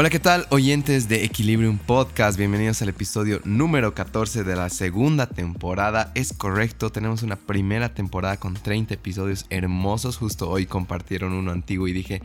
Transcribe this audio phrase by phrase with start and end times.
[0.00, 2.38] Hola, ¿qué tal oyentes de Equilibrium Podcast?
[2.38, 6.12] Bienvenidos al episodio número 14 de la segunda temporada.
[6.14, 10.16] Es correcto, tenemos una primera temporada con 30 episodios hermosos.
[10.16, 12.22] Justo hoy compartieron uno antiguo y dije,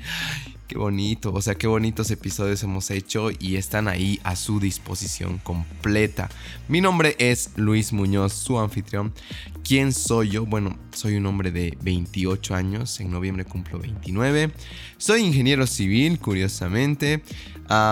[0.68, 5.38] Qué bonito, o sea, qué bonitos episodios hemos hecho y están ahí a su disposición
[5.40, 6.30] completa.
[6.70, 9.14] Mi nombre es Luis Muñoz, su anfitrión.
[9.64, 10.46] ¿Quién soy yo?
[10.46, 14.52] Bueno, soy un hombre de 28 años, en noviembre cumplo 29.
[14.98, 17.22] Soy ingeniero civil, curiosamente.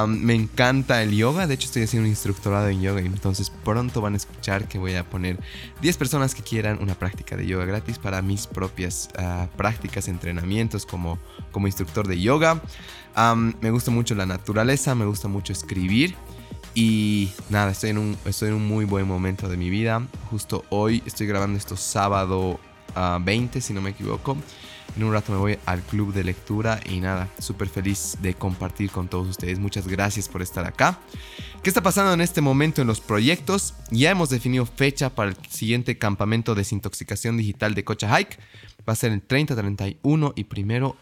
[0.08, 4.14] me encanta el yoga, de hecho estoy haciendo un instructorado en yoga entonces pronto van
[4.14, 5.40] a escuchar que voy a poner
[5.82, 10.86] 10 personas que quieran una práctica de yoga gratis para mis propias ah, prácticas, entrenamientos
[10.86, 11.18] como,
[11.52, 12.61] como instructor de yoga
[13.62, 16.16] me gusta mucho la naturaleza, me gusta mucho escribir.
[16.74, 20.08] Y nada, estoy en, un, estoy en un muy buen momento de mi vida.
[20.30, 22.60] Justo hoy estoy grabando esto sábado
[22.96, 24.38] 20, ah, si no me equivoco.
[24.96, 28.90] En un rato me voy al club de lectura y nada, súper feliz de compartir
[28.92, 29.58] con todos ustedes.
[29.58, 31.00] Muchas gracias por estar acá.
[31.64, 33.74] ¿Qué está pasando en este momento en los proyectos?
[33.90, 38.38] Ya hemos definido fecha para el siguiente campamento de desintoxicación digital de Cocha Hike.
[38.88, 40.98] Va a ser el 30, 31 y primero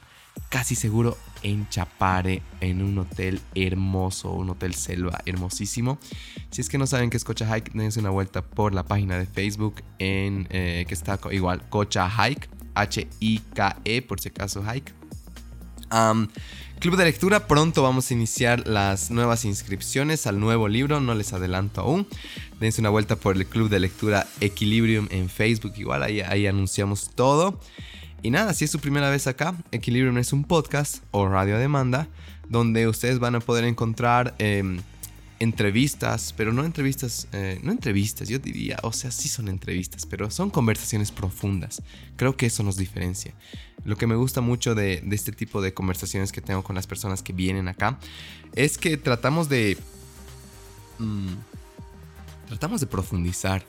[0.50, 6.00] casi seguro en Chapare, en un hotel hermoso, un hotel selva hermosísimo.
[6.52, 9.18] Si es que no saben qué es Cocha Hike, dense una vuelta por la página
[9.18, 14.94] de Facebook en, eh, que está igual, Cocha Hike, H-I-K-E, por si acaso Hike.
[16.80, 21.34] Club de lectura, pronto vamos a iniciar las nuevas inscripciones al nuevo libro, no les
[21.34, 22.08] adelanto aún.
[22.62, 27.10] Dense una vuelta por el Club de Lectura Equilibrium en Facebook, igual ahí, ahí anunciamos
[27.14, 27.60] todo.
[28.22, 31.60] Y nada, si es su primera vez acá, Equilibrium es un podcast o radio a
[31.60, 32.08] demanda
[32.50, 34.82] donde ustedes van a poder encontrar em,
[35.40, 40.30] entrevistas, pero no entrevistas, eh, no entrevistas, yo diría, o sea, sí son entrevistas, pero
[40.32, 41.82] son conversaciones profundas.
[42.18, 43.34] Creo que eso nos diferencia.
[43.86, 47.24] Lo que me gusta mucho de, este tipo de conversaciones que tengo con las personas
[47.24, 48.00] que vienen acá
[48.54, 49.78] es que tratamos de...
[50.98, 51.36] Mm,
[52.50, 53.64] tratamos de profundizar,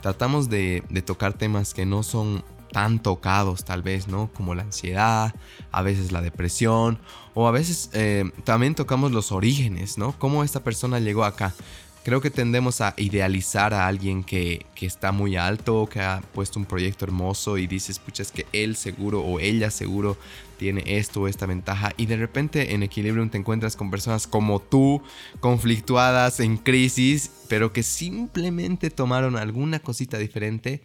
[0.00, 4.30] tratamos de tocar temas que no son tan tocados tal vez, ¿no?
[4.32, 5.34] Como la ansiedad,
[5.72, 6.98] a veces la depresión,
[7.34, 10.18] o a veces eh, también tocamos los orígenes, ¿no?
[10.18, 11.54] Cómo esta persona llegó acá.
[12.02, 16.58] Creo que tendemos a idealizar a alguien que, que, está muy alto, que ha puesto
[16.58, 20.16] un proyecto hermoso y dices, pucha, es que él seguro o ella seguro
[20.56, 21.92] tiene esto o esta ventaja.
[21.98, 25.02] Y de repente en Equilibrium te encuentras con personas como tú,
[25.40, 30.80] conflictuadas, en crisis, pero que simplemente tomaron alguna cosita diferente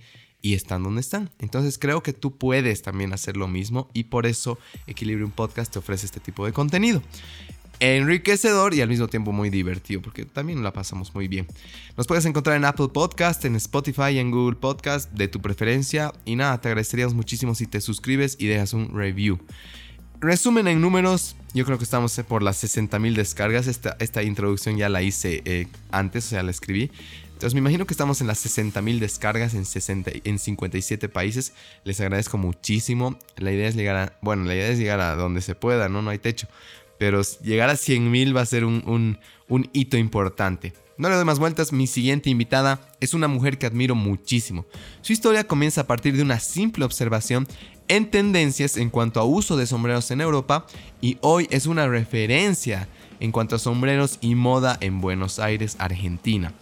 [0.45, 1.31] y están donde están.
[1.39, 5.79] Entonces creo que tú puedes también hacer lo mismo y por eso Equilibrium Podcast te
[5.79, 7.01] ofrece este tipo de contenido.
[7.79, 11.47] Enriquecedor y al mismo tiempo muy divertido porque también la pasamos muy bien.
[11.97, 16.13] Nos puedes encontrar en Apple Podcast, en Spotify en Google Podcast de tu preferencia.
[16.25, 19.39] Y nada, te agradeceríamos muchísimo si te suscribes y dejas un review.
[20.22, 23.66] Resumen en números, yo creo que estamos por las 60.000 descargas.
[23.66, 26.91] Esta, esta introducción ya la hice eh, antes, o sea, la escribí.
[27.35, 31.51] Entonces me imagino que estamos en las 60.000 descargas en, 60, en 57 países.
[31.84, 33.19] Les agradezco muchísimo.
[33.35, 36.01] La idea es llegar a, bueno, la idea es llegar a donde se pueda, ¿no?
[36.01, 36.47] No hay techo.
[36.97, 39.19] Pero llegar a 100.000 va a ser un,
[39.50, 40.72] un hito importante.
[40.97, 44.66] No le doy más vueltas, mi siguiente invitada es una mujer que admiro muchísimo.
[45.01, 47.50] Su historia comienza a partir de una simple observación
[47.90, 50.66] en tendencias en cuanto a uso de sombreros en Europa
[51.01, 52.88] y hoy es una referencia
[53.19, 56.53] en cuanto a sombreros y moda en Buenos Aires, Argentina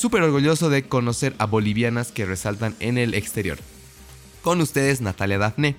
[0.00, 3.58] súper orgulloso de conocer a bolivianas que resaltan en el exterior.
[4.40, 5.76] Con ustedes Natalia Dafne.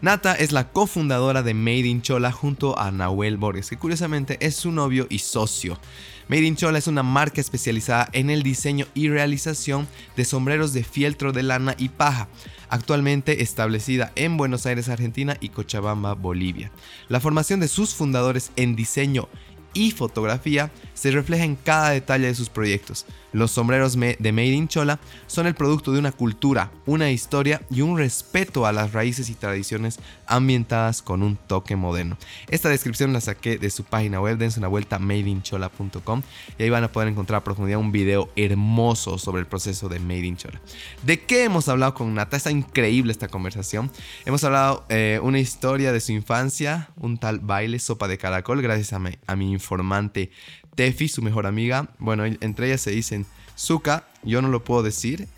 [0.00, 4.54] Nata es la cofundadora de Made in Chola junto a Nahuel Borges, que curiosamente es
[4.54, 5.80] su novio y socio.
[6.28, 10.84] Made in Chola es una marca especializada en el diseño y realización de sombreros de
[10.84, 12.28] fieltro de lana y paja,
[12.68, 16.70] actualmente establecida en Buenos Aires, Argentina y Cochabamba, Bolivia.
[17.08, 19.28] La formación de sus fundadores en diseño
[19.74, 23.04] y fotografía se refleja en cada detalle de sus proyectos.
[23.34, 27.80] Los sombreros de Made in Chola son el producto de una cultura, una historia y
[27.80, 32.16] un respeto a las raíces y tradiciones ambientadas con un toque moderno.
[32.48, 36.22] Esta descripción la saqué de su página web, dense una vuelta madeinchola.com
[36.58, 39.98] y ahí van a poder encontrar a profundidad un video hermoso sobre el proceso de
[39.98, 40.60] Made in Chola.
[41.02, 42.36] ¿De qué hemos hablado con Nata?
[42.36, 43.90] Está increíble esta conversación.
[44.24, 48.92] Hemos hablado eh, una historia de su infancia, un tal baile, sopa de caracol, gracias
[48.92, 50.30] a mi, a mi informante
[50.74, 51.88] Tefi, su mejor amiga.
[51.98, 53.26] Bueno, entre ellas se dicen
[53.56, 55.28] Zuka, yo no lo puedo decir.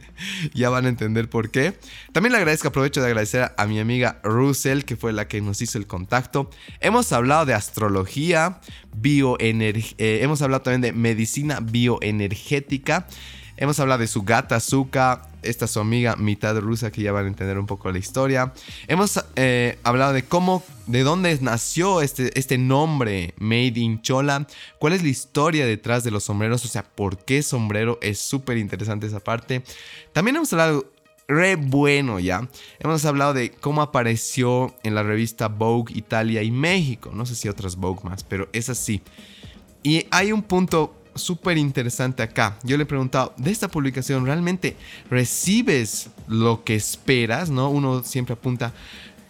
[0.54, 1.76] ya van a entender por qué.
[2.12, 5.60] También le agradezco, aprovecho de agradecer a mi amiga Russell, que fue la que nos
[5.60, 6.50] hizo el contacto.
[6.80, 8.60] Hemos hablado de astrología,
[8.96, 13.06] bioenergía, eh, hemos hablado también de medicina bioenergética.
[13.56, 17.28] Hemos hablado de su gata Zuka, esta su amiga mitad rusa que ya van a
[17.28, 18.52] entender un poco la historia.
[18.88, 24.46] Hemos eh, hablado de cómo, de dónde nació este, este nombre Made in Chola,
[24.78, 28.58] cuál es la historia detrás de los sombreros, o sea, por qué sombrero, es súper
[28.58, 29.62] interesante esa parte.
[30.12, 30.90] También hemos hablado
[31.28, 32.48] re bueno ya.
[32.80, 37.12] Hemos hablado de cómo apareció en la revista Vogue Italia y México.
[37.14, 39.00] No sé si otras Vogue más, pero es así.
[39.82, 42.58] Y hay un punto súper interesante acá.
[42.62, 44.76] Yo le he preguntado, de esta publicación, ¿realmente
[45.10, 47.50] recibes lo que esperas?
[47.50, 47.70] ¿No?
[47.70, 48.72] Uno siempre apunta,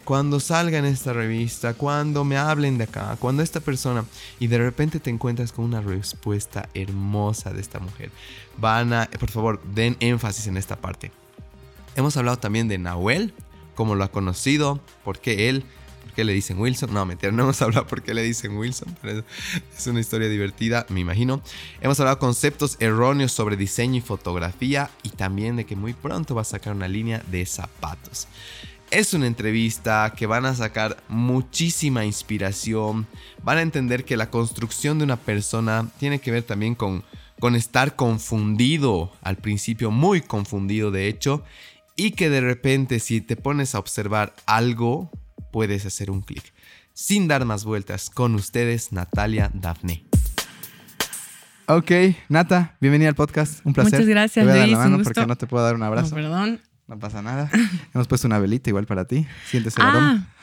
[0.05, 4.05] cuando salga en esta revista, cuando me hablen de acá, cuando esta persona,
[4.39, 8.11] y de repente te encuentras con una respuesta hermosa de esta mujer.
[8.59, 11.11] Van a, por favor, den énfasis en esta parte.
[11.97, 13.33] Hemos hablado también de Nahuel,
[13.75, 15.65] cómo lo ha conocido, por qué él,
[16.15, 16.95] qué le dicen Wilson.
[16.95, 19.25] No, mentira, no hemos hablado por qué le dicen Wilson, pero
[19.77, 21.43] es una historia divertida, me imagino.
[21.81, 26.43] Hemos hablado conceptos erróneos sobre diseño y fotografía y también de que muy pronto va
[26.43, 28.29] a sacar una línea de zapatos.
[28.91, 33.07] Es una entrevista que van a sacar muchísima inspiración,
[33.43, 37.03] van a entender que la construcción de una persona tiene que ver también con,
[37.41, 41.43] con estar confundido, al principio muy confundido de hecho,
[41.97, 45.11] y que de repente si te pones a observar algo,
[45.55, 46.43] puedes hacer un clic.
[46.95, 50.05] Sin dar más vueltas, con ustedes Natalia Dafne.
[51.67, 51.93] Ok,
[52.29, 53.65] Nata, bienvenida al podcast.
[53.65, 53.93] Un placer.
[54.01, 54.77] Muchas gracias, Te voy a dar Luis.
[54.79, 56.09] la mano un porque no te puedo dar un abrazo.
[56.09, 56.61] No, perdón.
[56.89, 57.49] No pasa nada.
[57.95, 59.29] Hemos puesto una velita igual para ti.
[59.47, 60.34] Sientes el Ah, aroma.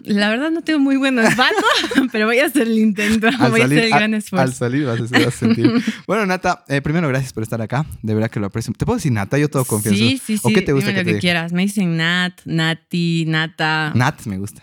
[0.00, 1.54] La verdad no tengo muy buen olfato,
[2.12, 3.28] pero voy a hacer el intento.
[3.38, 4.54] Al voy a hacer el a- gran al esfuerzo.
[4.54, 5.70] salir vas a, vas a sentir.
[6.06, 7.86] bueno, Nata, eh, primero gracias por estar acá.
[8.02, 8.72] De verdad que lo aprecio.
[8.74, 9.38] ¿Te puedo decir Nata?
[9.38, 9.98] Yo todo confianza.
[9.98, 10.42] Sí, sí, sí.
[10.44, 11.52] ¿O qué te gusta dime que lo te que quieras.
[11.52, 13.92] Me dicen Nat, Nati, Nata.
[13.94, 14.62] Nat me gusta.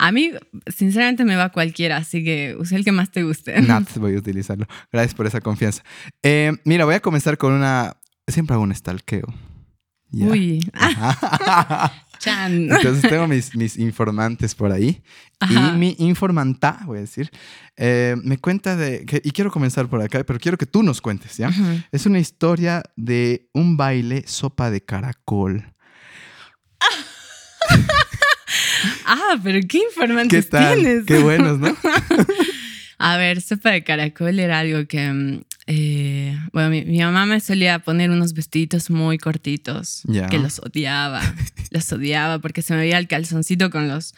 [0.00, 0.30] A mí,
[0.68, 3.60] sinceramente, me va cualquiera, así que usa el que más te guste.
[3.60, 4.66] Nat voy a utilizarlo.
[4.92, 5.82] Gracias por esa confianza.
[6.22, 7.96] Eh, mira, voy a comenzar con una...
[8.28, 9.26] Siempre hago un stalkeo.
[10.10, 10.26] Ya.
[10.26, 10.70] Uy.
[12.18, 12.68] Chan.
[12.70, 15.02] Entonces tengo mis, mis informantes por ahí.
[15.40, 15.72] Ajá.
[15.74, 17.30] Y mi informanta, voy a decir,
[17.76, 19.04] eh, me cuenta de...
[19.06, 21.50] que- y quiero comenzar por acá, pero quiero que tú nos cuentes, ¿ya?
[21.92, 25.72] Es una historia de un baile sopa de caracol.
[29.06, 30.74] Ah, pero qué ¿Qué informantes tal?
[30.76, 31.04] tienes.
[31.06, 31.74] Qué buenos, ¿no?
[32.98, 37.40] A ver, sopa de caracol era algo que, mm, eh, bueno, mi, mi mamá me
[37.40, 40.26] solía poner unos vestiditos muy cortitos, Ya.
[40.26, 41.20] que los odiaba,
[41.70, 44.14] los odiaba porque se me veía el calzoncito con los,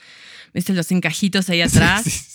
[0.55, 2.05] viste, los encajitos ahí atrás.
[2.05, 2.27] Sí, sí.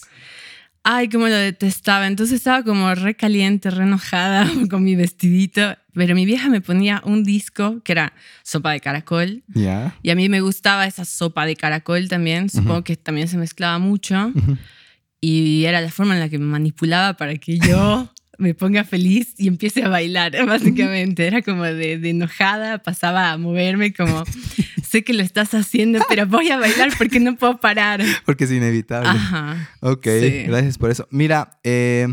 [0.84, 2.06] Ay, cómo lo detestaba.
[2.06, 7.02] Entonces estaba como re caliente, re enojada con mi vestidito, pero mi vieja me ponía
[7.06, 8.14] un disco que era
[8.44, 9.44] sopa de caracol.
[9.48, 9.96] Ya.
[10.04, 12.50] Y a mí me gustaba esa sopa de caracol también.
[12.52, 14.28] Supongo que también se mezclaba mucho.
[14.36, 14.58] Ujú.
[15.22, 19.34] Y era la forma en la que me manipulaba para que yo me ponga feliz
[19.38, 21.28] y empiece a bailar, básicamente.
[21.28, 24.24] Era como de, de enojada, pasaba a moverme como,
[24.88, 28.02] sé que lo estás haciendo, pero voy a bailar porque no puedo parar.
[28.26, 29.10] Porque es inevitable.
[29.10, 29.70] Ajá.
[29.82, 30.44] Ok, Sí.
[30.48, 31.08] gracias por eso.
[31.12, 32.08] Mira, eh,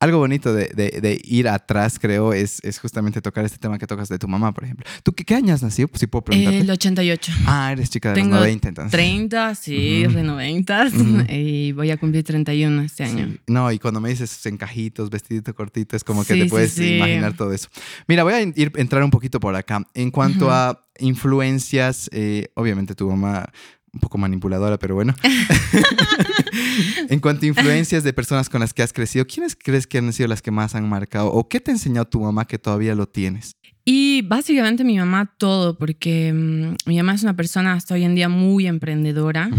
[0.00, 3.86] algo bonito de, de- de ir atrás, creo, es, es justamente tocar este tema que
[3.86, 4.86] tocas de tu mamá, por ejemplo.
[5.02, 5.88] ¿Tú qué, qué año has nacido?
[5.94, 6.60] Si puedo preguntarte.
[6.60, 7.32] El 88.
[7.46, 8.92] Ah, eres chica de Tengo los 90, entonces.
[8.92, 10.14] 30, sí, Ujú.
[10.16, 10.86] de 90.
[10.86, 11.24] Ujú.
[11.32, 13.26] Y voy a cumplir 31 este año.
[13.28, 13.40] Sí.
[13.48, 16.72] No, y cuando me dices esos encajitos, vestidito cortito, es como que Sí, te puedes
[16.72, 16.96] sí.
[16.96, 17.68] imaginar todo eso.
[18.06, 19.82] Mira, voy a ir entrar un poquito por acá.
[19.94, 23.48] En cuanto a influencias, eh, obviamente tu mamá
[23.92, 25.14] un poco manipuladora, pero bueno.
[27.08, 30.12] en cuanto a influencias de personas con las que has crecido, ¿quiénes crees que han
[30.12, 31.32] sido las que más han marcado?
[31.32, 33.52] ¿O qué te ha enseñado tu mamá que todavía lo tienes?
[33.84, 38.14] Y básicamente mi mamá todo, porque mm, mi mamá es una persona hasta hoy en
[38.14, 39.50] día muy emprendedora.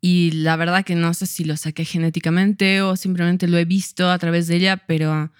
[0.00, 4.10] Y la verdad que no sé si lo saqué genéticamente o simplemente lo he visto
[4.10, 5.30] a través de ella, pero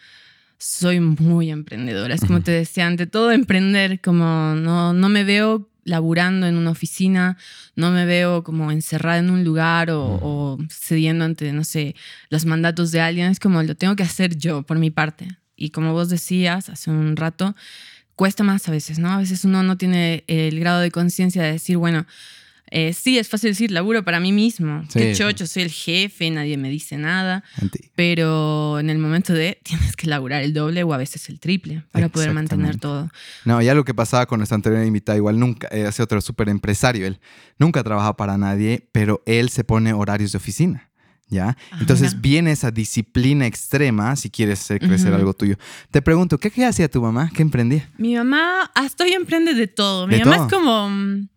[0.58, 2.14] soy muy emprendedora.
[2.14, 6.70] Es como te decía, ante todo emprender, como no, no me veo laburando en una
[6.70, 7.36] oficina,
[7.76, 11.94] no me veo como encerrada en un lugar o, o cediendo ante, no sé,
[12.30, 13.30] los mandatos de alguien.
[13.30, 15.28] Es como lo tengo que hacer yo por mi parte.
[15.56, 17.54] Y como vos decías hace un rato,
[18.16, 19.10] cuesta más a veces, ¿no?
[19.10, 22.06] A veces uno no tiene el grado de conciencia de decir, bueno,
[22.76, 24.82] eh, sí, es fácil decir, laburo para mí mismo.
[24.88, 24.98] Sí.
[24.98, 27.44] Qué chocho, soy el jefe, nadie me dice nada.
[27.94, 31.84] Pero en el momento de tienes que laburar el doble o a veces el triple
[31.92, 33.10] para poder mantener todo.
[33.44, 36.48] No, ya lo que pasaba con nuestra anterior invitada, igual nunca, eh, hace otro súper
[36.48, 37.20] empresario, él
[37.60, 40.90] nunca ha trabajado para nadie, pero él se pone horarios de oficina,
[41.28, 41.56] ¿ya?
[41.78, 42.20] Entonces Ajá.
[42.22, 45.56] viene esa disciplina extrema si quieres hacer crecer algo tuyo.
[45.92, 47.30] Te pregunto, ¿qué, qué hacía tu mamá?
[47.32, 47.88] ¿Qué emprendía?
[47.98, 50.08] Mi mamá hasta hoy emprende de todo.
[50.08, 50.46] Mi ¿De mamá todo?
[50.46, 51.28] es como, mm,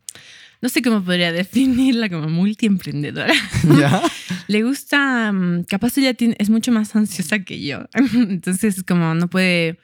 [0.67, 3.33] no sé cómo podría definirla, como multiemprendedora.
[3.79, 4.01] ¿Ya?
[4.49, 7.85] Le gusta, mm, capaz ella tiene- es mucho más ansiosa que yo.
[8.13, 9.79] Entonces, como no puede,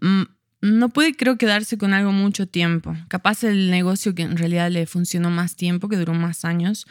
[0.00, 0.22] mm,
[0.62, 2.96] no puede, creo, quedarse con algo mucho tiempo.
[3.06, 6.88] Capaz el negocio que en realidad le funcionó más tiempo, que duró más años,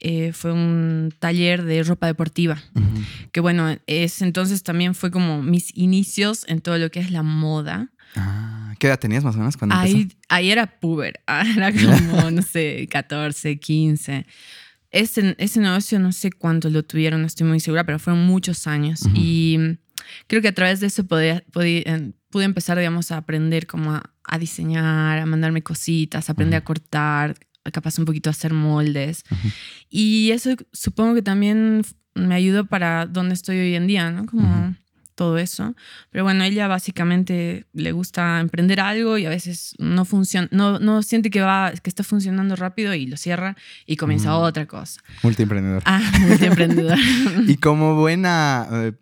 [0.00, 2.62] eh, fue un taller de ropa deportiva.
[3.32, 7.22] Que bueno, es entonces también fue como mis inicios en todo lo que es la
[7.22, 7.90] moda.
[8.16, 10.18] Ah, ¿Qué edad tenías más o menos cuando Ahí, empezó?
[10.28, 11.20] ahí era puber,
[11.56, 14.26] era como, no sé, 14, 15.
[14.90, 18.66] Ese, ese negocio no sé cuánto lo tuvieron, no estoy muy segura, pero fueron muchos
[18.66, 19.00] años.
[19.14, 19.58] Y
[20.26, 23.92] creo que a través de eso podía, podía- eh, pude empezar, digamos, a aprender como
[23.92, 26.62] a, a diseñar, a mandarme cositas, a aprender Ujú.
[26.62, 27.34] a cortar,
[27.72, 29.24] capaz un poquito a hacer moldes.
[29.90, 31.82] Y eso supongo que también
[32.14, 34.24] me ayudó para donde estoy hoy en día, ¿no?
[34.26, 34.74] Como.
[35.16, 35.74] Todo eso.
[36.10, 41.02] Pero bueno, ella básicamente le gusta emprender algo y a veces no funciona, no, no
[41.02, 43.56] siente que va, que está funcionando rápido y lo cierra
[43.86, 44.42] y comienza Mm.
[44.42, 45.00] otra cosa.
[45.24, 45.82] Multiemprendedor.
[45.86, 46.96] Ah, multiemprendedor.
[47.48, 48.68] Y como buena...
[48.70, 48.92] eh,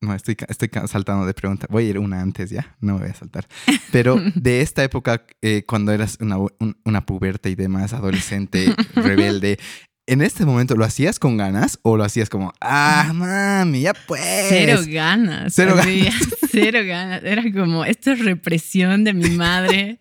[0.00, 1.68] no, estoy, estoy saltando de pregunta.
[1.70, 3.46] Voy a ir una antes ya, no me voy a saltar.
[3.92, 9.60] Pero de esta época, eh, cuando eras una, un- una puberta y demás, adolescente, rebelde,
[10.06, 14.22] ¿en este momento lo hacías con ganas o lo hacías como, ah, mami, ya pues?
[14.48, 15.52] Cero ganas.
[15.54, 16.08] Cero así,
[16.50, 17.22] Cero ganas.
[17.24, 19.98] Era como, esto es represión de mi madre.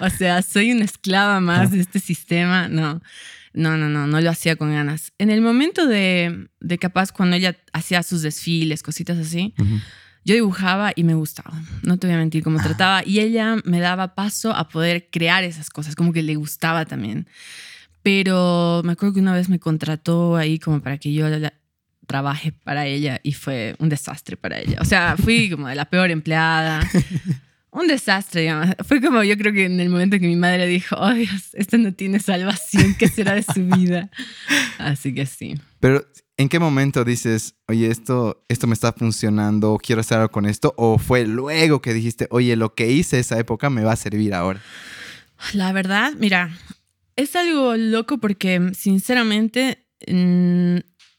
[0.00, 2.68] O sea, soy una esclava más de este sistema.
[2.68, 3.00] No,
[3.52, 5.12] no, no, no, no lo hacía con ganas.
[5.18, 9.78] En el momento de, de capaz cuando ella hacía sus desfiles, cositas así, Ujú.
[10.24, 11.52] yo dibujaba y me gustaba.
[11.82, 13.02] No te voy a mentir cómo trataba.
[13.04, 17.26] Y ella me daba paso a poder crear esas cosas, como que le gustaba también.
[18.02, 21.52] Pero me acuerdo que una vez me contrató ahí como para que yo la-
[22.06, 24.78] trabaje para ella y fue un desastre para ella.
[24.80, 26.80] O sea, fui como de la peor empleada.
[27.70, 28.74] Un desastre, digamos.
[28.86, 31.76] Fue como yo creo que en el momento que mi madre dijo, oh Dios, esto
[31.76, 34.10] no tiene salvación, ¿qué será de su vida?
[34.78, 35.60] Así que sí.
[35.80, 36.02] Pero,
[36.38, 40.72] ¿en qué momento dices, oye, esto, esto me está funcionando, quiero hacer algo con esto?
[40.78, 44.32] ¿O fue luego que dijiste, oye, lo que hice esa época me va a servir
[44.32, 44.60] ahora?
[45.52, 46.50] La verdad, mira,
[47.18, 50.76] es algo loco porque sinceramente mm,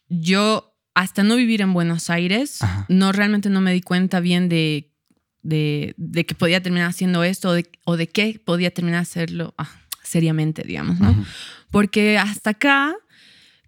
[0.07, 2.85] yo hasta no vivir en Buenos Aires, Ajá.
[2.87, 4.93] no realmente no me di cuenta bien de,
[5.41, 9.53] de, de que podía terminar haciendo esto o de, o de qué podía terminar hacerlo
[9.57, 9.69] ah,
[10.01, 11.13] seriamente, digamos, ¿no?
[11.69, 12.95] Porque hasta acá,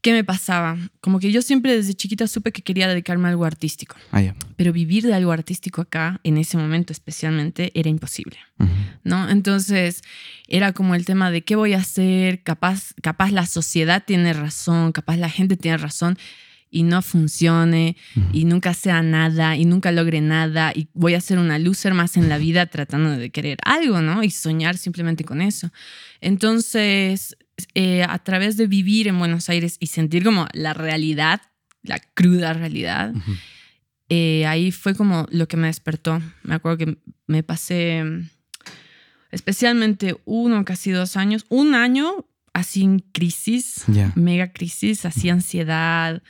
[0.01, 0.77] ¿qué me pasaba?
[1.00, 4.36] Como que yo siempre desde chiquita supe que quería dedicarme a algo artístico, Ah, ya.
[4.55, 8.38] pero vivir de algo artístico acá, en ese momento especialmente, era imposible.
[8.60, 8.70] Ujú.
[9.03, 9.29] ¿no?
[9.29, 10.01] Entonces
[10.48, 14.91] era como el tema de qué voy a hacer, capaz, capaz la sociedad tiene razón,
[14.91, 16.17] capaz la gente tiene razón
[16.74, 18.27] y no funcione Ujú.
[18.31, 22.15] y nunca sea nada y nunca logre nada y voy a ser una loser más
[22.17, 24.24] en la vida tratando de querer algo, ¿no?
[24.24, 25.70] Y soñar simplemente con eso.
[26.22, 27.36] Entonces,
[27.75, 31.41] eh, a través de vivir en Buenos Aires y sentir como la realidad,
[31.84, 33.32] la cruda realidad, Ujú.
[34.10, 36.22] eh, ahí fue como lo que me despertó.
[36.44, 38.30] Me acuerdo que me pasé mm,
[39.32, 44.12] especialmente uno, casi dos años, un año así en crisis, Ya.
[44.15, 46.22] mega crisis, así ansiedad,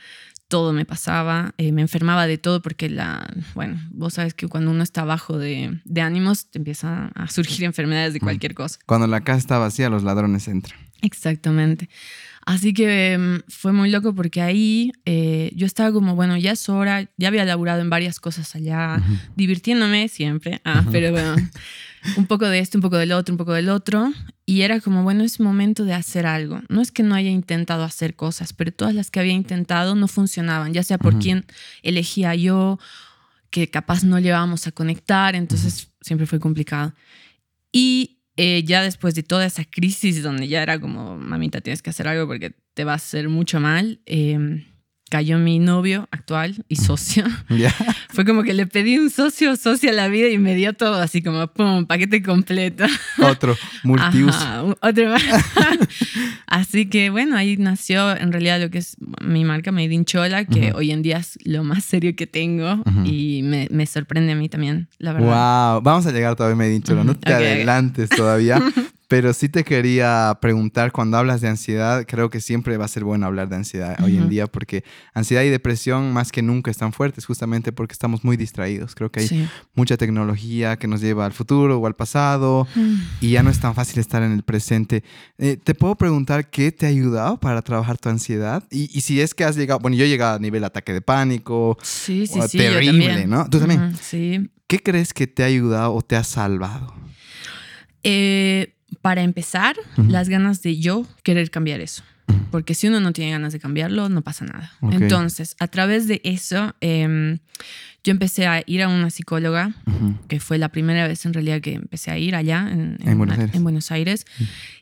[0.46, 4.70] todo me pasaba, eh, me enfermaba de todo porque la, bueno, vos sabes que cuando
[4.70, 8.78] uno está bajo de, de ánimos te empiezan a surgir enfermedades de cualquier cosa.
[8.86, 10.78] Cuando la casa está vacía, los ladrones entran.
[11.02, 11.88] Exactamente.
[12.46, 16.68] Así que mm, fue muy loco porque ahí eh, yo estaba como, bueno, ya es
[16.68, 19.18] hora, ya había laburado en varias cosas allá, Ujú.
[19.36, 21.36] divirtiéndome siempre, ah, pero bueno,
[22.16, 24.12] un poco de esto, un poco del otro, un poco del otro,
[24.44, 26.60] y era como, bueno, es momento de hacer algo.
[26.68, 30.08] No es que no haya intentado hacer cosas, pero todas las que había intentado no
[30.08, 31.22] funcionaban, ya sea por Ujú.
[31.22, 31.46] quién
[31.82, 32.78] elegía yo,
[33.50, 36.94] que capaz no llevábamos a conectar, entonces siempre fue complicado.
[37.70, 41.90] Y eh, ya después de toda esa crisis donde ya era como, mamita, tienes que
[41.90, 44.64] hacer algo porque te va a hacer mucho mal, eh,
[45.12, 47.24] cayó mi novio actual y socio.
[47.50, 47.70] Ya.
[48.08, 50.72] Fue como que le pedí un socio o socia a la vida y me dio
[50.72, 52.84] todo, así como, pum, paquete completo.
[53.22, 53.54] Otro.
[53.84, 54.38] Multiuso.
[54.38, 55.22] Ajá, otro más.
[56.46, 60.46] Así que bueno, ahí nació en realidad lo que es mi marca Made in Chola,
[60.46, 64.36] que hoy en día es lo más serio que tengo y me, me sorprende a
[64.36, 65.72] mí también, la verdad.
[65.74, 65.82] Wow.
[65.82, 66.94] Vamos a llegar todavía, me he dicho.
[66.94, 67.14] No Ujú.
[67.20, 68.62] te adelantes todavía.
[69.12, 73.04] Pero sí te quería preguntar, cuando hablas de ansiedad, creo que siempre va a ser
[73.04, 76.94] bueno hablar de ansiedad hoy en día, porque ansiedad y depresión más que nunca están
[76.94, 78.94] fuertes, justamente porque estamos muy distraídos.
[78.94, 79.46] Creo que hay Sí.
[79.74, 82.94] mucha tecnología que nos lleva al futuro o al pasado Mm.
[83.20, 85.04] y ya no es tan fácil estar en el presente.
[85.36, 88.64] Eh, ¿Te puedo preguntar qué te ha ayudado para trabajar tu ansiedad?
[88.70, 91.02] Y, y si es que has llegado, bueno, yo he llegado a nivel ataque de
[91.02, 92.56] pánico, Sí, sí, o sí.
[92.56, 93.26] terrible.
[93.26, 93.46] ¿no?
[93.50, 93.94] ¿Tú también?
[94.00, 94.48] Sí.
[94.66, 96.94] ¿qué crees que te ha ayudado o te ha salvado?
[98.04, 102.02] Eh, para empezar, las ganas de yo querer cambiar eso.
[102.50, 104.72] Porque si uno no tiene ganas de cambiarlo, no pasa nada.
[104.90, 107.38] Entonces, a través de eso, em,
[108.04, 109.74] yo empecé a ir a una psicóloga,
[110.28, 113.38] que fue la primera vez en realidad que empecé a ir allá en, En Buenos
[113.38, 113.54] Aires.
[113.54, 114.26] en Buenos Aires.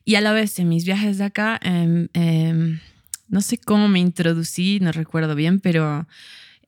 [0.04, 2.80] Y a la vez, en mis viajes de acá, em, em,
[3.28, 6.06] no sé cómo me introducí, no recuerdo bien, pero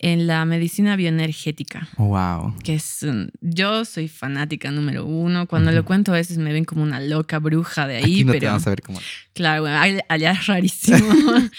[0.03, 2.57] en la medicina bioenergética Wow.
[2.65, 5.47] que es un- yo soy fanática número uno.
[5.47, 8.33] Cuando lo cuento a veces me ven como una loca bruja de ahí, Aquí no
[8.33, 9.01] te pero vamos a ver cómo.
[9.33, 10.99] claro, allá es rarísimo.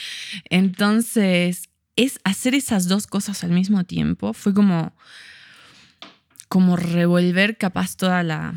[0.49, 4.93] Entonces, es hacer esas dos cosas al mismo tiempo fue como
[6.49, 8.53] como revolver capaz toda la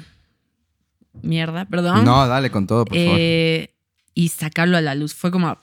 [1.23, 2.05] mierda, perdón.
[2.05, 3.17] No, dale con todo, por favor.
[3.19, 3.75] Eh,
[4.15, 5.15] y sacarlo a la luz.
[5.15, 5.57] Fue como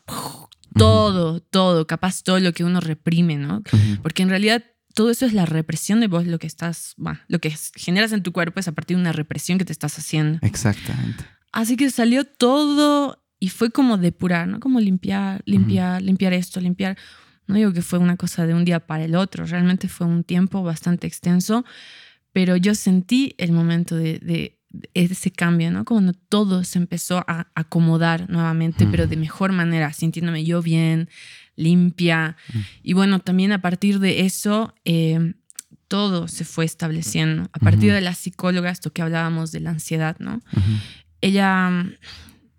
[0.76, 3.64] todo, todo, capaz todo lo que uno reprime, ¿no?
[4.02, 4.64] Porque en realidad
[4.94, 8.24] todo eso es la represión de vos, lo que estás, bah, lo que generas en
[8.24, 10.40] tu cuerpo es a partir de una represión que te estás haciendo.
[10.42, 11.26] Exactamente.
[11.52, 14.60] Así que salió todo y fue como depurar, ¿no?
[14.60, 16.98] Como limpiar, limpiar, limpiar esto, limpiar.
[17.48, 20.24] No digo que fue una cosa de un día para el otro, realmente fue un
[20.24, 21.66] tiempo bastante extenso,
[22.32, 24.60] pero yo sentí el momento de
[24.94, 25.86] ese cambio, ¿no?
[25.86, 31.10] Cuando todo se empezó a acomodar nuevamente, pero de mejor manera, sintiéndome yo bien,
[31.56, 32.38] limpia.
[32.82, 35.34] Y bueno, también a partir de eso, eh,
[35.88, 37.50] todo se fue estableciendo.
[37.54, 40.42] A partir de la psicóloga, esto que hablábamos de la ansiedad, ¿no?
[41.22, 41.94] Ella, mm,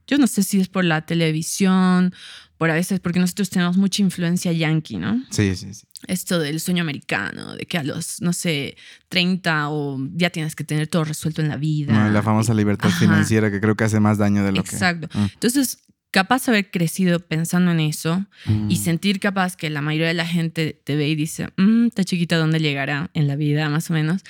[0.07, 2.15] yo no sé si es por la televisión,
[2.59, 5.23] por a veces, porque nosotros tenemos mucha influencia yankee, ¿no?
[5.31, 5.87] Sí, sí, sí.
[6.09, 8.77] Esto del sueño americano, de que a los, no sé,
[9.09, 12.09] 30 o ya tienes que tener todo resuelto en la vida.
[12.11, 12.99] La famosa libertad Ajá.
[13.01, 15.09] financiera que creo que hace más daño de lo Exacto.
[15.09, 15.19] que.
[15.19, 15.29] Mm.
[15.35, 15.79] Entonces,
[16.11, 18.71] capaz de haber crecido pensando en eso Mm.
[18.71, 22.05] y sentir capaz que la mayoría de la gente te ve y dice, "Mm, esta
[22.05, 24.23] chiquita, ¿dónde llegará en la vida, más o menos?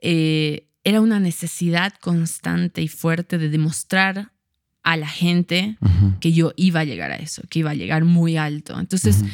[0.00, 4.32] Eh, era una necesidad constante y fuerte de demostrar
[4.82, 6.14] a la gente Ujú.
[6.20, 8.78] que yo iba a llegar a eso, que iba a llegar muy alto.
[8.78, 9.28] Entonces, Ujú.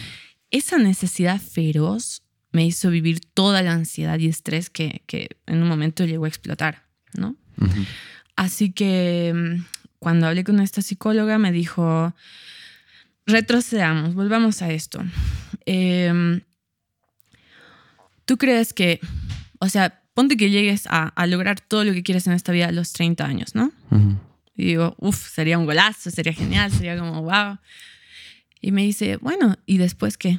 [0.52, 5.68] Esa necesidad feroz me hizo vivir toda la ansiedad y estrés que, que en un
[5.68, 7.37] momento llegó a explotar, ¿no?
[8.37, 9.64] Así que mm,
[9.98, 12.14] cuando hablé con esta psicóloga me dijo,
[13.26, 15.03] retrocedamos, volvamos a esto.
[15.64, 16.42] Em,
[18.26, 19.00] ¿Tú crees que,
[19.59, 22.68] o sea, ponte que llegues a, a lograr todo lo que quieres en esta vida
[22.68, 23.72] a los 30 años, ¿no?
[24.55, 27.59] Y digo, uff, sería un golazo, sería genial, sería como, wow.
[28.61, 30.38] Y me dice, bueno, ¿y después qué?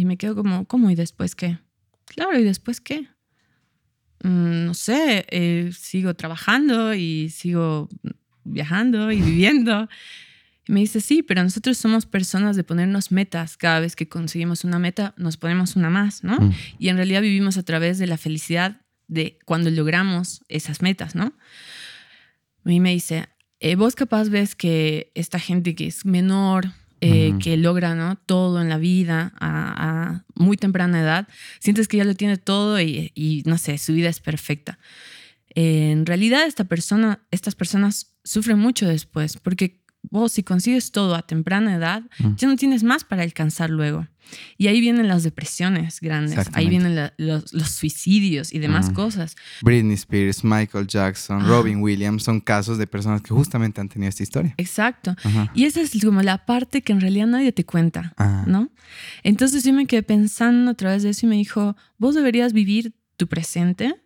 [0.00, 1.58] Y me quedo como, ¿cómo y después qué?
[2.06, 3.00] Claro, ¿y después qué?
[4.22, 7.90] Mm, no sé, eh, sigo trabajando y sigo
[8.42, 9.90] viajando y viviendo.
[10.66, 13.58] Y me dice, sí, pero nosotros somos personas de ponernos metas.
[13.58, 16.40] Cada vez que conseguimos una meta, nos ponemos una más, ¿no?
[16.40, 16.54] Mm.
[16.78, 21.24] Y en realidad vivimos a través de la felicidad de cuando logramos esas metas, ¿no?
[21.24, 27.32] A mí me dice, eh, vos capaz ves que esta gente que es menor, eh,
[27.42, 28.16] que logra ¿no?
[28.16, 29.74] todo en la vida a,
[30.10, 33.92] a muy temprana edad, sientes que ya lo tiene todo y, y, no sé, su
[33.92, 34.78] vida es perfecta.
[35.54, 41.14] Eh, en realidad esta persona, estas personas sufren mucho después, porque vos si consigues todo
[41.14, 42.34] a temprana edad, Mm.
[42.36, 44.06] ya no tienes más para alcanzar luego.
[44.56, 48.94] Y ahí vienen las depresiones grandes, ahí vienen la- los, los suicidios y demás Mm.
[48.94, 49.36] cosas.
[49.62, 51.46] Britney Spears, Michael Jackson, Ah.
[51.48, 54.54] Robin Williams son casos de personas que justamente han tenido esta historia.
[54.56, 55.16] Exacto.
[55.24, 55.50] Ajá.
[55.54, 58.44] Y esa es como la parte que en realidad nadie te cuenta, Ah.
[58.46, 58.70] ¿no?
[59.24, 62.94] Entonces yo me quedé pensando a través de eso y me dijo, vos deberías vivir
[63.16, 63.96] tu presente,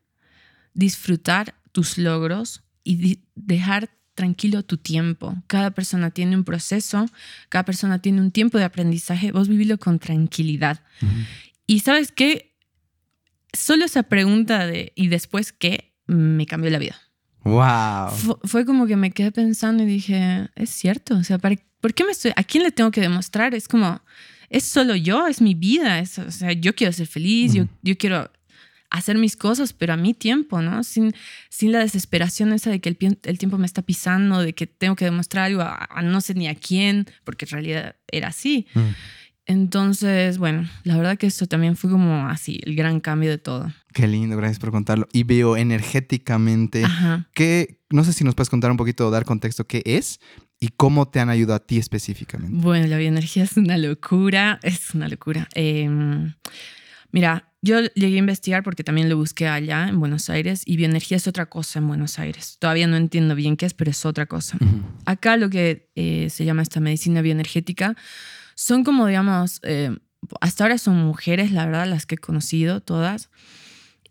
[0.72, 5.35] disfrutar tus logros y dejar tranquilo tu tiempo.
[5.46, 7.07] Cada persona tiene un proceso,
[7.48, 10.83] cada persona tiene un tiempo de aprendizaje, vos vivilo con tranquilidad.
[11.66, 12.55] Y sabes qué,
[13.53, 15.92] solo esa pregunta de ¿y después qué?
[16.07, 16.96] me cambió la vida.
[17.44, 18.11] Wow.
[18.11, 21.94] Fu- fue como que me quedé pensando y dije, es cierto, o sea, ¿para- ¿por
[21.94, 23.55] qué me estoy, a quién le tengo que demostrar?
[23.55, 24.00] Es como,
[24.50, 27.96] es solo yo, es mi vida, es, o sea, yo quiero ser feliz, yo, yo
[27.96, 28.31] quiero
[28.98, 30.85] hacer mis cosas, pero a mi tiempo, ¿no?
[30.85, 31.14] Sin,
[31.48, 34.96] sin la desesperación esa de que el, el tiempo me está pisando, de que tengo
[34.96, 38.66] que demostrar algo a, a no sé ni a quién, porque en realidad era así.
[38.74, 38.80] Mm.
[39.46, 43.70] Entonces, bueno, la verdad que esto también fue como así, el gran cambio de todo.
[43.92, 45.07] Qué lindo, gracias por contarlo.
[45.12, 46.83] Y veo energéticamente
[47.35, 50.18] que, no sé si nos puedes contar un poquito dar contexto qué es
[50.61, 52.57] y cómo te han ayudado a ti específicamente.
[52.59, 55.46] Bueno, la bioenergía es una locura, es una locura.
[55.54, 55.90] Eh,
[57.14, 61.16] mira, yo llegué a investigar porque también lo busqué allá en Buenos Aires y bioenergía
[61.16, 62.57] es otra cosa en Buenos Aires.
[62.59, 64.59] Todavía no entiendo bien qué es, pero es otra cosa.
[64.61, 64.83] Ujú.
[65.07, 67.94] Acá lo que eh, se llama esta medicina bioenergética
[68.57, 69.96] son como, digamos, eh,
[70.40, 73.31] hasta ahora son mujeres, la verdad, las que he conocido todas.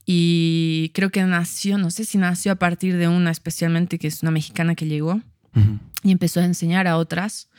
[0.06, 4.22] Y creo que nació, no sé si nació a partir de una especialmente que es
[4.24, 5.16] una mexicana que llegó
[5.56, 5.80] Ujú.
[6.04, 7.50] y empezó a enseñar a otras.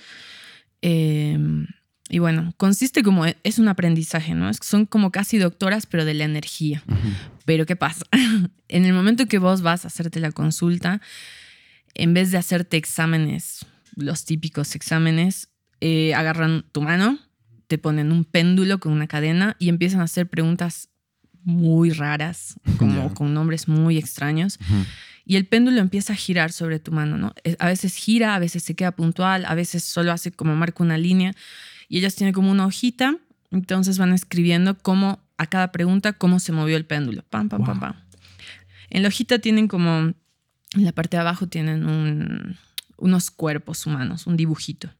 [0.81, 1.39] Eh,
[2.09, 4.53] y bueno, consiste como, es un aprendizaje, ¿no?
[4.55, 6.83] Son como casi doctoras, pero de la energía.
[7.47, 8.05] Pero ¿qué pasa?
[8.69, 11.01] en el momento que vos vas a hacerte la consulta,
[11.95, 13.65] en vez de hacerte exámenes,
[13.97, 15.49] los típicos exámenes,
[15.81, 17.19] eh, agarran tu mano,
[17.69, 20.91] te ponen un péndulo con una cadena y empiezan a hacer preguntas
[21.43, 24.59] muy raras, como con nombres muy extraños.
[25.25, 27.35] Y el péndulo empieza a girar sobre tu mano, ¿no?
[27.59, 30.99] A veces gira, a veces se queda puntual, a veces solo hace como marca una
[30.99, 31.35] línea
[31.89, 33.17] y ellas tienen como una hojita,
[33.51, 37.23] entonces van escribiendo cómo a cada pregunta cómo se movió el péndulo.
[37.31, 37.95] Pam, pam, pam, pam.
[38.91, 40.15] En la hojita tienen como, en
[40.75, 42.57] la parte de abajo tienen
[42.97, 44.91] unos cuerpos humanos, un dibujito.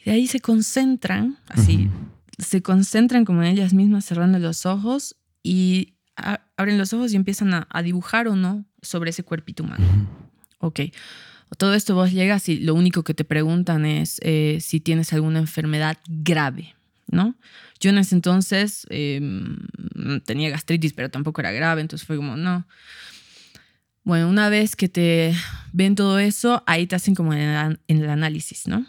[0.00, 1.90] Y de ahí se concentran, así,
[2.38, 5.94] se concentran como en ellas mismas cerrando los ojos y
[6.56, 9.86] abren los ojos y empiezan a, dibujar o no sobre ese cuerpito humano.
[10.58, 10.80] Ok
[11.56, 15.38] todo esto vos llegas y lo único que te preguntan es eh, si tienes alguna
[15.38, 16.74] enfermedad grave,
[17.06, 17.34] ¿no?
[17.80, 19.58] Yo en ese entonces em,
[20.24, 22.66] tenía gastritis, pero tampoco era grave, entonces fue como, no.
[24.04, 25.34] Bueno, una vez que te
[25.72, 28.86] ven todo eso, ahí te hacen como en el, análisis, ¿no?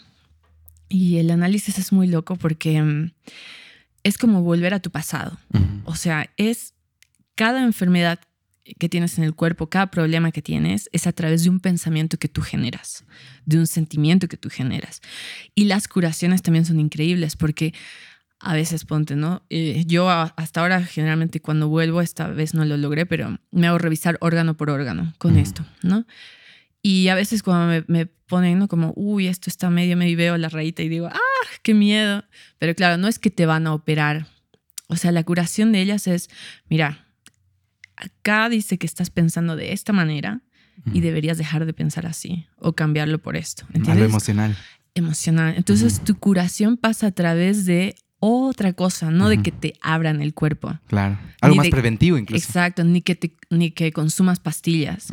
[0.89, 3.11] Y el análisis es muy loco porque em,
[4.03, 5.37] es como volver a tu pasado.
[5.85, 6.73] O sea, es
[7.35, 8.19] cada enfermedad
[8.79, 12.17] que tienes en el cuerpo, cada problema que tienes, es a través de un pensamiento
[12.17, 13.05] que tú generas,
[13.45, 15.01] de un sentimiento que tú generas.
[15.53, 17.73] Y las curaciones también son increíbles porque
[18.39, 19.43] a veces ponte, ¿no?
[19.49, 23.77] Eh, yo hasta ahora generalmente cuando vuelvo, esta vez no lo logré, pero me hago
[23.77, 26.05] revisar órgano por órgano con esto, ¿no?
[26.81, 28.67] Y a veces cuando me, me, ponen, ¿no?
[28.67, 32.23] Como, uy, esto está medio, medio, veo la rayita y digo, ah, qué miedo.
[32.59, 34.27] Pero claro, no es que te van a operar.
[34.87, 36.29] O sea, la curación de ellas es,
[36.69, 37.04] mira,
[37.97, 40.41] acá dice que estás pensando de esta manera
[40.93, 43.65] y deberías dejar de pensar así o cambiarlo por esto.
[43.87, 44.57] Algo emocional.
[44.93, 45.55] Emocional.
[45.57, 50.33] Entonces tu curación pasa a través de otra cosa, no de que te abran el
[50.33, 50.79] cuerpo.
[50.87, 51.19] Claro.
[51.41, 52.43] Algo más preventivo incluso.
[52.43, 55.09] Exacto, ni que, te, ni que consumas pastillas.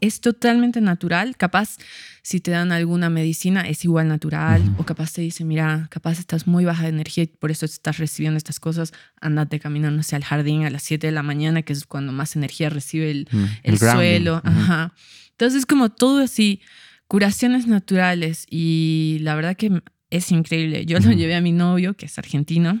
[0.00, 1.36] Es totalmente natural.
[1.36, 1.76] Capaz,
[2.22, 4.62] si te dan alguna medicina, es igual natural.
[4.78, 7.98] O capaz te dice, mira, capaz estás muy baja de energía y por eso estás
[7.98, 8.92] recibiendo estas cosas.
[9.20, 12.34] Andate caminando hacia el jardín a las 7 de la mañana, que es cuando más
[12.34, 13.28] energía recibe el,
[13.62, 14.40] el, suelo.
[14.42, 14.94] Ajá.
[15.32, 16.62] Entonces, como todo así,
[17.08, 18.46] curaciones naturales.
[18.48, 19.82] Y la verdad que
[20.16, 20.86] es increíble.
[20.86, 22.80] Yo lo llevé a mi novio, que es argentino.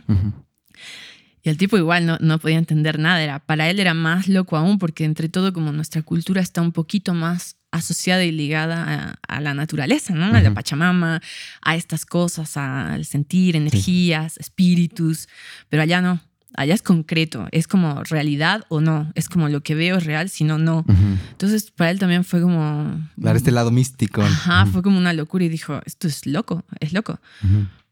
[1.42, 3.22] Y el tipo igual no, no podía entender nada.
[3.22, 6.72] Era, para él era más loco aún, porque entre todo como nuestra cultura está un
[6.72, 10.26] poquito más asociada y ligada a, la naturaleza, ¿no?
[10.26, 11.20] A la Pachamama,
[11.60, 15.28] a estas cosas, al sentir energías, espíritus.
[15.68, 16.20] Pero allá no
[16.56, 20.28] allá es concreto, es como realidad o no, es como lo que veo es real,
[20.28, 20.84] si no, no.
[21.30, 23.00] Entonces, para él también fue como...
[23.20, 24.22] Claro, este lado místico.
[24.22, 27.18] Ajá, fue como una locura y dijo, esto es loco, es loco.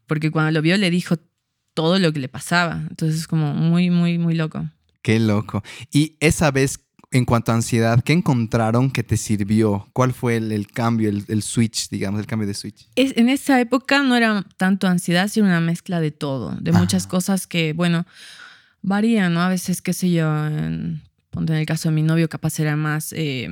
[0.06, 1.16] Porque cuando lo vio le dijo
[1.74, 2.82] todo lo que le pasaba.
[2.88, 4.68] Entonces, es como muy, muy, muy loco.
[5.02, 5.62] Qué loco.
[5.90, 9.88] Y esa vez, en cuanto a ansiedad, ¿qué encontraron que te sirvió?
[9.92, 12.88] ¿Cuál fue el, cambio, el, switch, digamos, el cambio de switch?
[12.94, 17.06] Es, en esa época no era tanto ansiedad, sino una mezcla de todo, de muchas
[17.06, 18.06] cosas que, bueno,
[18.82, 19.40] varía, ¿no?
[19.40, 22.76] A veces, qué sé yo, en, ponte en el caso de mi novio, capaz era
[22.76, 23.48] más eh,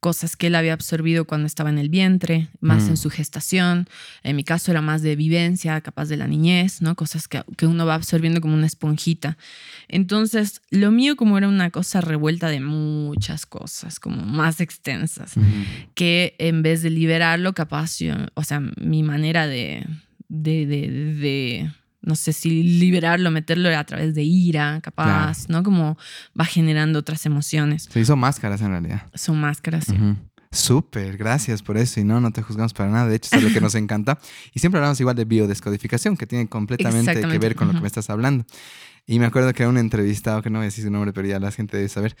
[0.00, 2.96] cosas que él había absorbido cuando estaba en el vientre, más en mm.
[2.96, 3.88] su gestación.
[4.22, 6.94] En mi caso era más de vivencia, capaz de la niñez, ¿no?
[6.94, 9.36] Cosas que, que, uno va absorbiendo como una esponjita.
[9.88, 15.34] Entonces, lo mío como era una cosa revuelta de muchas cosas, como más extensas,
[15.94, 19.84] que en vez de liberarlo, capaz yo, o sea, mi manera de,
[20.28, 25.62] de, de no sé si liberarlo, meterlo a través de ira, capaz, ¿no?
[25.62, 25.98] Como
[26.38, 27.88] va generando otras emociones.
[27.92, 29.02] Sí, son máscaras en realidad.
[29.14, 29.96] Son máscaras, sí.
[30.50, 32.00] Súper, gracias por eso.
[32.00, 33.08] Y no, no te juzgamos para nada.
[33.08, 34.18] De hecho, es lo que nos encanta.
[34.54, 37.86] Y siempre hablamos igual de biodescodificación, que tiene completamente que ver con lo que me
[37.86, 38.44] estás hablando.
[39.06, 41.26] Y me acuerdo que era un entrevistado, que no voy a decir su nombre, pero
[41.26, 42.16] ya la gente debe saber,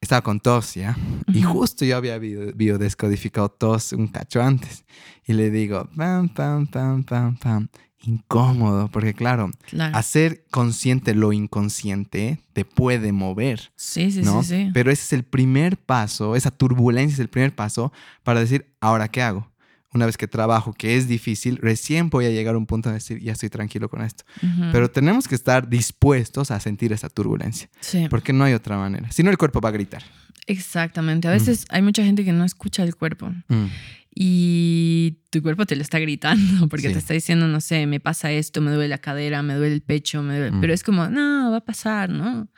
[0.00, 0.96] estaba con tos, ¿ya?
[1.28, 4.84] Y justo yo había biodescodificado tos un cacho antes.
[5.26, 7.68] Y le digo, pam, pam, pam, pam, pam
[8.06, 9.50] incómodo, porque claro,
[9.92, 13.72] hacer consciente lo inconsciente te puede mover.
[13.76, 14.70] Sí, sí, sí, sí.
[14.72, 19.08] Pero ese es el primer paso, esa turbulencia es el primer paso para decir, ¿ahora
[19.08, 19.50] qué hago?
[19.92, 22.96] Una vez que trabajo, que es difícil, recién voy a llegar a un punto de
[22.96, 24.24] decir, ya estoy tranquilo con esto.
[24.72, 27.68] Pero tenemos que estar dispuestos a sentir esa turbulencia.
[27.78, 28.08] Sí.
[28.10, 29.12] Porque no hay otra manera.
[29.12, 30.02] Si no, el cuerpo va a gritar.
[30.48, 31.28] Exactamente.
[31.28, 33.32] A veces hay mucha gente que no escucha el cuerpo.
[33.46, 33.66] Mm
[34.14, 38.30] y tu cuerpo te lo está gritando porque te está diciendo, no sé, me pasa
[38.32, 40.56] esto, me duele la cadera, me duele el pecho, me duele...
[40.60, 42.48] pero es como, no, va a pasar, ¿no?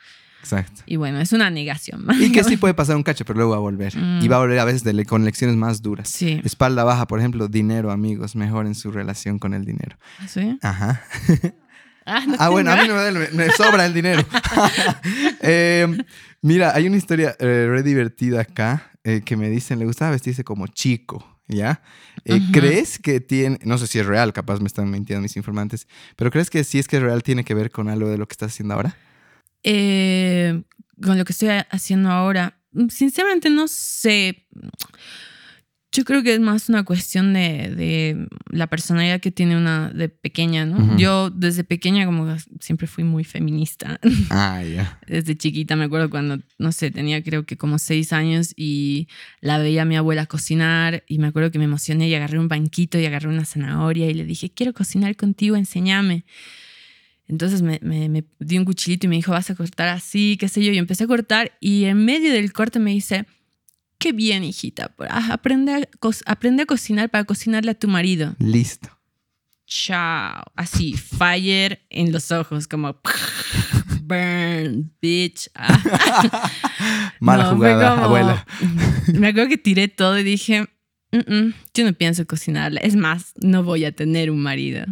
[0.41, 0.81] Exacto.
[0.85, 2.05] Y bueno, es una negación.
[2.19, 3.97] Y que sí puede pasar un cacho, pero luego va a volver.
[3.97, 4.21] Mm.
[4.23, 6.07] Y va a volver a veces de le- con lecciones más duras.
[6.09, 6.39] Sí.
[6.45, 9.97] Espalda baja, por ejemplo, dinero, amigos, mejoren su relación con el dinero.
[10.27, 10.57] ¿Sí?
[10.61, 11.01] Ajá.
[12.09, 12.95] Ah, no Ah, bueno, a mí no
[13.33, 14.23] me, sobra el dinero.
[15.41, 15.85] Eh,
[16.41, 20.45] mira, hay una historia eh, re divertida acá eh, que me dicen, le gustaba vestirse
[20.45, 21.81] como chico, ¿ya?
[22.25, 22.39] Eh.
[22.51, 26.31] ¿Crees que tiene, no sé si es real, capaz me están mintiendo mis informantes, pero
[26.31, 28.33] ¿crees que si es que es real tiene que ver con algo de lo que
[28.33, 28.95] estás haciendo ahora?
[29.63, 30.63] Eh,
[31.01, 34.47] con lo que estoy haciendo ahora, sinceramente no sé.
[35.97, 40.09] Yo creo que es más una cuestión de, de la personalidad que tiene una de
[40.09, 40.95] pequeña, ¿no?
[40.95, 43.99] Yo desde pequeña como siempre fui muy feminista.
[44.29, 44.99] Ah, ya.
[45.07, 49.07] Desde chiquita me acuerdo cuando, no sé, tenía creo que como seis años y
[49.41, 52.47] la veía a mi abuela cocinar y me acuerdo que me emocioné y agarré un
[52.47, 56.25] banquito y agarré una zanahoria y le dije, quiero cocinar contigo, enséñame.
[57.27, 60.47] Entonces me, me, me dio un cuchillito y me dijo, vas a cortar así, qué
[60.47, 60.71] sé yo.
[60.71, 63.25] Y empecé a cortar y en medio del corte me dice,
[63.97, 64.93] qué bien, hijita,
[65.29, 65.81] aprende a,
[66.25, 68.35] aprende a cocinar para cocinarle a tu marido.
[68.39, 68.89] Listo.
[69.65, 70.43] Chao.
[70.55, 72.99] Así, fire en los ojos, como
[74.03, 75.49] burn, bitch.
[75.55, 76.51] Ah.
[77.19, 78.45] Mala No, jugada, como- abuela.
[79.13, 80.67] Me acuerdo que tiré todo y dije,
[81.11, 82.79] "Mm, mm, yo no pienso cocinarle.
[82.83, 84.85] Es más, no voy a tener un marido.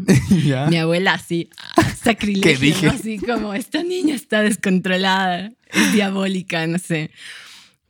[0.46, 0.68] ¿Ya?
[0.68, 1.50] Mi abuela así,
[2.02, 2.88] sacrilegio, ¿Qué dije?
[2.88, 7.12] así como esta niña está descontrolada, es diabólica, no sé.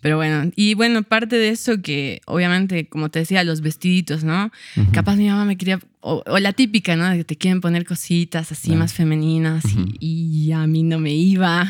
[0.05, 4.51] Pero bueno, y bueno, parte de eso que obviamente, como te decía, los vestiditos, ¿no?
[4.91, 7.09] Capaz mi mamá me quería, o, o la típica, ¿no?
[7.09, 8.81] De que te quieren poner cositas así Claro.
[8.81, 9.63] más femeninas
[9.99, 11.67] y- a mí no me iba.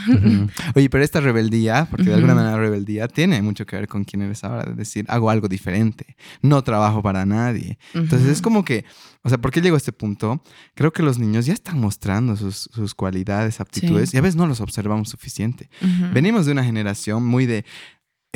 [0.76, 4.21] Oye, pero esta rebeldía, porque de alguna manera rebeldía tiene mucho que ver con quién
[4.24, 7.78] eres ahora, de decir, hago algo diferente, no trabajo para nadie.
[7.93, 8.84] Entonces es como que,
[9.21, 10.43] o sea, ¿por qué llego a este punto?
[10.74, 14.45] Creo que los niños ya están mostrando sus, sus cualidades, aptitudes, y a veces no
[14.45, 15.69] los observamos suficiente.
[16.13, 17.63] Venimos de una generación muy de,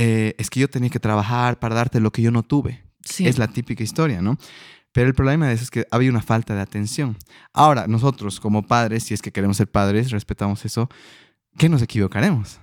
[0.01, 2.83] eh, es que yo tenía que trabajar para darte lo que yo no tuve.
[3.03, 3.27] Sí.
[3.27, 4.38] Es la típica historia, ¿no?
[4.93, 7.17] Pero el problema de eso es que había una falta de atención.
[7.53, 10.89] Ahora, nosotros como padres, si es que queremos ser padres, respetamos eso,
[11.57, 12.59] ¿qué nos equivocaremos?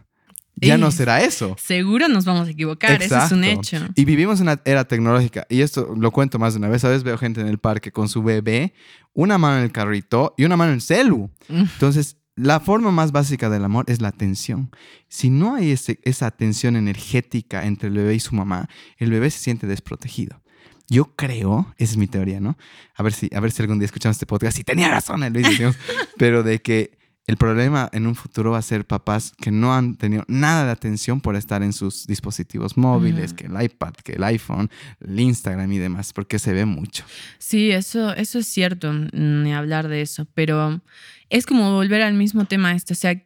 [0.58, 1.54] Ya no Es- será eso.
[1.58, 3.76] Seguro nos vamos a equivocar, eso es un hecho.
[3.94, 5.46] Y vivimos en una era tecnológica.
[5.50, 6.82] Y esto lo cuento más de una vez.
[6.84, 8.72] A veces veo gente en el parque con su bebé,
[9.12, 11.30] una mano en el carrito y una mano en el celu.
[11.48, 11.60] Mm.
[11.74, 14.70] Entonces, la forma más básica del amor es la atención.
[15.08, 18.68] Si no hay ese- esa atención energética entre el bebé y su mamá,
[18.98, 20.42] el bebé se siente desprotegido.
[20.88, 22.56] Yo creo, esa es mi teoría, ¿no?
[22.94, 24.56] A ver si, a ver si algún día escuchamos este podcast.
[24.56, 25.48] Si tenía razón, el Luis,
[26.18, 26.96] pero de que
[27.28, 30.70] el problema en un futuro va a ser papás que no han tenido nada de
[30.70, 33.36] atención por estar en sus dispositivos móviles, Mm.
[33.36, 37.04] que el iPad, que el iPhone, el Instagram y demás, porque se ve mucho.
[37.38, 40.80] Sí, eso, eso es cierto, ni hablar de eso, pero
[41.28, 43.20] es como volver al mismo tema este, o sea,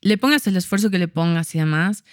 [0.00, 2.04] le pongas el esfuerzo que le pongas y demás.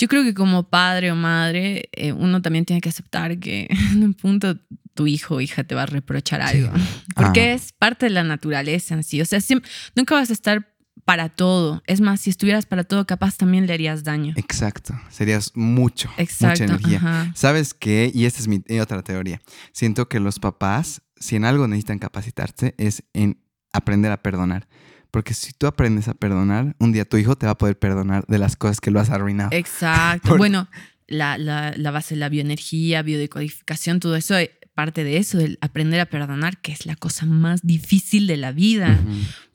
[0.00, 4.02] Yo creo que como padre o madre, eh, uno también tiene que aceptar que en
[4.02, 4.56] un punto
[4.94, 6.70] tu hijo o hija te va a reprochar algo,
[7.14, 7.52] porque Ah.
[7.54, 9.62] es parte de la naturaleza en sí, o sea, siem-
[9.94, 10.66] nunca vas a estar
[11.04, 14.32] para todo, es más, si estuvieras para todo, capaz también le harías daño.
[14.36, 14.94] Exacto.
[15.10, 16.62] Serías mucho, Exacto.
[16.62, 16.96] mucha energía.
[16.98, 17.32] ajá.
[17.34, 18.10] ¿Sabes qué?
[18.14, 19.40] Y esta es mi otra teoría.
[19.72, 23.38] Siento que los papás, si en algo necesitan capacitarse, es en
[23.72, 24.66] aprender a perdonar.
[25.10, 28.24] Porque si tú aprendes a perdonar, un día tu hijo te va a poder perdonar
[28.28, 29.50] de las cosas que lo has arruinado.
[29.52, 30.28] Exacto.
[30.30, 30.68] Por- Bueno,
[31.08, 34.34] la, la, la base de la bioenergía, biodecodificación, todo eso,
[34.74, 38.52] parte de eso, del aprender a perdonar, que es la cosa más difícil de la
[38.52, 38.98] vida.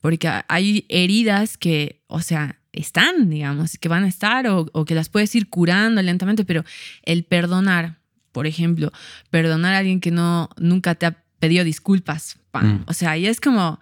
[0.01, 4.93] Porque hay heridas que, o sea, están, digamos, que van a estar o, o que
[4.95, 6.63] las puedes ir curando lentamente, pero
[7.03, 7.99] el perdonar,
[8.33, 8.91] por ejemplo,
[9.29, 12.37] perdonar a alguien que no nunca te ha pedido disculpas.
[12.53, 12.83] Mm.
[12.85, 13.79] o sea, y es como,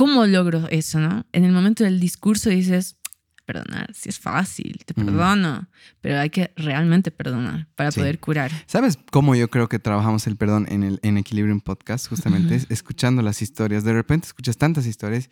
[0.00, 1.26] ¿cómo logro eso, no?
[1.32, 2.96] En el momento del discurso dices,
[3.44, 5.04] perdonar, si es fácil, te Mm.
[5.04, 5.68] perdono,
[6.00, 8.00] pero hay que realmente perdonar para Sí.
[8.00, 8.50] poder curar.
[8.66, 12.06] ¿Sabes cómo yo creo que trabajamos el perdón en el en Equilibrium Podcast?
[12.08, 13.84] Justamente es escuchando las historias.
[13.84, 15.28] De repente escuchas tantas historias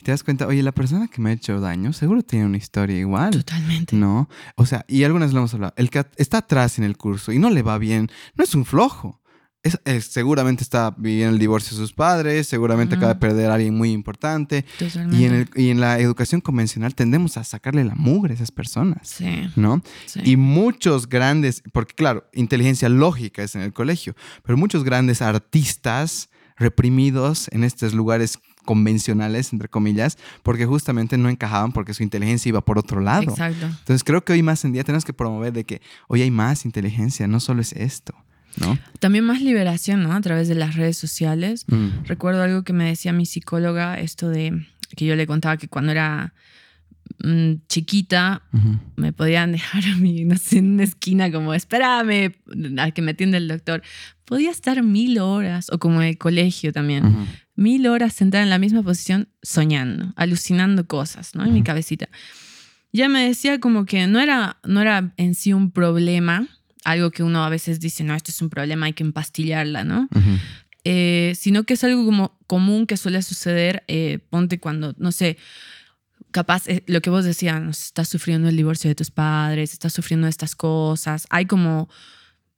[0.00, 2.56] y te das cuenta, oye, la persona que me ha hecho daño seguro tiene una
[2.56, 3.30] historia igual.
[3.32, 3.94] Totalmente.
[3.94, 5.74] No, o sea, y algunas lo hemos hablado.
[5.76, 8.64] El que está atrás en el curso y no le va bien, no es un
[8.64, 9.17] flojo.
[9.64, 13.54] Es, es- seguramente está viviendo el divorcio de sus padres, seguramente acaba de perder a
[13.54, 14.64] alguien muy importante.
[15.12, 18.52] Y en, el- y en la educación convencional tendemos a sacarle la mugre a esas
[18.52, 19.82] personas, Sí, ¿no?
[20.06, 20.20] sí.
[20.24, 26.28] Y muchos grandes, porque claro, inteligencia lógica es en el colegio, pero muchos grandes artistas
[26.56, 32.60] reprimidos en estos lugares convencionales, entre comillas, porque justamente no encajaban porque su inteligencia iba
[32.60, 33.30] por otro lado.
[33.32, 33.66] Exacto.
[33.66, 36.64] Entonces creo que hoy más en día tenemos que promover de que hoy hay más
[36.64, 38.14] inteligencia, no solo es esto,
[38.56, 38.78] ¿no?
[38.98, 40.12] También más liberación, ¿no?
[40.12, 41.66] A través de las redes sociales.
[42.04, 45.92] Recuerdo algo que me decía mi psicóloga, esto de que yo le contaba que cuando
[45.92, 46.32] era
[47.22, 48.78] mm, chiquita, Ujú.
[48.96, 52.32] me podían dejar a mí, no sé, en una esquina como, espérame,
[52.78, 53.82] a que me atienda el doctor.
[54.24, 57.26] Podía estar mil horas, o como en el colegio también, Ujú.
[57.56, 61.44] mil horas sentada en la misma posición soñando, alucinando cosas, ¿no?
[61.44, 61.66] En mi Ujú.
[61.66, 62.08] cabecita.
[62.92, 66.46] Ya me decía como que no era, no era en sí un problema,
[66.84, 70.08] algo que uno a veces dice, no, esto es un problema, hay que empastillarla, ¿no?
[70.84, 75.36] Eh, sino que es algo como común que suele suceder, eh, ponte cuando, no sé,
[76.30, 80.26] capaz eh, lo que vos decías, estás sufriendo el divorcio de tus padres, estás sufriendo
[80.28, 81.88] estas cosas, hay como,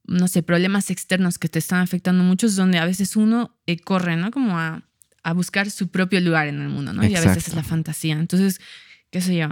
[0.05, 3.79] no sé, problemas externos que te están afectando mucho, es donde a veces uno eh,
[3.79, 4.31] corre, ¿no?
[4.31, 4.83] Como a,
[5.23, 7.05] a buscar su propio lugar en el mundo, ¿no?
[7.05, 8.15] Y a veces es la fantasía.
[8.15, 8.59] Entonces,
[9.11, 9.49] qué sé yo,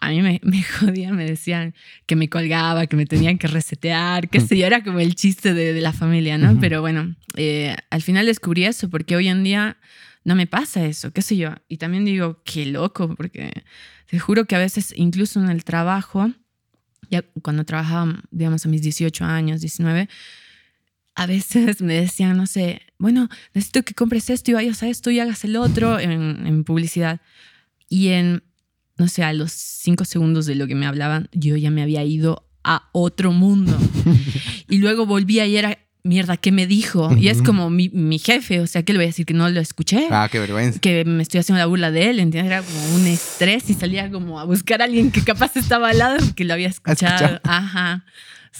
[0.00, 1.74] a mí me, me jodían, me decían
[2.06, 5.54] que me colgaba, que me tenían que resetear, qué sé yo, era como el chiste
[5.54, 6.52] de, de la familia, ¿no?
[6.52, 6.60] Ujú.
[6.60, 9.78] Pero bueno, eh, al final descubrí eso porque hoy en día
[10.24, 11.54] no me pasa eso, qué sé yo.
[11.68, 13.52] Y también digo, qué loco, porque
[14.10, 16.30] te juro que a veces, incluso en el trabajo,
[17.10, 20.08] ya cuando trabajaba, digamos, a mis 18 años, 19,
[21.14, 25.10] a veces me decían, no sé, bueno, necesito que compres esto y vayas a esto
[25.10, 27.20] y hagas el otro en, en publicidad.
[27.88, 28.42] Y en,
[28.98, 32.02] no sé, a los cinco segundos de lo que me hablaban, yo ya me había
[32.04, 33.76] ido a otro mundo.
[34.68, 37.14] y luego volvía y era, mierda, ¿qué me dijo?
[37.16, 39.26] Y es como mi, mi jefe, o sea, ¿qué le voy a decir?
[39.26, 40.08] Que no lo escuché.
[40.10, 40.80] Ah, qué vergüenza.
[40.80, 42.52] Que me estoy haciendo la burla de él, ¿entiendes?
[42.52, 45.98] Era como un estrés y salía como a buscar a alguien que capaz estaba al
[45.98, 47.14] lado que lo había escuchado.
[47.14, 47.40] escuchado.
[47.44, 48.04] Ajá.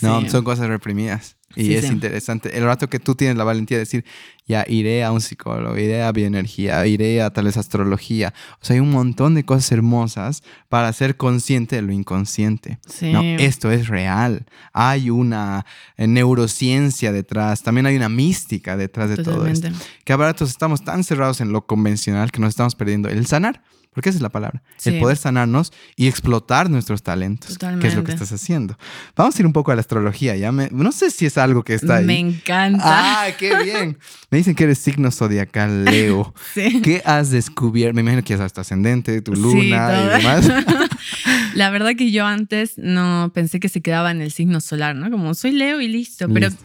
[0.03, 1.37] No, son cosas reprimidas.
[1.57, 1.93] Y Sí, es sí.
[1.93, 2.57] interesante.
[2.57, 4.05] El rato que tú tienes la valentía de decir,
[4.47, 8.35] ya iré a un psicólogo, iré a bioenergía, iré a tal vez astrología.
[8.61, 12.79] O sea, hay un montón de cosas hermosas para ser consciente de lo inconsciente.
[12.87, 13.11] Sí.
[13.13, 14.47] No, esto es real.
[14.73, 15.67] Hay una
[15.97, 19.69] eh, neurociencia detrás, también hay una mística detrás de todo esto.
[20.05, 23.63] Que a ratos estamos tan cerrados en lo convencional que nos estamos perdiendo el sanar.
[23.97, 24.63] Porque esa es la palabra.
[24.77, 24.91] Sí.
[24.91, 27.57] El poder sanarnos y explotar nuestros talentos.
[27.57, 28.13] Que es lo que Totalmente.
[28.13, 28.79] estás haciendo.
[29.17, 30.37] Vamos a ir un poco a la astrología.
[30.37, 32.05] Ya me- no sé si es algo que está ahí.
[32.05, 32.83] Me encanta.
[32.85, 33.99] ¡Ah, qué bien!
[34.31, 36.35] Me dicen que eres signo zodiacal Leo.
[36.55, 36.83] Sí.
[36.83, 37.95] ¿Qué has descubierto?
[37.95, 40.47] Me imagino que ya sabes tu ascendente, tu luna y demás.
[41.55, 45.11] La verdad que yo antes no pensé que se quedaba en el signo solar, ¿no?
[45.11, 46.29] Como soy Leo y listo.
[46.29, 46.63] Pero Listo.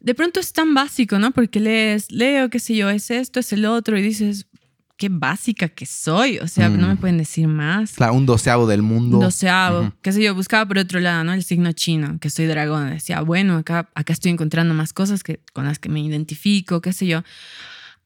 [0.00, 1.30] de pronto es tan básico, ¿no?
[1.30, 4.46] Porque lees Leo, qué sé yo, es esto, es el otro, y dices,
[4.98, 6.38] qué básica que soy.
[6.40, 6.80] O sea, Mm.
[6.80, 7.92] no me pueden decir más.
[7.92, 9.18] Claro, un doceavo del mundo.
[9.18, 9.92] Doceavo, Ujú.
[10.02, 11.32] qué sé yo, buscaba por otro lado, ¿no?
[11.32, 12.90] El signo chino, que soy dragón.
[12.90, 16.92] Decía, bueno, acá, acá estoy encontrando más cosas que, con las que me identifico, qué
[16.92, 17.22] sé yo.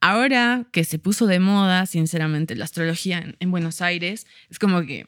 [0.00, 4.82] Ahora que se puso de moda, sinceramente, la astrología en, en Buenos Aires, es como
[4.82, 5.06] que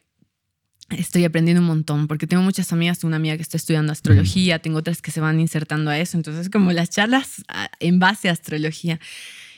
[0.90, 4.60] estoy aprendiendo un montón, porque tengo muchas amigas, tengo una amiga que está estudiando astrología,
[4.60, 8.28] tengo otras que se van insertando a eso, entonces como las charlas ah, en base
[8.28, 9.00] a astrología.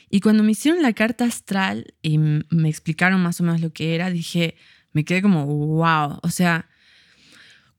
[0.08, 3.94] Y cuando me hicieron la carta astral y me explicaron más o menos lo que
[3.94, 4.56] era, dije,
[4.92, 6.68] me quedé como, wow, o sea,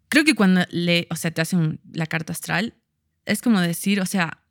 [0.10, 2.76] creo que cuando le, o sea, te hacen la carta astral,
[3.26, 4.44] es como decir, o sea,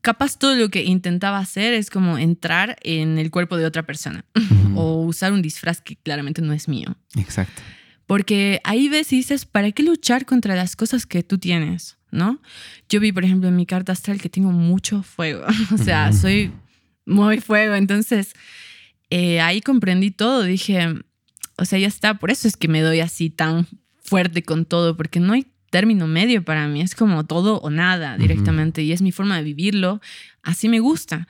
[0.00, 4.24] capaz todo lo que intentaba hacer es como entrar en el cuerpo de otra persona
[4.76, 6.96] o usar un disfraz que claramente no es mío.
[7.16, 7.62] Exacto.
[8.06, 11.96] Porque ahí ves y dices, ¿para qué luchar contra las cosas que tú tienes?
[12.12, 12.40] ¿No?
[12.88, 15.44] Yo vi, por ejemplo, en mi carta astral que tengo mucho fuego.
[15.74, 16.52] o sea, soy
[17.04, 17.74] muy fuego.
[17.74, 18.34] Entonces,
[19.10, 20.44] eh, ahí comprendí todo.
[20.44, 20.94] Dije,
[21.56, 22.18] o sea, ya está.
[22.18, 23.66] Por eso es que me doy así tan
[24.02, 26.82] fuerte con todo, porque no hay término medio para mí.
[26.82, 28.82] Es como todo o nada directamente.
[28.82, 30.00] Y es mi forma de vivirlo.
[30.42, 31.26] Así me gusta.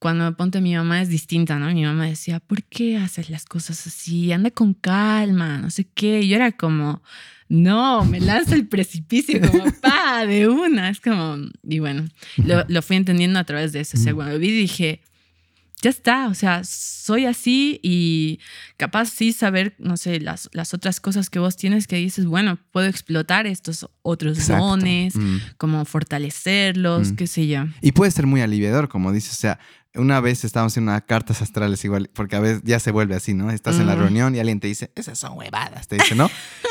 [0.00, 1.72] Cuando me ponte mi mamá es distinta, ¿no?
[1.72, 4.32] Mi mamá decía, ¿por qué haces las cosas así?
[4.32, 6.26] Anda con calma, no sé qué.
[6.26, 7.02] Yo era como,
[7.48, 10.90] no, me lanza el precipicio como, pa, de una.
[10.90, 13.96] Es como, y bueno, lo, lo fui entendiendo a través de eso.
[13.96, 15.02] O sea, cuando vi dije,
[15.84, 18.40] ya está, o sea, soy así y
[18.78, 22.58] capaz sí saber, no sé, las, las otras cosas que vos tienes que dices, bueno,
[22.72, 24.64] puedo explotar estos otros Exacto.
[24.64, 25.36] dones, Mm.
[25.58, 27.16] como fortalecerlos, Mm.
[27.16, 27.66] qué sé yo.
[27.82, 29.32] Y puede ser muy aliviador, como dices.
[29.34, 29.58] O sea,
[29.94, 33.34] una vez estábamos en unas cartas astrales igual, porque a veces ya se vuelve así,
[33.34, 33.50] ¿no?
[33.50, 36.30] Estás en la reunión y alguien te dice, esas son huevadas, te dice, ¿no?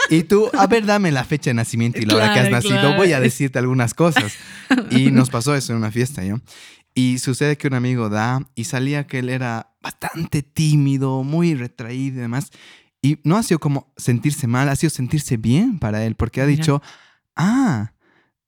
[0.10, 2.80] Y tú, a ver, dame la fecha de nacimiento y la hora que has nacido,
[2.82, 2.97] claro.
[2.97, 4.33] voy a decirte algunas cosas.
[4.92, 6.40] Y nos pasó eso en una fiesta, ¿yo?
[6.96, 12.17] Y sucede que un amigo da y salía que él era bastante tímido, muy retraído
[12.17, 12.52] y demás.
[13.02, 16.46] Y no ha sido como sentirse mal, ha sido sentirse bien para él, porque ha
[16.46, 16.58] Mira.
[16.58, 16.81] dicho,
[17.35, 17.94] ah,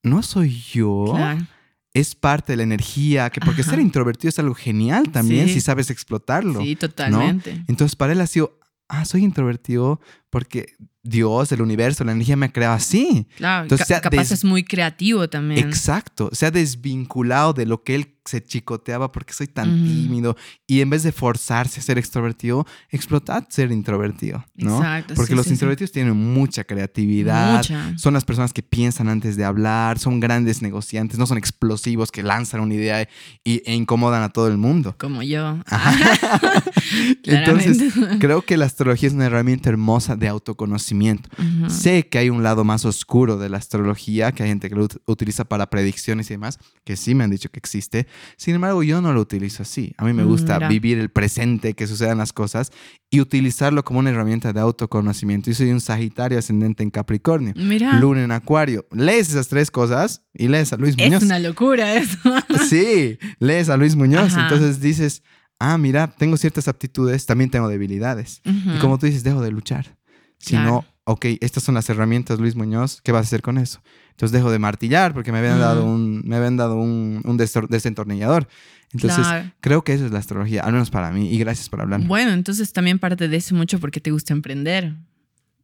[0.03, 1.45] no soy yo Claro.
[1.93, 3.71] es parte de la energía, que porque Ajá.
[3.71, 5.55] ser introvertido es algo genial también Sí.
[5.55, 6.61] si sabes explotarlo.
[6.61, 7.63] Sí, totalmente.
[7.67, 10.75] Entonces para él ha sido, ah, soy introvertido, porque
[11.05, 13.27] Dios, el universo, la energía me ha creado así.
[13.37, 15.65] Claro, Entonces, ca- capaz es muy creativo también.
[15.67, 20.35] Exacto, se ha desvinculado de lo que él se chicoteaba porque soy tan tímido
[20.65, 24.77] y en vez de forzarse a ser extrovertido, explotad ser introvertido, ¿no?
[24.77, 25.53] Exacto, porque sí, los sí, sí.
[25.53, 27.95] introvertidos tienen mucha creatividad, Mucha.
[27.99, 32.23] son las personas que piensan antes de hablar, son grandes negociantes, no son explosivos que
[32.23, 33.07] lanzan una idea
[33.43, 34.95] y, e incomodan a todo el mundo.
[34.97, 35.59] Como yo.
[37.25, 40.94] Entonces, creo que la astrología es una herramienta hermosa de autoconocimiento.
[41.37, 41.69] Ujú.
[41.69, 44.87] Sé que hay un lado más oscuro de la astrología, que hay gente que lo
[44.87, 48.07] ut- utiliza para predicciones y demás, que sí me han dicho que existe.
[48.37, 49.93] Sin embargo, yo no lo utilizo así.
[49.97, 50.69] A mí me Mm, gusta mira.
[50.69, 52.71] vivir el presente, que sucedan las cosas
[53.09, 55.49] y utilizarlo como una herramienta de autoconocimiento.
[55.49, 58.85] Yo soy un Sagitario ascendente en Capricornio, Mira, Luna en Acuario.
[58.91, 61.23] Lees esas tres cosas y lees a Luis es Muñoz.
[61.23, 62.17] una locura eso.
[62.69, 64.33] Sí, lees a Luis Muñoz.
[64.33, 64.43] Ajá.
[64.43, 65.23] Entonces dices,
[65.59, 68.41] ah, mira, tengo ciertas aptitudes, también tengo debilidades.
[68.43, 68.79] Y Ujú.
[68.79, 69.97] como tú dices, dejo de luchar.
[70.37, 70.85] Si Claro.
[71.05, 73.81] ok, estas son las herramientas, Luis Muñoz, ¿qué vas a hacer con eso?
[74.11, 78.47] Entonces dejo de martillar porque me habían dado un, me habían dado un, un desentornillador.
[78.93, 79.51] Entonces, Claro.
[79.59, 81.29] creo que eso es la astrología, al menos para mí.
[81.33, 82.01] Y gracias por hablar.
[82.01, 84.95] Bueno, entonces también parte de eso mucho porque te gusta emprender.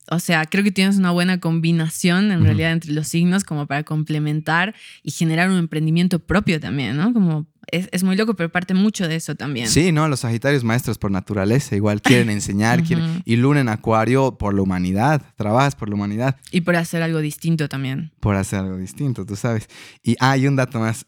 [0.10, 3.84] O sea, creo que tienes una buena combinación en realidad entre los signos como para
[3.84, 7.14] complementar y generar un emprendimiento propio también, ¿no?
[7.14, 9.68] Como es, es muy loco, pero parte mucho de eso también.
[9.68, 14.38] Sí, no, los Sagitarios maestros por naturaleza, igual quieren enseñar, quieren- y Luna en Acuario
[14.38, 18.12] por la humanidad, trabajas por la humanidad, Y por hacer algo distinto también.
[18.20, 19.70] por hacer algo distinto, tú sabes.
[20.04, 21.06] Y hay un dato más.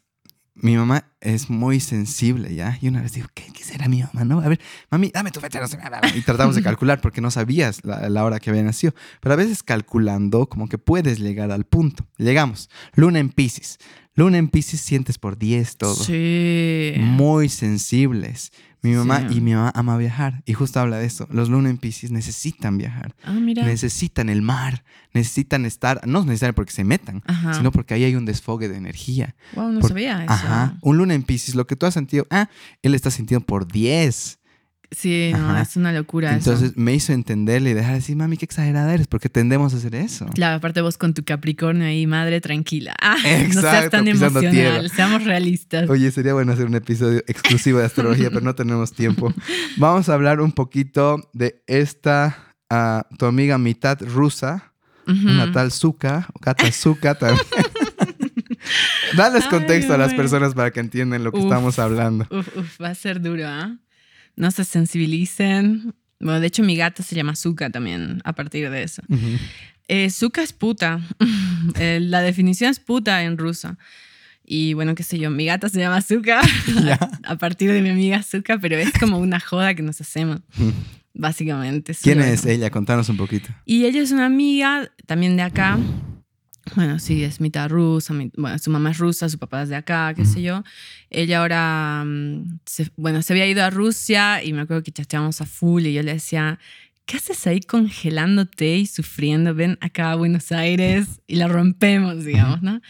[0.56, 2.78] Mi mamá es muy sensible, ¿ya?
[2.80, 4.24] Y una vez digo, ¿qué, qué será mi mamá?
[4.24, 5.78] No, a ver, mami, dame tu fecha, no sé.
[6.14, 8.94] Y tratamos de calcular porque no sabías la, la hora que había nacido.
[9.20, 12.06] Pero a veces calculando, como que puedes llegar al punto.
[12.18, 12.70] Llegamos.
[12.94, 13.78] Luna en Pisces.
[14.14, 15.96] Luna en Pisces sientes por 10 todo.
[15.96, 16.94] Sí.
[16.98, 18.52] Muy sensibles.
[18.84, 19.38] Mi mamá Sí.
[19.38, 20.42] y mi mamá ama viajar.
[20.46, 21.26] Y justo habla de eso.
[21.30, 23.14] Los Luna en Pisces necesitan viajar.
[23.24, 23.64] Ah, mira.
[23.64, 24.84] Necesitan el mar.
[25.14, 27.54] Necesitan estar, no necesariamente porque se metan, Ajá.
[27.54, 29.34] sino porque ahí hay un desfogue de energía.
[29.54, 30.32] Wow, no Por- sabía eso.
[30.32, 30.76] Ajá.
[30.82, 32.48] Un luna en Pisces, lo que tú has sentido, ah,
[32.82, 34.38] él está sintiendo por 10.
[34.90, 36.52] Sí, no, es una locura eso.
[36.52, 39.78] Entonces me hizo entenderle y dejar de decir, mami, qué exagerada eres, porque tendemos a
[39.78, 40.26] hacer eso.
[40.34, 42.94] Claro, aparte vos con tu Capricornio ahí, madre tranquila.
[43.02, 43.22] Ah, no
[43.52, 44.88] seas Exacto, tan emocional, tierra.
[44.88, 45.88] seamos realistas.
[45.90, 49.32] Oye, sería bueno hacer un episodio exclusivo de astrología, pero no tenemos tiempo.
[49.76, 54.72] Vamos a hablar un poquito de esta, ah, tu amiga mitad rusa,
[55.06, 55.28] Ujú.
[55.28, 57.44] una tal Zuka, o Kata Zuka también.
[59.16, 61.44] Dales Ay, contexto a las personas para que entiendan lo que Uf.
[61.44, 62.26] estamos hablando.
[62.30, 63.76] Uf, uf, va a ser duro, ¿ah?
[64.36, 65.94] No se sensibilicen.
[66.20, 69.02] Bueno, de hecho, mi gata se llama Zuka también, a partir de eso.
[69.88, 71.00] Eh, Zuka es puta.
[71.78, 73.78] Eh, la definición es puta en ruso.
[74.44, 76.40] Y bueno, qué sé yo, mi gata se llama Zuka,
[77.00, 80.40] a, a partir de mi amiga Zuka, pero es como una joda que nos hacemos,
[81.14, 81.94] básicamente.
[82.02, 82.68] ¿Quién es ella?
[82.70, 83.48] Contanos un poquito.
[83.64, 85.78] Y ella es una amiga también de acá.
[86.76, 88.14] Bueno, sí, es mitad rusa.
[88.14, 90.64] mi- bueno, su mamá es rusa, su papá es de acá, qué sé yo.
[91.10, 95.40] Ella ahora, mm, se- bueno, se había ido a Rusia y me acuerdo que chateábamos
[95.40, 96.58] a full y yo le decía,
[97.06, 99.54] ¿qué haces ahí congelándote y sufriendo?
[99.54, 102.80] Ven acá a Buenos Aires y la rompemos, digamos, ¿no?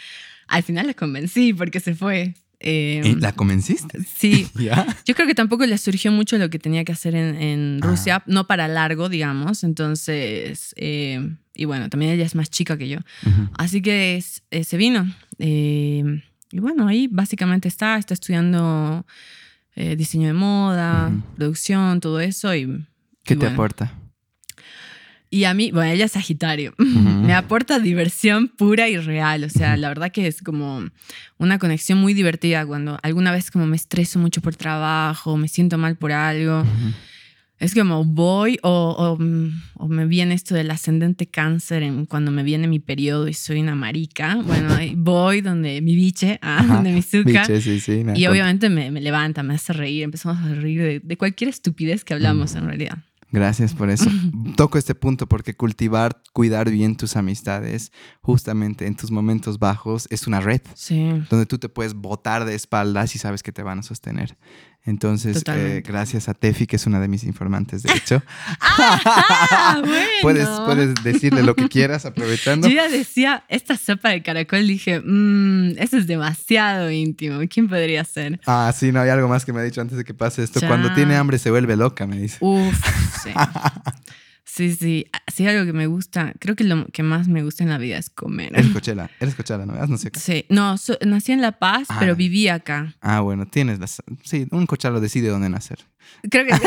[0.47, 2.35] Al final la convencí porque se fue.
[2.67, 3.17] Eh, ¿Eh?
[3.21, 3.99] ¿La convenciste?
[4.17, 4.87] sí, ¿Ya?
[5.05, 7.87] yo creo que tampoco le surgió mucho lo que tenía que hacer en, en Ah.
[7.87, 9.65] Rusia, no para largo, digamos.
[9.65, 11.21] Entonces, eh,
[11.55, 12.99] y bueno, también ella es más chica que yo.
[13.59, 15.07] Así que es- se vino.
[15.39, 19.05] Eh, y bueno, ahí básicamente está, está estudiando
[19.77, 22.55] diseño de moda, producción, todo eso.
[22.55, 22.67] Y,
[23.25, 23.55] ¿Qué y te bueno.
[23.55, 23.93] aporta?
[25.35, 26.75] Y a mí, bueno, ella es Sagitario.
[26.79, 26.87] Ujú.
[26.87, 29.43] Me aporta diversión pura y real.
[29.43, 30.89] O sea, la verdad que es como
[31.39, 35.77] una conexión muy divertida cuando alguna vez como me estreso mucho por trabajo, me siento
[35.77, 36.61] mal por algo.
[36.61, 36.95] Ujú.
[37.59, 42.31] Es como voy o, o, mm, o me viene esto del ascendente cáncer en, cuando
[42.31, 44.37] me viene mi periodo y soy una marica.
[44.37, 46.75] Bueno, voy donde mi biche, ah, Ajá.
[46.75, 47.41] donde mi zuka.
[47.41, 48.05] Biche, sí, sí.
[48.15, 50.05] Y obviamente me, me levanta, me hace reír.
[50.05, 52.99] Empezamos a reír de, de cualquier estupidez que hablamos en realidad.
[53.35, 54.09] Gracias por eso.
[54.57, 57.91] Toco este punto porque cultivar, cuidar bien tus amistades,
[58.23, 61.11] justamente en tus momentos bajos, es una red Sí.
[61.31, 64.39] donde tú te puedes botar de espaldas y sabes que te van a sostener.
[64.87, 68.23] Entonces, eh, gracias a Tefi, que es una de mis informantes, de hecho.
[68.77, 70.07] Ah, bueno.
[70.23, 72.69] puedes, puedes decirle lo que quieras aprovechando.
[72.69, 77.41] Yo ya decía, esta sopa de caracol, dije, mmm, eso es demasiado íntimo.
[77.49, 78.41] ¿Quién podría ser?
[78.47, 80.61] Ah, sí, no, hay algo más que me ha dicho antes de que pase esto.
[80.61, 80.69] Ya.
[80.69, 82.39] Cuando tiene hambre se vuelve loca, me dice.
[82.41, 82.77] Uf,
[83.23, 83.31] sí.
[84.47, 85.07] Sí, sí.
[85.33, 86.35] Sí, algo que me gusta.
[86.39, 88.53] Creo que lo que más me gusta en la vida es comer.
[88.55, 89.75] Eres cochela, eres cochela, ¿no?
[89.87, 90.21] No sé qué.
[90.21, 90.45] Sí.
[90.51, 91.97] No, so- nací en La Paz, Ah.
[91.99, 92.95] pero viví acá.
[93.01, 94.03] Ah, bueno, tienes las...
[94.23, 95.79] Sí, un cochalo decide dónde nacer.
[96.31, 96.53] Creo que.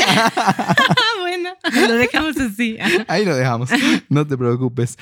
[1.21, 1.49] bueno.
[1.87, 2.77] lo dejamos así.
[3.07, 3.69] Ahí lo dejamos.
[4.09, 4.97] No te preocupes.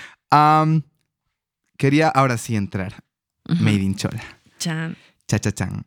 [1.77, 3.03] Quería ahora sí entrar.
[3.47, 4.23] Made in Chola.
[4.59, 4.95] Chan.
[5.27, 5.85] Cha cha chan.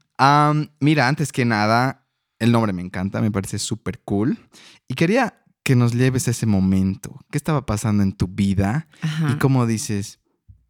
[0.80, 2.07] Mira, antes que nada,
[2.39, 4.39] el nombre me encanta, me parece súper cool.
[4.86, 7.21] Y quería que nos lleves a ese momento.
[7.31, 8.89] ¿Qué estaba pasando en tu vida?
[9.03, 9.33] Ajá.
[9.35, 10.19] Y cómo dices,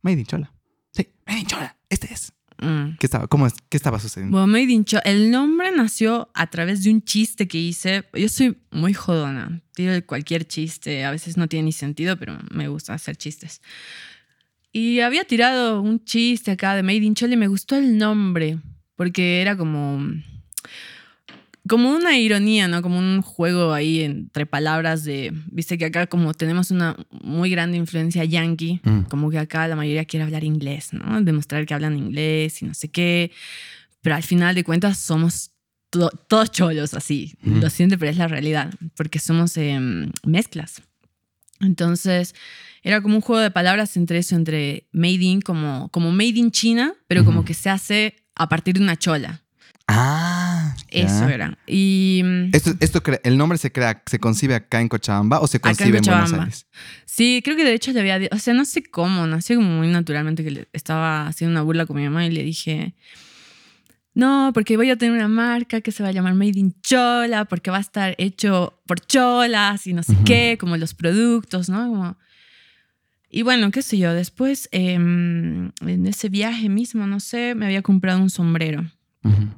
[0.03, 0.53] Made in Chola.
[0.93, 1.77] Sí, Made in Chola.
[1.89, 2.33] Este es.
[2.61, 2.97] Mm.
[2.99, 4.37] ¿Qué estaba, cómo es- qué estaba sucediendo?
[4.37, 8.07] Bueno, Made in Cho- el nombre nació a través de un chiste que hice.
[8.13, 9.63] Yo soy muy jodona.
[9.73, 11.05] Tiro cualquier chiste.
[11.05, 13.63] A veces no tiene ni sentido, pero me gusta hacer chistes.
[14.73, 18.59] Y había tirado un chiste acá de Made in Chole y me gustó el nombre.
[18.97, 20.01] Porque era como.
[21.69, 22.81] Como una ironía, ¿no?
[22.83, 25.33] Como un juego ahí entre palabras de.
[25.51, 29.01] Viste que acá, como tenemos una muy grande influencia yankee, Mm.
[29.11, 31.21] como que acá la mayoría quiere hablar inglés, ¿no?
[31.23, 33.31] Demostrar que hablan inglés y no sé qué.
[34.03, 35.51] Pero al final de cuentas somos
[35.91, 37.35] to- todos cholos así.
[37.45, 37.57] Ujú.
[37.61, 40.83] Lo siento, pero es la realidad, porque somos em, mezclas.
[41.61, 42.35] Entonces,
[42.83, 46.51] era como un juego de palabras entre eso, entre made in, como, como made in
[46.53, 47.47] China, pero como Ujú.
[47.49, 49.43] que se hace a partir de una chola.
[49.89, 50.38] Ah.
[50.89, 51.59] Eso era.
[51.67, 55.57] Y mm, Esto, esto ¿El nombre se crea, se concibe acá en Cochabamba o se
[55.59, 56.33] en concibe en, Buenos.
[56.33, 56.67] Aires?
[57.05, 59.89] sí, creo que de hecho le había, o sea, no sé cómo, nació como muy
[59.89, 62.95] naturalmente que le estaba haciendo una burla con mi mamá y le dije,
[64.15, 67.45] no, porque voy a tener una marca que se va a llamar Made in Chola,
[67.45, 71.89] porque va a estar hecho por cholas y no sé qué, como los productos, ¿no?
[71.89, 72.19] Como-
[73.31, 77.83] Y bueno, qué sé yo, después em, en ese viaje mismo, no sé, me había
[77.83, 78.91] comprado un sombrero
[79.23, 79.49] Ujú.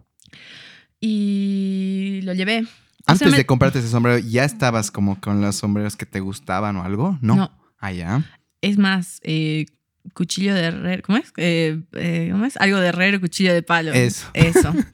[1.00, 2.60] Y lo llevé.
[2.60, 2.72] O sea,
[3.06, 6.76] Antes me- de comprarte ese sombrero, ¿ya estabas como con los sombreros que te gustaban
[6.76, 7.18] o algo?
[7.22, 7.36] No.
[7.36, 7.50] No.
[7.78, 8.24] Ah, ya.
[8.60, 9.66] Es más, eh,
[10.12, 11.32] cuchillo de herrero, ¿cómo es?
[11.38, 12.56] Eh, eh, ¿Cómo es?
[12.58, 13.92] Algo de herrero, cuchillo de palo.
[13.92, 14.28] Eso.
[14.34, 14.72] Eso.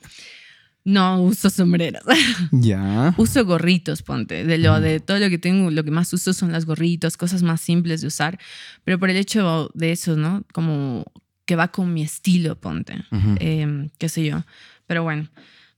[0.89, 2.05] No uso sombreros.
[2.53, 3.13] Ya.
[3.17, 4.45] uso gorritos, ponte.
[4.45, 7.43] De lo de todo lo que tengo, lo que más uso son las gorritos, cosas
[7.43, 8.39] más simples de usar.
[8.85, 10.45] Pero por el hecho de eso, ¿no?
[10.53, 11.05] Como
[11.45, 13.03] que va con mi estilo, ponte.
[13.41, 14.45] Eh, qué sé yo.
[14.87, 15.29] Pero bueno,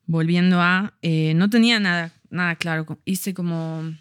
[0.08, 0.94] volviendo a.
[1.02, 2.98] eh, no tenía nada, nada claro.
[3.04, 3.94] Hice como.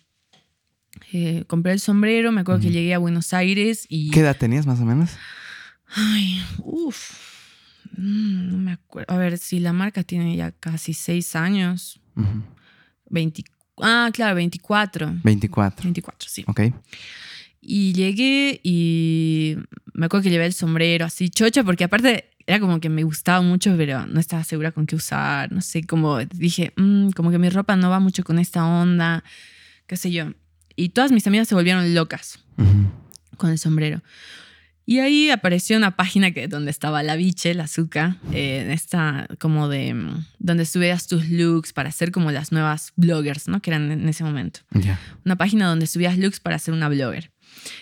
[1.14, 4.10] eh, compré el sombrero, me acuerdo que llegué a Buenos Aires y.
[4.10, 5.12] ¿Qué edad tenías más o menos?
[5.96, 7.14] Ay, uff.
[7.96, 9.14] No me acuerdo.
[9.14, 12.00] A ver, si la marca tiene ya casi seis años.
[12.16, 12.44] Ujú.
[13.10, 13.44] 20,
[13.82, 15.14] ah, claro, 24.
[15.24, 15.84] 24.
[15.84, 16.44] 24, sí.
[16.48, 16.62] Ok.
[17.62, 19.56] Y llegué y
[19.94, 23.42] me acuerdo que llevé el sombrero así chocha, porque aparte era como que me gustaba
[23.42, 25.52] mucho, pero no estaba segura con qué usar.
[25.52, 29.24] No sé, como dije, "Mm, como que mi ropa no va mucho con esta onda,
[29.86, 30.32] qué sé yo.
[30.76, 32.90] Y todas mis amigas se volvieron locas Ujú.
[33.38, 34.02] con el sombrero.
[34.90, 39.68] Y ahí apareció una página que, donde estaba la biche, la azúcar, eh, esta como
[39.68, 43.62] de, mm, donde subías tus looks para hacer como las nuevas bloggers, ¿no?
[43.62, 44.98] Que eran en ese momento Ya.
[45.26, 47.32] una página donde subías looks para ser una blogger.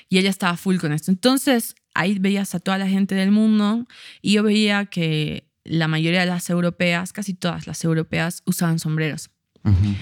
[0.09, 1.11] Y ella estaba full con esto.
[1.11, 3.87] Entonces, ahí veías a toda la gente del mundo
[4.21, 9.31] y yo veía que la mayoría de las europeas, casi todas las europeas, usaban sombreros.
[9.63, 9.95] Ujú.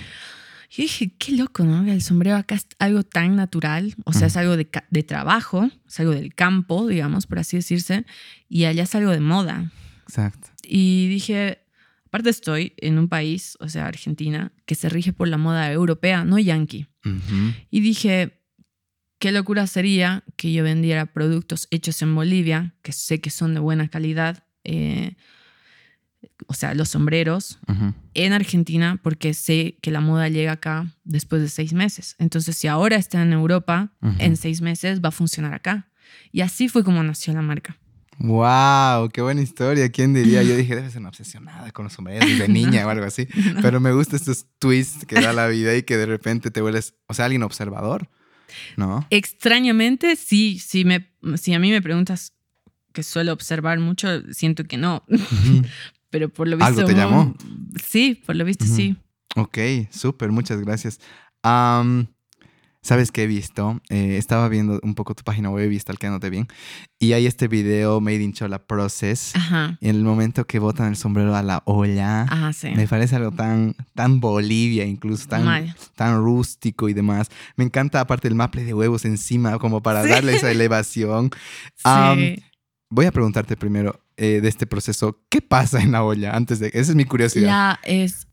[0.76, 1.90] Y dije, qué loco, ¿no?
[1.90, 6.00] El sombrero acá es algo tan natural, o sea, es algo de, de trabajo, es
[6.00, 8.06] algo del campo, digamos, por así decirse,
[8.50, 9.72] y allá es algo de moda.
[10.02, 10.50] Exacto.
[10.64, 11.60] Y dije,
[12.08, 16.26] aparte estoy en un país, o sea, Argentina, que se rige por la moda europea,
[16.26, 16.88] no yankee.
[17.06, 17.54] Ujú.
[17.70, 18.43] Y dije,
[19.24, 23.62] qué locura sería que yo vendiera productos hechos en Bolivia, que sé que son de
[23.62, 25.16] buena calidad, eh,
[26.48, 27.58] o sea, los sombreros,
[28.16, 32.18] en Argentina, porque sé que la moda llega acá después de seis meses.
[32.20, 34.14] Entonces, si ahora está en Europa, Ujú.
[34.20, 35.90] en seis meses va a funcionar acá.
[36.34, 37.78] Y así fue como nació la marca.
[38.20, 39.90] Wow, qué buena historia.
[39.90, 40.44] ¿Quién diría?
[40.44, 43.26] Yo dije, debe ser una obsesionada con los sombreros desde niña o algo así.
[43.62, 46.96] Pero me gustan estos twists que da la vida y que de repente te vuelves,
[47.08, 48.10] o sea, alguien observador,
[48.78, 49.06] ¿no?
[49.10, 52.34] Extrañamente, sí, sí me, si a mí me preguntas
[52.94, 55.04] que suelo observar mucho, siento que no.
[56.10, 56.68] Pero por lo visto.
[56.68, 57.36] ¿Algo te llamó?
[57.84, 58.96] Sí, por lo visto sí.
[59.36, 59.58] Ok,
[59.90, 61.00] súper, muchas gracias.
[61.42, 62.08] Am,
[62.84, 63.82] ¿Sabes qué he visto?
[63.90, 66.48] Eh, estaba viendo un poco tu página web y stalkeándote bien.
[67.00, 69.34] Y hay este video Made in Chola Process.
[69.36, 69.78] Ajá.
[69.80, 72.24] En el momento que botan el sombrero a la olla.
[72.24, 72.70] Ajá, sí.
[72.76, 75.76] Me parece algo tan, tan Bolivia, incluso tan, Mal.
[75.96, 77.30] tan rústico y demás.
[77.56, 80.10] Me encanta, aparte, el maple de huevos encima, como para Sí.
[80.10, 81.32] darle esa elevación.
[81.76, 81.82] Sí.
[81.86, 82.36] Am,
[82.90, 86.36] Voy a preguntarte primero eh, de este proceso, ¿qué pasa en la olla?
[86.36, 86.68] Antes de.
[86.68, 87.48] Esa es mi curiosidad.
[87.48, 88.28] La es.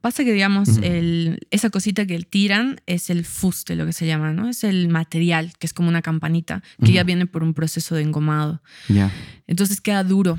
[0.00, 4.32] Pasa que, digamos, el, esa cosita que tiran es el fuste, lo que se llama,
[4.32, 4.48] ¿no?
[4.48, 8.02] Es el material, que es como una campanita, que ya viene por un proceso de
[8.02, 8.62] engomado.
[8.88, 9.10] Ya,
[9.46, 10.38] Entonces queda duro,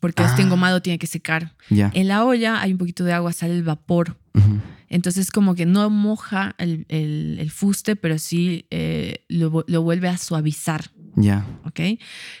[0.00, 0.26] porque Ah.
[0.26, 1.54] este engomado tiene que secar.
[1.70, 1.90] ya.
[1.94, 4.16] En la olla hay un poquito de agua, sale el vapor.
[4.34, 4.60] Ujú.
[4.88, 10.08] Entonces como que no moja el, el- el fuste, pero sí eh, lo, lo vuelve
[10.08, 10.90] a suavizar.
[11.14, 11.44] Ya.
[11.64, 11.80] ¿ok?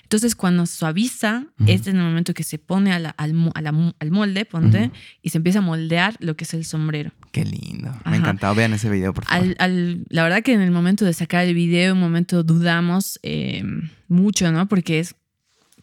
[0.04, 1.70] Entonces, cuando suaviza, Ujú.
[1.70, 4.84] es en el momento que se pone a la- al, a la al molde, ponte,
[4.84, 4.92] Ujú.
[5.22, 7.12] y se empieza a moldear lo que es el sombrero.
[7.32, 7.90] Qué lindo.
[7.90, 8.10] Me Ajá.
[8.12, 8.54] ha encantado.
[8.54, 9.44] Vean ese video, por favor.
[9.46, 13.18] Al, al- la verdad que en el momento de sacar el video, un momento dudamos
[13.22, 13.62] eh,
[14.08, 14.68] mucho, ¿no?
[14.68, 15.14] Porque es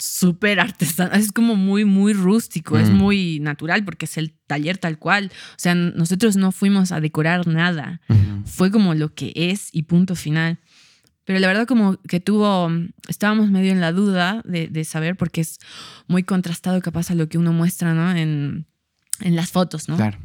[0.02, 2.94] súper artesano, es como muy, muy rústico, es Mm.
[2.96, 5.30] muy natural porque es el taller tal cual.
[5.52, 8.20] O sea, nosotros no fuimos a decorar nada Ujú.
[8.46, 10.58] fue como lo que es y punto final.
[11.30, 12.72] Pero la verdad como que tuvo,
[13.08, 15.60] estábamos medio en la duda de, de saber porque es
[16.08, 18.12] muy contrastado capaz a lo que uno muestra, ¿no?
[18.18, 18.66] En,
[19.22, 19.96] en las fotos, ¿no?
[19.96, 20.18] Claro.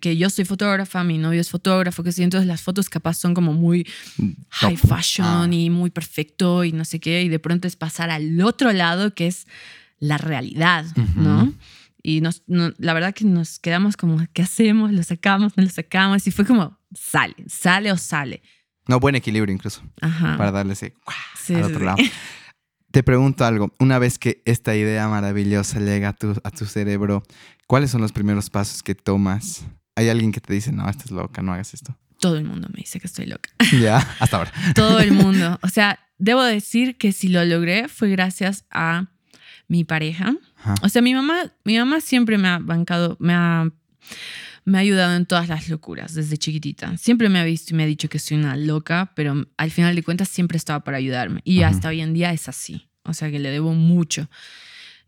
[0.00, 3.34] Que yo soy fotógrafa, mi novio es fotógrafo, que sí, entonces las fotos capaz son
[3.34, 3.84] como muy
[4.50, 4.88] high Top.
[4.90, 5.48] fashion Ah.
[5.52, 9.12] y muy perfecto y no sé qué, y de pronto es pasar al otro lado
[9.12, 9.48] que es
[9.98, 10.84] la realidad,
[11.16, 11.42] ¿no?
[11.46, 11.54] Ujú.
[12.00, 14.92] Y nos, no- la verdad que nos quedamos como, ¿qué hacemos?
[14.92, 15.56] ¿Lo sacamos?
[15.56, 16.24] ¿No lo sacamos?
[16.28, 18.40] Y fue como, sale, sale o sale.
[18.86, 19.82] No, buen equilibrio incluso.
[20.00, 20.36] Ajá.
[20.36, 20.94] Para darle ese
[21.38, 21.84] Sí, al otro sí.
[21.84, 21.98] lado.
[22.90, 23.72] Te pregunto algo.
[23.80, 27.24] Una vez que esta idea maravillosa llega a tu, a tu cerebro,
[27.66, 29.64] ¿cuáles son los primeros pasos que tomas?
[29.96, 31.96] ¿Hay alguien que te dice, no, estás loca, no hagas esto?
[32.20, 33.50] Todo el mundo me dice que estoy loca.
[33.80, 34.52] ya, hasta ahora.
[34.74, 35.58] Todo el mundo.
[35.62, 39.08] O sea, debo decir que si lo logré fue gracias a
[39.66, 40.34] mi pareja.
[40.58, 40.74] Ajá.
[40.82, 43.68] O sea, mi mamá, mi mamá siempre me ha bancado, me ha,
[44.64, 46.96] me ha ayudado en todas las locuras desde chiquitita.
[46.96, 49.94] Siempre me ha visto y me ha dicho que soy una loca, pero al final
[49.94, 51.40] de cuentas siempre estaba para ayudarme.
[51.44, 52.88] Y hasta hoy en día es así.
[53.02, 54.30] O sea, que le debo mucho.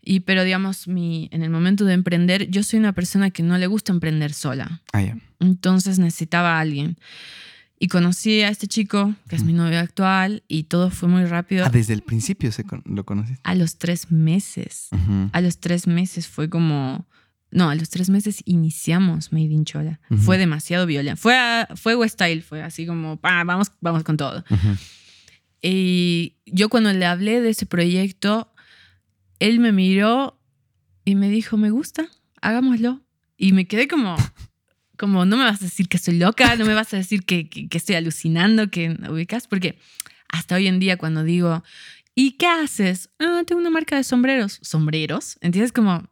[0.01, 3.57] Y pero digamos, mi, en el momento de emprender, yo soy una persona que no
[3.57, 4.81] le gusta emprender sola.
[4.93, 5.17] Ah, ya.
[5.39, 6.97] Entonces necesitaba a alguien.
[7.79, 11.65] Y conocí a este chico, que es mi novio actual, y todo fue muy rápido.
[11.65, 13.41] Ah, desde el principio se con- lo conociste.
[13.43, 14.89] A los tres meses.
[15.31, 17.07] A los tres meses fue como...
[17.51, 19.99] No, a los tres meses iniciamos Made in Chola.
[20.17, 21.19] Fue demasiado violento.
[21.21, 24.43] Fue, a- fue West Style, fue así como, "Pa, vamos, vamos con todo.
[25.61, 28.53] Y yo cuando le hablé de ese proyecto,
[29.39, 30.39] él me miró
[31.05, 32.07] y me dijo, me gusta,
[32.41, 33.01] hagámoslo.
[33.37, 34.15] Y me quedé como,
[34.97, 37.49] como, no me vas a decir que soy loca, no me vas a decir que,
[37.49, 39.77] que, que estoy alucinando, que ubicas, porque
[40.29, 41.63] hasta hoy en día cuando digo,
[42.13, 43.09] ¿y qué haces?
[43.19, 44.59] Ah, tengo una marca de sombreros.
[44.61, 45.37] ¿Sombreros?
[45.41, 45.71] ¿Entiendes?
[45.71, 46.07] Como,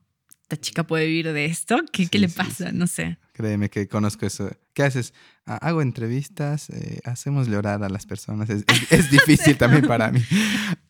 [0.45, 2.69] esta chica puede vivir de esto, ¿qué, Sí, ¿qué le sí, pasa?
[2.69, 2.75] sí.
[2.77, 3.17] No sé.
[3.33, 4.47] Créeme que conozco eso.
[4.75, 5.11] ¿Qué haces?
[5.47, 8.49] Ah, hago entrevistas, eh, hacemos llorar a las personas.
[8.51, 10.21] Es, es- es difícil también para mí.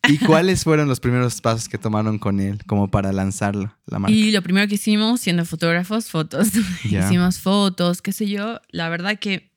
[0.09, 4.13] ¿Y cuáles fueron los primeros pasos que tomaron con él como para lanzarlo, la marca?
[4.15, 6.49] Y lo primero que hicimos, siendo fotógrafos, fotos.
[6.89, 7.05] Ya.
[7.05, 8.59] Hicimos fotos, qué sé yo.
[8.71, 9.53] La verdad que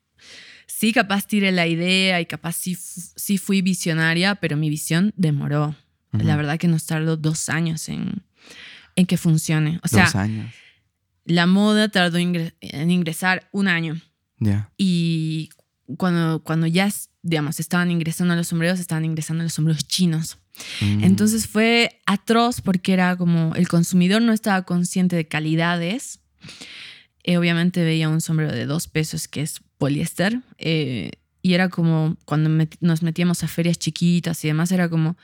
[0.69, 5.75] sí, capaz tiré la idea y capaz sí, sí fui visionaria, pero mi visión demoró.
[6.13, 6.25] Ujú.
[6.25, 8.23] La verdad que nos tardó dos años en,
[8.99, 9.81] en que funcione.
[9.83, 10.53] O sea, Dos años.
[11.25, 14.01] la moda tardó ingre- en ingresar un año.
[14.39, 14.71] Ya.
[14.77, 15.51] Y
[15.97, 16.91] cuando, cuando ya,
[17.23, 20.39] digamos, estaban ingresando los sombreros, estaban ingresando los sombreros chinos.
[20.81, 21.05] Mm.
[21.05, 26.21] Entonces fue atroz porque era como el consumidor no estaba consciente de calidades.
[27.25, 30.41] Eh, obviamente veía un sombrero de dos pesos que es poliéster.
[30.59, 35.17] eh, y era como cuando met- nos metíamos a ferias chiquitas y demás, era como,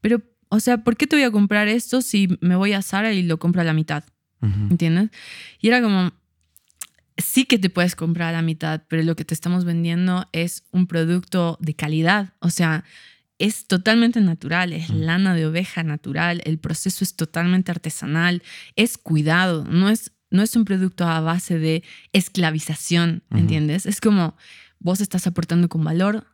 [0.00, 0.20] pero,
[0.50, 3.22] o sea, ¿por qué te voy a comprar esto si me voy a Zara y
[3.22, 4.04] lo compro a la mitad?
[4.42, 4.52] Ujú.
[4.70, 5.10] ¿Entiendes?
[5.60, 6.12] Y era como,
[7.16, 10.64] sí que te puedes comprar a la mitad, pero lo que te estamos vendiendo es
[10.70, 12.34] un producto de calidad.
[12.40, 12.84] O sea,
[13.38, 18.42] es totalmente natural, es lana de oveja natural, el proceso es totalmente artesanal,
[18.76, 21.82] es cuidado, no es, no es un producto a base de
[22.12, 23.22] esclavización.
[23.30, 23.86] ¿entiendes?
[23.86, 24.36] Es como
[24.78, 26.26] vos estás aportando con valor.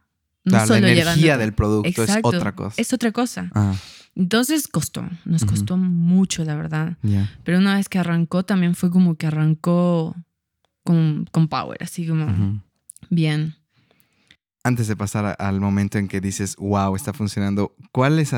[0.45, 2.75] No Claro, la solo energía llegando- del producto Exacto, es otra cosa.
[2.81, 3.51] Es otra cosa.
[3.55, 3.75] Ah,
[4.17, 6.97] Entonces costó, nos costó mucho, la verdad.
[7.45, 10.17] Pero una vez que arrancó, también fue como que arrancó
[10.85, 12.63] con, con power, así como
[13.11, 13.55] bien.
[14.65, 18.31] Antes de pasar a- al momento en que dices, wow, está funcionando, ¿cuál, es,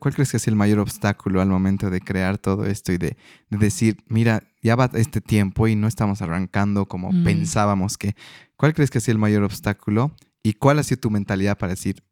[0.00, 2.98] ¿cuál crees que ha sido el mayor obstáculo al momento de crear todo esto y
[2.98, 3.16] de,
[3.50, 7.22] de decir, mira, ya va este tiempo y no estamos arrancando como Mm.
[7.22, 8.16] pensábamos que?
[8.56, 11.74] ¿Cuál crees que ha sido el mayor obstáculo y cuál ha sido tu mentalidad para
[11.74, 12.02] decir,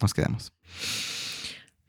[0.00, 0.52] nos quedamos?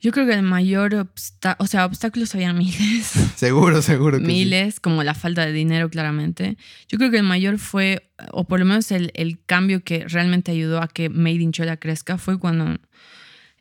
[0.01, 4.31] Yo creo que el mayor obstáculo, o sea, obstáculos había miles, Seguro, seguro que sí.
[4.31, 6.57] miles, como la falta de dinero, claramente.
[6.89, 10.51] Yo creo que el mayor fue, o por lo menos el, el cambio que realmente
[10.51, 12.77] ayudó a que Made in Chola crezca, fue cuando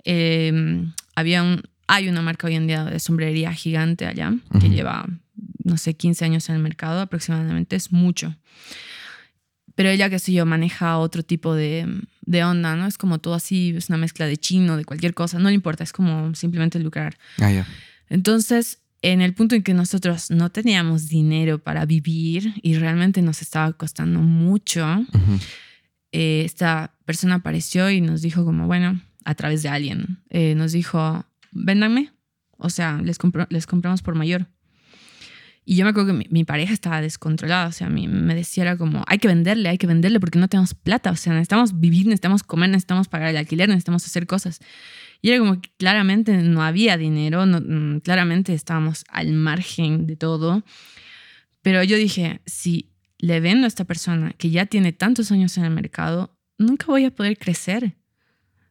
[0.05, 0.85] eh,
[1.15, 5.07] había un, hay una marca hoy en día de sombrería gigante allá, que lleva,
[5.65, 8.37] no sé, 15 años en el mercado aproximadamente, es mucho.
[9.81, 11.87] Pero ella, qué sé yo, maneja otro tipo de,
[12.21, 12.87] de onda, ¿no?
[12.87, 15.83] Es como todo así, es una mezcla de chino, de cualquier cosa, no le importa,
[15.85, 17.17] es como simplemente lucrar.
[17.41, 17.65] Ah.
[18.11, 23.41] Entonces, en el punto en que nosotros no teníamos dinero para vivir y realmente nos
[23.41, 24.87] estaba costando mucho,
[26.13, 30.73] eh, esta persona apareció y nos dijo como, bueno, a través de alguien, eh, nos
[30.73, 32.13] dijo, véndanme,
[32.59, 33.17] o sea, les,
[33.49, 34.47] les compramos por mayor.
[35.65, 38.65] Y yo me acuerdo que mi, pareja estaba descontrolada, o sea, a mí me decía
[38.65, 41.79] era como, hay que venderle, hay que venderle porque no tenemos plata, o sea, necesitamos
[41.79, 44.61] vivir, necesitamos comer, necesitamos pagar el alquiler, necesitamos hacer cosas.
[45.23, 50.65] Y era como que claramente no había dinero, mm, claramente estábamos al margen de todo.
[51.63, 55.65] Pero yo dije, si le vendo a esta persona que ya tiene tantos años en
[55.65, 57.97] el mercado, nunca voy a poder crecer.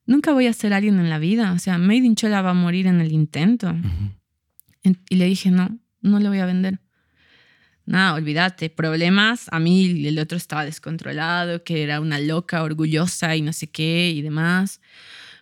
[0.06, 1.52] Nunca voy a ser alguien en la vida.
[1.52, 3.76] O sea, Made in Chola va a morir en el intento.
[4.82, 6.80] Y le dije, no, no le voy a vender
[7.90, 9.48] nada, olvídate, problemas.
[9.52, 14.12] A mí el otro estaba descontrolado, que era una loca, orgullosa y no sé qué
[14.12, 14.80] y demás.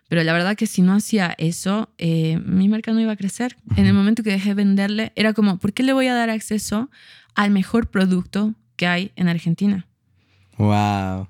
[0.07, 3.57] Pero la verdad que si no hacía eso, eh, mi marca no iba a crecer.
[3.75, 6.29] En el momento que dejé de venderle, era como, ¿por qué le voy a dar
[6.29, 6.89] acceso
[7.35, 9.85] al mejor producto que hay en Argentina?
[10.57, 11.27] Wow.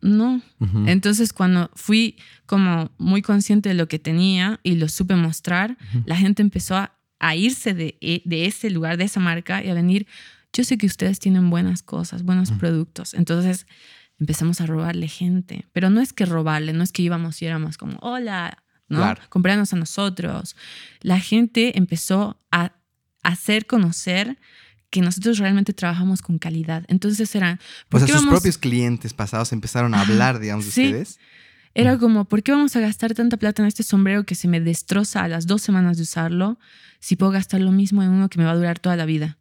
[0.00, 0.40] No.
[0.86, 6.16] Entonces cuando fui como muy consciente de lo que tenía y lo supe mostrar, la
[6.16, 6.95] gente empezó a,
[7.34, 10.06] irse de, e, de, ese lugar, de esa marca y a venir,
[10.52, 13.14] yo sé que ustedes tienen buenas cosas, buenos productos.
[13.14, 13.66] Entonces
[14.18, 15.66] empezamos a robarle gente.
[15.72, 18.98] Pero no es que robarle, no es que íbamos y éramos como, hola, ¿no?
[18.98, 19.22] Claro.
[19.72, 20.56] a nosotros.
[21.00, 22.72] La gente empezó a
[23.22, 24.38] hacer conocer
[24.90, 26.84] que nosotros realmente trabajamos con calidad.
[26.88, 27.60] Entonces eran...
[27.88, 31.18] Pues a sus propios clientes pasados empezaron a hablar, digamos, de ustedes.
[31.78, 34.60] Era como, ¿por qué vamos a gastar tanta plata en este sombrero que se me
[34.60, 36.58] destroza a las dos semanas de usarlo
[37.00, 39.36] si puedo gastar lo mismo en uno que me va a durar toda la vida?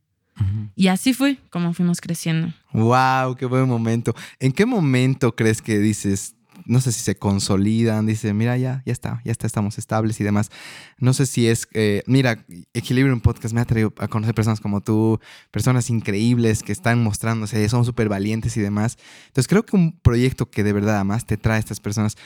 [0.76, 2.54] Y así fue como fuimos creciendo.
[2.74, 3.36] ¡Wow!
[3.38, 4.14] ¡Qué buen momento!
[4.40, 6.35] ¿En qué momento crees que dices,
[6.66, 10.24] no sé si se consolidan, dice, mira, ya, ya está, ya está, estamos estables y
[10.24, 10.50] demás.
[10.98, 14.82] No sé si es, eh, mira, Equilibrium Podcast me ha traído a conocer personas como
[14.82, 15.20] tú,
[15.52, 18.98] personas increíbles que están mostrándose, son súper valientes y demás.
[19.28, 22.18] Entonces creo que un proyecto que de verdad más te trae a estas personas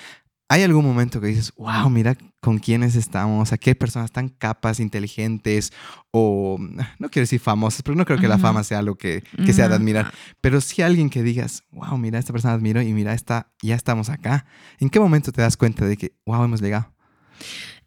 [0.51, 4.79] ¿Hay algún momento que dices, wow, mira con quiénes estamos, a qué personas tan capas,
[4.79, 5.71] inteligentes
[6.09, 9.53] o, no quiero decir famosas, pero no creo que la fama sea algo que, que
[9.53, 13.13] sea de admirar, pero sí alguien que digas, wow, mira, esta persona admiro y mira,
[13.13, 14.47] esta, ya estamos acá.
[14.79, 16.91] ¿En qué momento te das cuenta de que, wow, hemos llegado?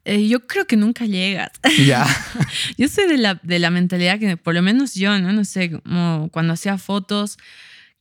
[0.04, 1.50] Eh, yo creo que nunca llegas.
[1.84, 2.06] Ya.
[2.78, 5.32] yo soy de la, de la mentalidad que, por lo menos yo, ¿no?
[5.32, 7.38] No sé, como cuando hacía fotos,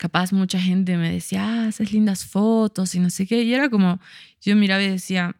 [0.01, 3.43] capaz mucha gente me decía, ah, haces lindas fotos y no sé qué.
[3.43, 3.99] Y era como,
[4.41, 5.35] yo miraba y decía,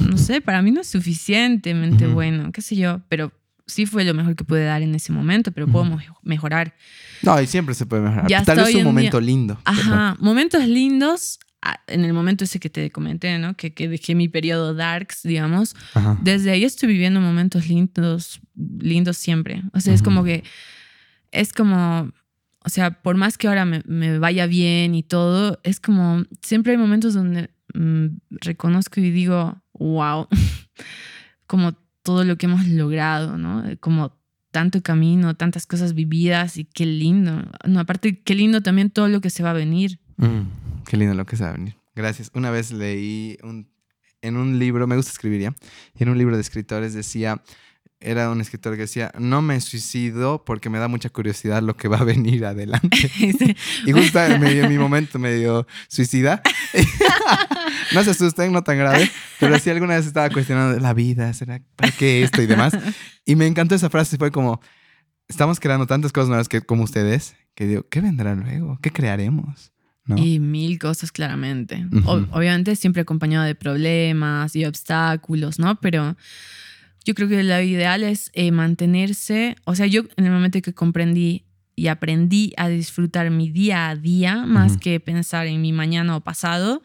[0.00, 3.32] no sé, para mí no es suficientemente bueno, qué sé yo, pero
[3.64, 5.86] sí fue lo mejor que pude dar en ese momento, pero puedo
[6.24, 6.74] mejorar.
[7.22, 8.26] No, y siempre se puede mejorar.
[8.26, 9.56] Ya Tal vez un momento lindo.
[9.64, 11.38] Ajá, momentos lindos.
[11.86, 13.54] En el momento ese que te comenté, ¿no?
[13.54, 15.76] Que, que dejé mi periodo darks, digamos.
[16.22, 18.40] Desde ahí estoy viviendo momentos lindos,
[18.80, 19.62] lindos siempre.
[19.72, 20.42] O sea, es como que,
[21.30, 22.12] es como,
[22.64, 26.78] o sea, por más que ahora me, vaya bien y todo, es como, siempre hay
[26.78, 30.28] momentos donde mm, reconozco y digo, wow,
[31.46, 33.64] como todo lo que hemos logrado, ¿no?
[33.80, 34.18] Como
[34.50, 37.42] tanto camino, tantas cosas vividas y qué lindo.
[37.66, 39.98] No, aparte, qué lindo también todo lo que se va a venir.
[40.16, 41.76] Mm, qué lindo lo que se va a venir.
[41.94, 42.30] Gracias.
[42.34, 43.68] Una vez leí un,
[44.22, 45.54] en un libro, me gusta escribir ya,
[45.96, 47.42] en un libro de escritores decía,
[48.04, 51.88] era un escritor que decía, no me suicido porque me da mucha curiosidad lo que
[51.88, 53.10] va a venir adelante.
[53.86, 56.42] Y justo en, mi momento me dio suicida.
[57.92, 61.60] no se asusten, no tan grave, pero sí alguna vez estaba cuestionando la vida, ¿será
[61.76, 62.76] para qué esto y demás?
[63.24, 64.60] Y me encantó esa frase, fue como,
[65.28, 68.78] estamos creando tantas cosas nuevas que, como ustedes, que digo, ¿qué vendrá luego?
[68.82, 69.72] ¿Qué crearemos?
[70.16, 71.86] Y mil cosas claramente.
[72.04, 75.80] obviamente siempre acompañado de problemas y obstáculos, ¿no?
[75.80, 76.16] Pero
[77.04, 80.72] yo creo que lo ideal es eh, mantenerse, o sea, yo en el momento que
[80.72, 81.44] comprendí
[81.76, 86.20] y aprendí a disfrutar mi día a día más que pensar en mi mañana o
[86.20, 86.82] pasado,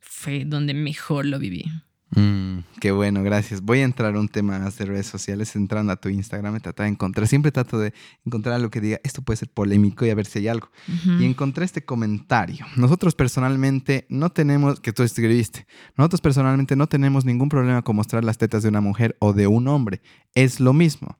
[0.00, 1.70] fue donde mejor lo viví.
[2.16, 3.60] Mm, qué bueno, gracias.
[3.60, 6.60] Voy a entrar a un tema más de redes sociales, entrando a tu Instagram, me
[6.60, 7.92] trato de encontrar, siempre trato de
[8.24, 10.70] encontrar algo que diga, esto puede ser polémico y a ver si hay algo.
[11.18, 12.66] Y encontré este comentario.
[12.76, 18.24] Nosotros personalmente no tenemos, que tú escribiste, nosotros personalmente no tenemos ningún problema con mostrar
[18.24, 20.00] las tetas de una mujer o de un hombre.
[20.34, 21.18] Es lo mismo.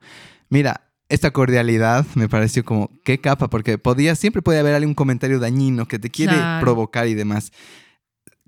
[0.48, 5.38] Mira, esta cordialidad me pareció como, qué capa, porque podía, siempre puede haber algún comentario
[5.38, 7.52] dañino que te quiere provocar y demás.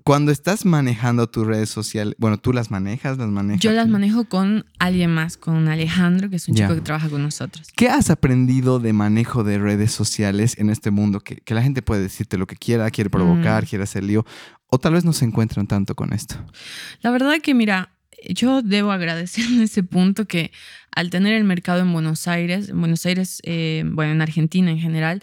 [0.07, 3.59] Cuando estás manejando tus redes sociales, bueno, tú las manejas, las manejas.
[3.59, 7.21] Yo las manejo con alguien más, con Alejandro, que es un chico que trabaja con
[7.21, 7.67] nosotros.
[7.75, 11.19] ¿Qué has aprendido de manejo de redes sociales en este mundo?
[11.19, 13.67] Que, la gente puede decirte lo que quiera, quiere provocar, mm.
[13.67, 14.25] quiere hacer lío,
[14.67, 16.35] o tal vez no se encuentran tanto con esto.
[17.01, 17.91] La verdad que, mira,
[18.29, 20.53] yo debo agradecer en ese punto que
[20.91, 24.79] al tener el mercado en Buenos Aires, en Buenos Aires, eh, bueno, en Argentina en
[24.79, 25.21] general,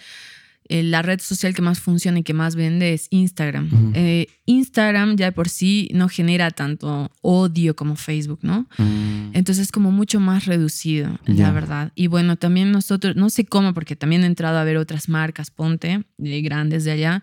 [0.67, 3.93] eh, la red social que más funciona y que más vende es Instagram.
[3.95, 8.67] Eh, Instagram ya de por sí no genera tanto odio como Facebook, ¿no?
[8.79, 11.93] Mm, Entonces es como mucho más reducido, la verdad.
[11.95, 15.51] Y bueno, también nosotros, no sé cómo, porque también he entrado a ver otras marcas,
[15.51, 17.23] ponte, de grandes de allá,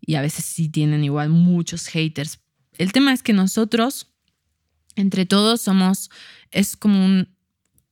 [0.00, 2.40] y a veces sí tienen igual muchos haters.
[2.76, 4.08] El tema es que nosotros,
[4.96, 6.10] entre todos, somos,
[6.50, 7.28] es como un,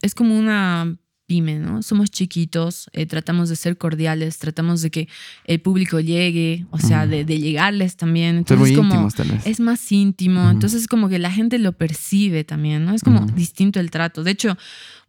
[0.02, 0.98] es como una
[1.28, 1.82] pyme, ¿no?
[1.82, 5.08] Somos chiquitos, eh, tratamos de ser cordiales, tratamos de que
[5.44, 7.10] el público llegue, o sea, Mm.
[7.10, 8.38] de, de llegarles también.
[8.38, 9.46] Entonces, muy como, íntimos tal vez.
[9.46, 10.50] es más íntimo, Ujú.
[10.50, 12.94] entonces como que la gente lo percibe también, ¿no?
[12.94, 13.34] Es como Ujú.
[13.34, 14.24] distinto el trato.
[14.24, 14.56] De hecho,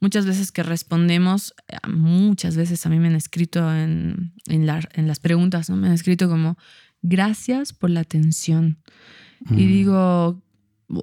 [0.01, 4.87] muchas veces que respondemos, eh, muchas veces a mí me han escrito en, en, la-
[4.93, 5.77] en las preguntas, ¿no?
[5.77, 6.57] Me han escrito como,
[7.01, 8.77] gracias por la atención.
[9.51, 10.41] Y Mm, digo,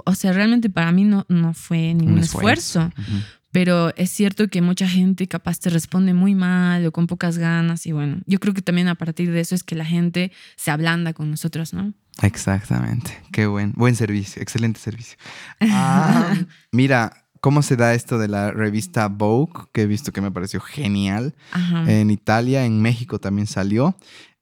[0.04, 2.90] o sea, realmente para mí no, no fue ningún un esfuerzo.
[2.98, 3.16] Ujú.
[3.56, 7.86] Pero es cierto que mucha gente capaz te responde muy mal o con pocas ganas.
[7.86, 10.70] Y bueno, yo creo que también a partir de eso es que la gente se
[10.70, 11.94] ablanda con nosotros, ¿no?
[12.20, 13.18] Exactamente.
[13.32, 15.16] Qué buen, buen servicio, excelente servicio.
[15.70, 16.36] Ah,
[16.70, 19.54] mira, ¿cómo se da esto de la revista Vogue?
[19.72, 21.34] Que he visto que me pareció genial.
[21.52, 21.90] Ajá.
[21.90, 23.96] En Italia, en México también salió.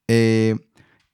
[0.09, 0.57] Eh,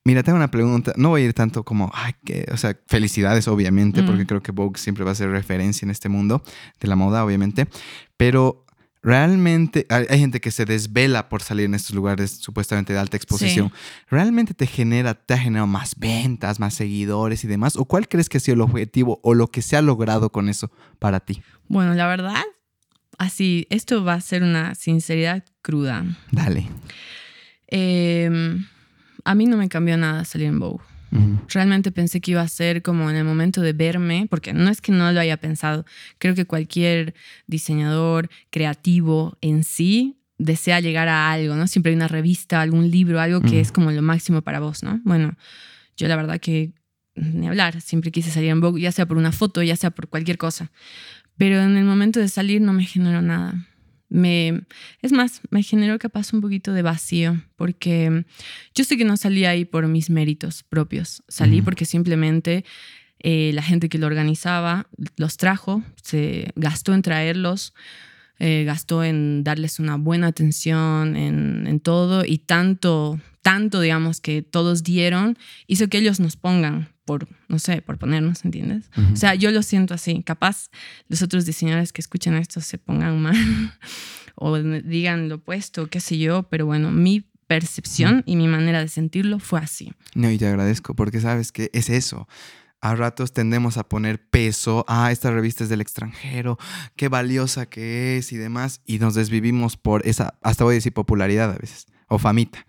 [0.05, 0.93] mira, tengo una pregunta.
[0.97, 4.07] No voy a ir tanto como, ay, que, o sea, felicidades, obviamente, Mm.
[4.07, 6.43] porque creo que Vogue siempre va a ser referencia en este mundo
[6.81, 7.69] de la moda, obviamente.
[8.17, 8.65] Pero
[9.03, 13.17] realmente hay, hay gente que se desvela por salir en estos lugares supuestamente de alta
[13.17, 13.73] exposición.
[14.11, 17.77] ¿Realmente te genera, te ha generado más ventas, más seguidores y demás?
[17.77, 20.49] ¿O cuál crees que ha sido el objetivo o lo que se ha logrado con
[20.51, 21.43] eso para ti?
[21.69, 22.43] Bueno, la verdad,
[23.17, 26.05] así, esto va a ser una sinceridad cruda.
[26.31, 26.69] Dale.
[27.69, 28.59] Eh,
[29.25, 30.85] a mí no me cambió nada salir en Vogue.
[31.49, 34.81] Realmente pensé que iba a ser como en el momento de verme, porque no es
[34.81, 35.85] que no lo haya pensado.
[36.19, 37.15] Creo que cualquier
[37.49, 41.67] diseñador creativo en sí desea llegar a algo, ¿no?
[41.67, 45.01] Siempre hay una revista, algún libro, algo que es como lo máximo para vos, ¿no?
[45.05, 45.35] Bueno,
[45.97, 46.73] yo la verdad que
[47.17, 50.09] ni hablar, siempre quise salir en Vogue, ya sea por una foto, ya sea por
[50.09, 50.71] cualquier cosa.
[51.37, 53.67] Pero en el momento de salir no me generó nada.
[54.11, 54.63] Me,
[55.03, 58.25] es más, me generó capaz un poquito de vacío, porque
[58.75, 62.65] yo sé que no salí ahí por mis méritos propios, salí porque simplemente
[63.21, 67.73] eh, la gente que lo organizaba los trajo, se gastó en traerlos,
[68.41, 74.43] eh, gastó en darles una buena atención, en, en todo, y tanto, tanto, digamos, que
[74.43, 78.89] todos dieron, hizo que ellos nos pongan por, no sé, por ponernos, ¿entiendes?
[78.97, 79.15] Ujú.
[79.15, 80.23] O sea, yo lo siento así.
[80.23, 80.71] Capaz
[81.09, 83.35] los otros diseñadores que escuchan esto se pongan mal
[84.37, 88.87] o digan lo opuesto, qué sé yo, pero bueno, mi percepción y mi manera de
[88.87, 89.93] sentirlo fue así.
[90.15, 92.29] No, y te agradezco porque sabes que es eso.
[92.81, 96.59] A ratos tendemos a poner peso, ah, esta revista es del extranjero,
[96.95, 100.93] qué valiosa que es y demás, y nos desvivimos por esa, hasta voy a decir
[100.93, 102.67] popularidad a veces, o famita.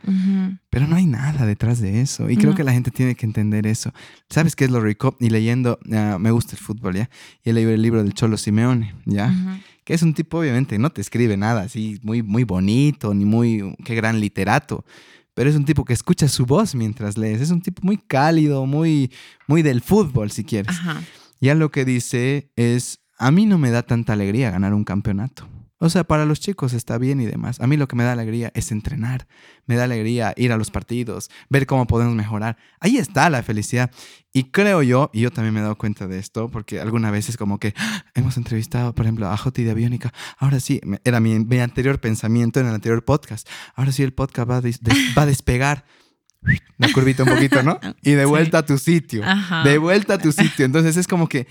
[0.70, 2.56] Pero no hay nada detrás de eso, y creo No.
[2.56, 3.92] que la gente tiene que entender eso.
[4.30, 5.18] ¿Sabes qué es lo rico?
[5.20, 7.10] Y leyendo, ah, me gusta el fútbol, ¿ya?
[7.44, 9.34] Y he leído el libro del Cholo Simeone, ¿ya?
[9.84, 13.76] Que es un tipo, obviamente, no te escribe nada así muy, muy bonito, ni muy,
[13.84, 14.86] qué gran literato,
[15.34, 18.66] pero es un tipo que escucha su voz mientras lees, es un tipo muy cálido,
[18.68, 19.12] muy,
[19.48, 20.78] muy del fútbol, si quieres.
[20.78, 21.02] Ajá.
[21.40, 25.48] Ya lo que dice es, a mí no me da tanta alegría ganar un campeonato.
[25.82, 27.60] O sea, para los chicos está bien y demás.
[27.60, 29.28] A mí lo que me da alegría es entrenar.
[29.66, 32.56] Me da alegría ir a los partidos, ver cómo podemos mejorar.
[32.80, 33.90] Ahí está la felicidad.
[34.32, 37.28] Y creo yo, y yo también me he dado cuenta de esto, porque alguna vez
[37.30, 38.06] es como que ¡ah!
[38.14, 40.14] hemos entrevistado, por ejemplo, a Joti de Aviónica.
[40.38, 43.50] Ahora sí, era mi, mi anterior pensamiento en el anterior podcast.
[43.76, 45.84] Ahora sí el podcast va a, des- des- va a despegar.
[46.78, 47.80] La curvita un poquito, ¿no?
[48.02, 48.30] Y de Sí.
[48.30, 49.24] vuelta a tu sitio.
[49.24, 49.64] Ajá.
[49.64, 50.66] De vuelta a tu sitio.
[50.66, 51.48] Entonces es como que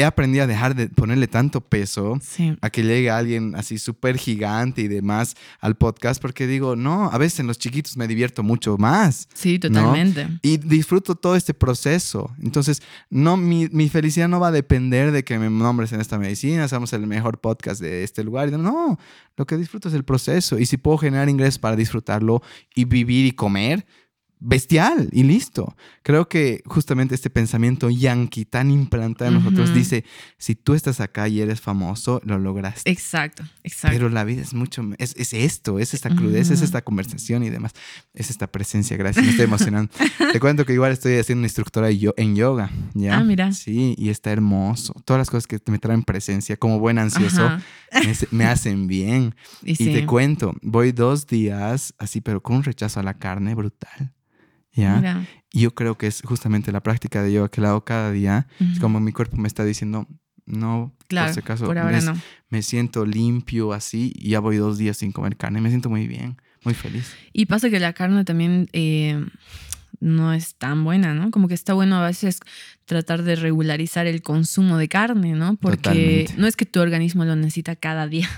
[0.00, 2.56] he aprendido a dejar de ponerle tanto peso Sí.
[2.60, 7.18] a que llegue alguien así súper gigante y demás al podcast, porque digo, no, a
[7.18, 10.28] veces en los chiquitos me divierto mucho más Sí, totalmente.
[10.42, 12.30] y disfruto todo este proceso.
[12.42, 16.18] Entonces, no, mi, mi felicidad no va a depender de que me nombres en esta
[16.18, 18.50] medicina, seamos el mejor podcast de este lugar.
[18.52, 18.98] No,
[19.36, 22.42] lo que disfruto es el proceso y si puedo generar ingresos para disfrutarlo
[22.74, 23.84] y vivir y comer.
[24.40, 25.76] Bestial y listo.
[26.02, 29.78] Creo que justamente este pensamiento yankee tan implantado en nosotros Ujú.
[29.78, 30.04] dice,
[30.38, 32.88] si tú estás acá y eres famoso, lo lograste.
[32.90, 33.96] Exacto, exacto.
[33.96, 36.66] Pero la vida es mucho, es, es esto, es esta crudeza, es Ujú.
[36.66, 37.72] esta conversación y demás.
[38.14, 39.92] Es esta presencia, gracias, me estoy emocionando.
[40.32, 43.16] Te cuento que igual estoy haciendo una instructora en yoga, ¿ya?
[43.18, 43.52] Ah, mira.
[43.52, 44.94] Sí, y está hermoso.
[45.04, 47.62] Todas las cosas que me traen presencia, como buen ansioso, Ajá.
[48.30, 49.34] me hacen bien.
[49.62, 49.92] Y, Y sí.
[49.92, 54.12] te cuento, voy dos días así, pero con un rechazo a la carne brutal,
[54.80, 54.96] ¿ya?
[54.96, 55.26] Mira.
[55.52, 58.46] Y yo creo que es justamente la práctica de yoga que la hago cada día.
[58.60, 60.06] Es como mi cuerpo me está diciendo,
[60.46, 62.14] no, Claro, por si acaso, por ahora me, no.
[62.50, 65.60] me siento limpio así y ya voy dos días sin comer carne.
[65.60, 67.14] Me siento muy bien, muy feliz.
[67.32, 69.24] Y pasa que la carne también eh,
[70.00, 71.30] no es tan buena, ¿no?
[71.30, 72.40] Como que está bueno a veces
[72.84, 75.56] tratar de regularizar el consumo de carne, ¿no?
[75.56, 76.34] Porque Totalmente.
[76.36, 78.28] no es que tu organismo lo necesita cada día.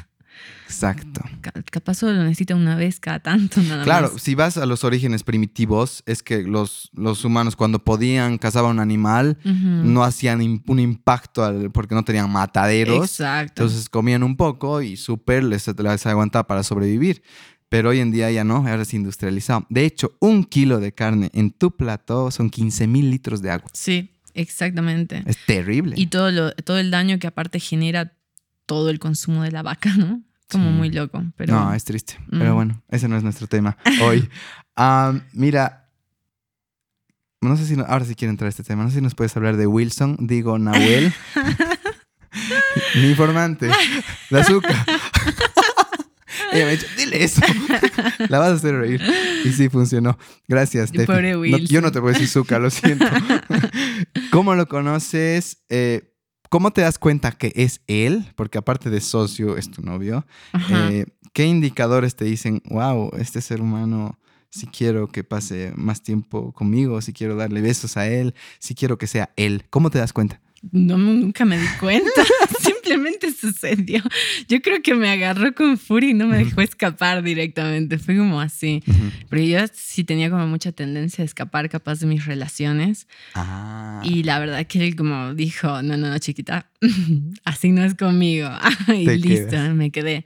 [0.67, 1.23] Exacto.
[1.41, 4.23] Ca- Capaz solo lo necesita una vez cada tanto, nada Claro, más.
[4.23, 8.79] si vas a los orígenes primitivos, es que los, los humanos cuando podían cazaban un
[8.81, 13.05] animal, no hacían un impacto al- porque no tenían mataderos.
[13.05, 13.63] Exacto.
[13.65, 17.23] Entonces comían un poco y súper les, les aguantaba para sobrevivir.
[17.69, 19.65] Pero hoy en día ya no, ahora es industrializado.
[19.71, 23.69] De hecho, un kilo de carne en tu plato son 15 mil litros de agua.
[23.73, 25.23] sí, exactamente.
[25.27, 25.95] Es terrible.
[25.97, 28.13] Y todo, lo, todo el daño que aparte genera
[28.67, 30.23] todo el consumo de la vaca, ¿no?
[30.51, 30.77] Como Sí.
[30.77, 31.23] muy loco.
[31.37, 32.19] Pero No, es triste.
[32.31, 32.55] Pero Mm.
[32.55, 34.29] bueno, ese no es nuestro tema hoy.
[35.33, 35.89] Mira,
[37.43, 38.83] no sé si no- ahora sí quiero entrar a este tema.
[38.85, 41.13] No sé si nos puedes hablar de Wilson, digo Nahuel.
[42.95, 43.69] Mi informante,
[44.31, 44.75] la azúcar.
[46.53, 47.41] Ella me ha dicho, dile eso.
[48.29, 49.01] La vas a hacer reír.
[49.45, 50.19] Y sí, funcionó.
[50.49, 51.07] Gracias, Tefi.
[51.07, 51.67] Pobre No, Wilson.
[51.67, 53.05] yo no te puedo decir azúcar, lo siento.
[54.33, 55.59] ¿Cómo lo conoces?
[55.69, 56.10] Eh,
[56.51, 58.27] ¿Cómo te das cuenta que es él?
[58.35, 60.27] Porque aparte de socio, es tu novio.
[60.69, 64.19] Eh, ¿Qué indicadores te dicen, wow, este ser humano,
[64.51, 68.99] si quiero que pase más tiempo conmigo, si quiero darle besos a él, si quiero
[68.99, 69.65] que sea él?
[69.71, 70.41] ¿Cómo te das cuenta?
[70.73, 72.11] No, nunca me di cuenta.
[72.83, 74.03] Simplemente sucedió.
[74.49, 77.99] Yo creo que me agarró con furia y no me dejó escapar directamente.
[77.99, 78.83] Fue como así.
[79.29, 83.07] Pero yo sí tenía como mucha tendencia a escapar capaz de mis relaciones.
[83.35, 84.01] Ah.
[84.05, 86.71] Y la verdad que él como dijo, no, no, no, chiquita,
[87.45, 88.51] así no es conmigo.
[88.89, 89.75] y Te listo, quedas.
[89.75, 90.25] me quedé.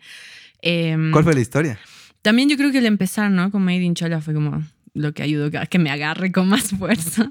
[0.62, 1.78] Em, ¿Cuál fue la historia?
[2.22, 3.50] También yo creo que el empezar, ¿no?
[3.50, 4.62] Con Made in Chola fue como
[4.94, 7.30] lo que ayudó a que me agarre con más fuerza.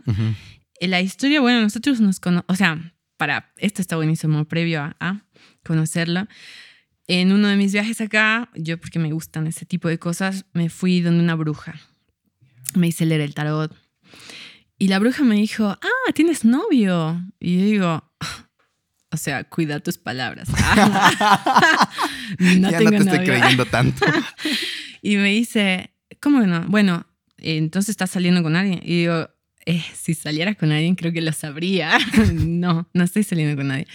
[0.79, 2.92] Eh, La historia, bueno, nosotros nos conocemos, o sea,
[3.23, 5.21] para, esto está buenísimo, previo a, a
[5.63, 6.27] conocerlo.
[7.07, 10.67] En uno de mis viajes acá, yo porque me gustan ese tipo de cosas, me
[10.67, 11.79] fui donde una bruja.
[12.75, 13.73] Me hice leer el tarot.
[14.77, 17.21] Y la bruja me dijo, ah, tienes novio.
[17.39, 18.11] Y yo digo,
[19.09, 20.49] o sea, cuida tus palabras.
[22.39, 23.23] no ya tengo no te estoy novio.
[23.25, 24.05] creyendo tanto.
[25.01, 26.65] Y me dice, ¿cómo que no?
[26.67, 27.05] Bueno,
[27.37, 28.81] eh, entonces estás saliendo con alguien.
[28.83, 29.29] Y digo,
[29.65, 31.97] eh, si saliera con alguien creo que lo sabría.
[32.33, 33.87] no, no estoy saliendo con nadie.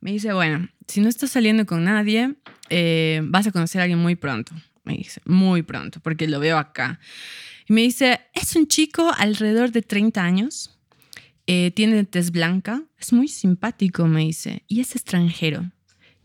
[0.00, 2.34] Me dice, bueno, si no estás saliendo con nadie,
[2.70, 4.52] eh, vas a conocer a alguien muy pronto.
[4.84, 7.00] Me dice, muy pronto, porque lo veo acá.
[7.68, 10.78] Y me dice, es un chico alrededor de 30 años,
[11.46, 15.70] eh, tiene tez blanca, es muy simpático, me dice, y es extranjero.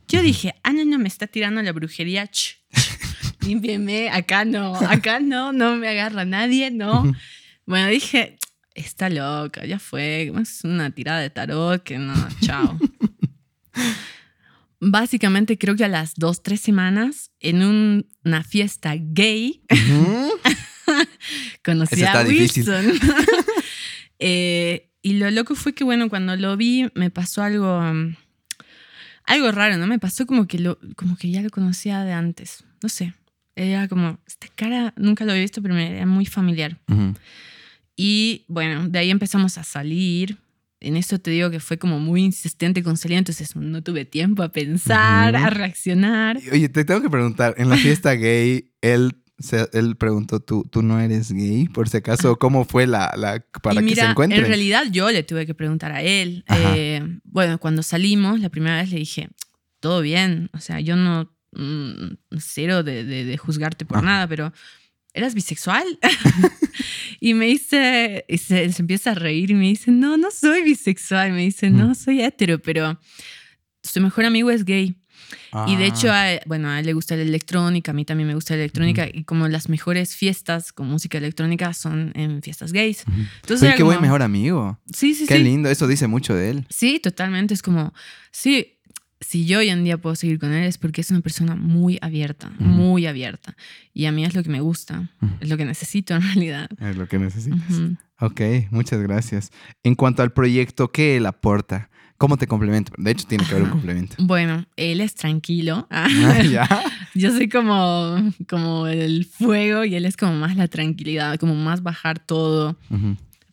[0.08, 2.28] Yo dije, ah, no, no, me está tirando la brujería.
[2.28, 7.12] Ch, ch, límpieme, acá no, acá no, no me agarra nadie, no.
[7.66, 8.38] Bueno, dije,
[8.76, 12.78] está loca, ya fue, es una tirada de tarot que no, chao.
[14.86, 19.62] Básicamente creo que a las dos, tres semanas, en un- una fiesta gay,
[21.64, 22.24] conocí a.
[22.24, 23.00] Wilson.
[24.26, 28.16] Eh, y lo loco fue que, bueno, cuando lo vi, me pasó algo, um,
[29.26, 29.86] algo raro, ¿no?
[29.86, 32.64] Me pasó como que, lo, como que ya lo conocía de antes.
[32.82, 33.14] No sé.
[33.58, 36.78] Era como, esta cara nunca lo había visto, pero me era muy familiar.
[36.88, 37.16] Ujú.
[37.96, 40.38] Y bueno, de ahí empezamos a salir.
[40.80, 44.44] En eso te digo que fue como muy insistente con salir, entonces no tuve tiempo
[44.44, 46.38] a pensar, a reaccionar.
[46.52, 50.82] Oye, te tengo que preguntar, en la fiesta gay, él, se- él preguntó, ¿tú, ¿tú
[50.82, 51.70] no eres gay?
[51.70, 54.42] Por si acaso, ¿cómo fue la, la para y que se encuentren?
[54.44, 56.44] en realidad yo le tuve que preguntar a él.
[56.50, 59.30] Eh, bueno, cuando salimos, la primera vez le dije,
[59.80, 64.06] todo bien, o sea, yo no, mm, cero de, de- de juzgarte por Ajá.
[64.06, 64.52] nada, pero
[65.14, 65.86] ¿eras bisexual?
[67.20, 70.64] y me dice, y se, se empieza a reír y me dice, no, no soy
[70.64, 73.00] bisexual, me dice, no, soy hetero, pero
[73.84, 74.96] su mejor amigo es gay.
[75.68, 78.28] Y de hecho, Ah, a, bueno, a él le gusta la electrónica, a mí también
[78.28, 82.72] me gusta la electrónica, y como las mejores fiestas con música electrónica son en fiestas
[82.72, 83.04] gays.
[83.08, 83.18] Ujú.
[83.42, 84.80] Entonces Oye, era qué buen como- mejor amigo.
[84.94, 85.44] Sí, sí, Qué sí.
[85.44, 86.66] lindo, eso dice mucho de él.
[86.70, 87.54] Sí, totalmente.
[87.54, 87.94] Es como,
[88.32, 88.78] sí,
[89.24, 91.98] si yo hoy en día puedo seguir con él es porque es una persona muy
[92.02, 93.56] abierta, muy abierta.
[93.94, 95.10] Y a mí es lo que me gusta,
[95.40, 96.70] es lo que necesito en realidad.
[96.80, 97.60] Es lo que necesitas.
[97.70, 97.98] Ujú.
[98.20, 99.52] Ok, muchas gracias.
[99.84, 101.90] En cuanto al proyecto, ¿qué él aporta?
[102.18, 102.94] ¿Cómo te complementa?
[102.98, 104.16] De hecho, tiene que haber un complemento.
[104.20, 105.88] Bueno, él es tranquilo.
[105.92, 106.68] Ah, ya.
[107.16, 111.84] Yo soy como, como el fuego y él es como más la tranquilidad, como más
[111.84, 112.78] bajar todo,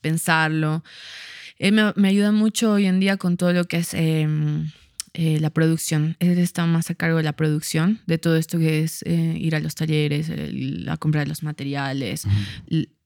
[0.00, 0.84] pensarlo.
[1.58, 4.26] Él me, me ayuda mucho hoy en día con todo lo que es eh,
[5.14, 6.16] eh, la producción.
[6.20, 9.54] Él está más a cargo de la producción, de todo esto que es eh, ir
[9.56, 12.26] a los talleres, el- la compra de los materiales.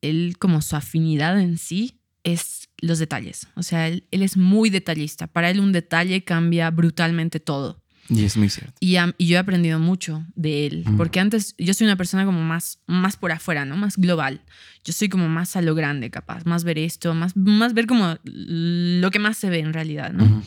[0.02, 3.48] Él, como su afinidad en sí, es los detalles.
[3.54, 5.26] O sea, él, él es muy detallista.
[5.26, 7.82] Para él un detalle cambia brutalmente todo.
[8.10, 8.74] Y es muy cierto.
[8.80, 12.80] Y, yo he aprendido mucho de él, porque antes yo soy una persona como más,
[12.86, 13.78] más por afuera, ¿no?
[13.78, 14.42] Más global.
[14.84, 18.18] Yo soy como más a lo grande, capaz, más ver esto, más, más ver como
[18.24, 20.42] lo que más se ve en realidad, ¿no?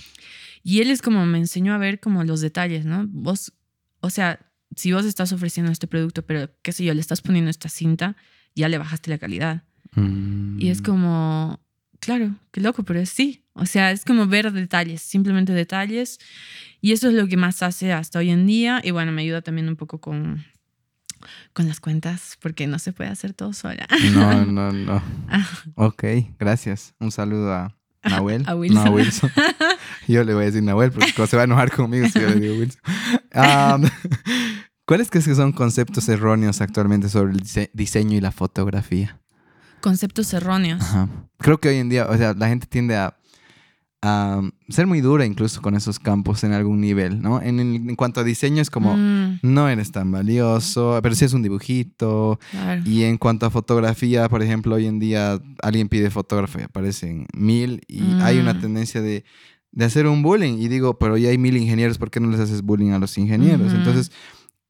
[0.68, 3.06] Y él es como me enseñó a ver como los detalles, ¿no?
[3.08, 3.54] Vos,
[4.02, 7.50] o sea, si vos estás ofreciendo este producto, pero qué sé yo, le estás poniendo
[7.50, 8.18] esta cinta,
[8.54, 9.64] ya le bajaste la calidad.
[9.94, 10.60] Mm.
[10.60, 11.62] Y es como,
[12.02, 13.46] claro, qué loco, pero es sí.
[13.54, 16.20] O sea, es como ver detalles, simplemente detalles.
[16.82, 18.82] Y eso es lo que más hace hasta hoy en día.
[18.84, 20.44] Y bueno, me ayuda también un poco con,
[21.54, 23.88] con las cuentas, porque no se puede hacer todo sola.
[24.14, 25.02] No, no, no.
[25.30, 25.48] Ah.
[25.76, 26.04] Ok,
[26.38, 26.94] gracias.
[27.00, 28.44] Un saludo a Nahuel.
[28.48, 28.84] A Wilson.
[28.84, 29.32] No, a Wilson.
[30.14, 32.40] Yo le voy a decir Nahuel porque se va a enojar conmigo si yo le
[32.40, 32.82] digo Wilson.
[34.86, 39.20] ¿Cuáles crees que son conceptos erróneos actualmente sobre el dise- diseño y la fotografía?
[39.82, 40.82] Conceptos erróneos.
[40.82, 41.10] Ajá.
[41.40, 43.18] Creo que hoy en día, o sea, la gente tiende a,
[44.02, 47.42] a ser muy dura incluso con esos campos en algún nivel, ¿no?
[47.42, 51.34] En, en cuanto a diseño es como, Mm, no eres tan valioso, pero si es
[51.34, 52.40] un dibujito.
[52.52, 52.82] claro.
[52.86, 57.28] Y en cuanto a fotografía, por ejemplo, hoy en día alguien pide fotógrafo y aparecen
[57.34, 58.62] mil y hay una Mm.
[58.62, 59.26] tendencia de,
[59.72, 60.58] de hacer un bullying.
[60.58, 63.18] Y digo, pero ya hay mil ingenieros, ¿por qué no les haces bullying a los
[63.18, 63.74] ingenieros?
[63.74, 64.12] Entonces,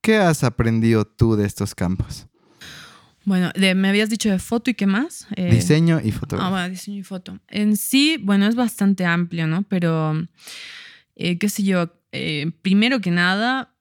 [0.02, 2.28] ¿qué has aprendido tú de estos campos?
[3.26, 5.28] Bueno, de- me habías dicho de foto y qué más.
[5.36, 6.50] Eh, Diseño y Ah, fotografía.
[6.50, 7.40] bueno, diseño y foto.
[7.50, 9.64] En sí, bueno, es bastante amplio, ¿no?
[9.64, 10.14] Pero,
[11.16, 13.74] eh, qué sé yo, eh, primero que nada,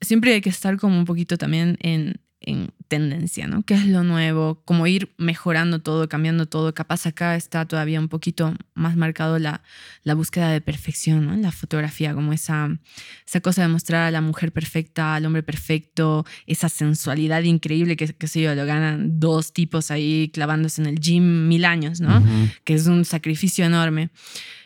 [0.00, 3.62] siempre hay que estar como un poquito también en, en tendencia, ¿no?
[3.62, 4.60] ¿Qué es lo nuevo?
[4.64, 6.74] Como ir mejorando todo, cambiando todo.
[6.74, 9.62] Capaz acá está todavía un poquito más marcado la,
[10.02, 11.32] la búsqueda de perfección, ¿no?
[11.32, 12.68] En la fotografía, como esa,
[13.24, 18.08] esa cosa de mostrar a la mujer perfecta, al hombre perfecto, esa sensualidad increíble que,
[18.08, 22.22] qué sé yo, lo ganan dos tipos ahí clavándose en el gym mil años, ¿no?
[22.64, 24.10] Que es un sacrificio enorme.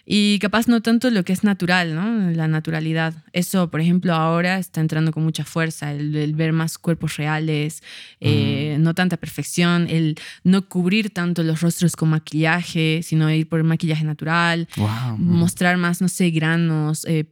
[0.07, 2.31] Y capaz no tanto lo que es natural, ¿no?
[2.33, 3.15] La naturalidad.
[3.33, 7.83] Eso, por ejemplo, ahora está entrando con mucha fuerza, el, el ver más cuerpos reales,
[8.21, 13.63] eh, no tanta perfección, el no cubrir tanto los rostros con maquillaje, sino ir por
[13.65, 15.17] maquillaje natural, Wow.
[15.19, 17.25] mostrar más, no sé, granos, eh,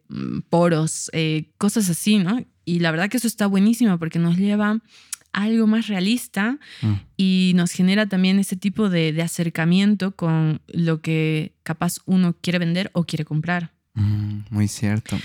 [0.49, 2.43] poros, eh, cosas así, ¿no?
[2.65, 4.79] Y la verdad que eso está buenísimo porque nos lleva
[5.33, 6.93] algo más realista Mm.
[7.17, 12.59] y nos genera también ese tipo de, de acercamiento con lo que capaz uno quiere
[12.59, 13.73] vender o quiere comprar.
[13.95, 15.19] Mm, muy cierto.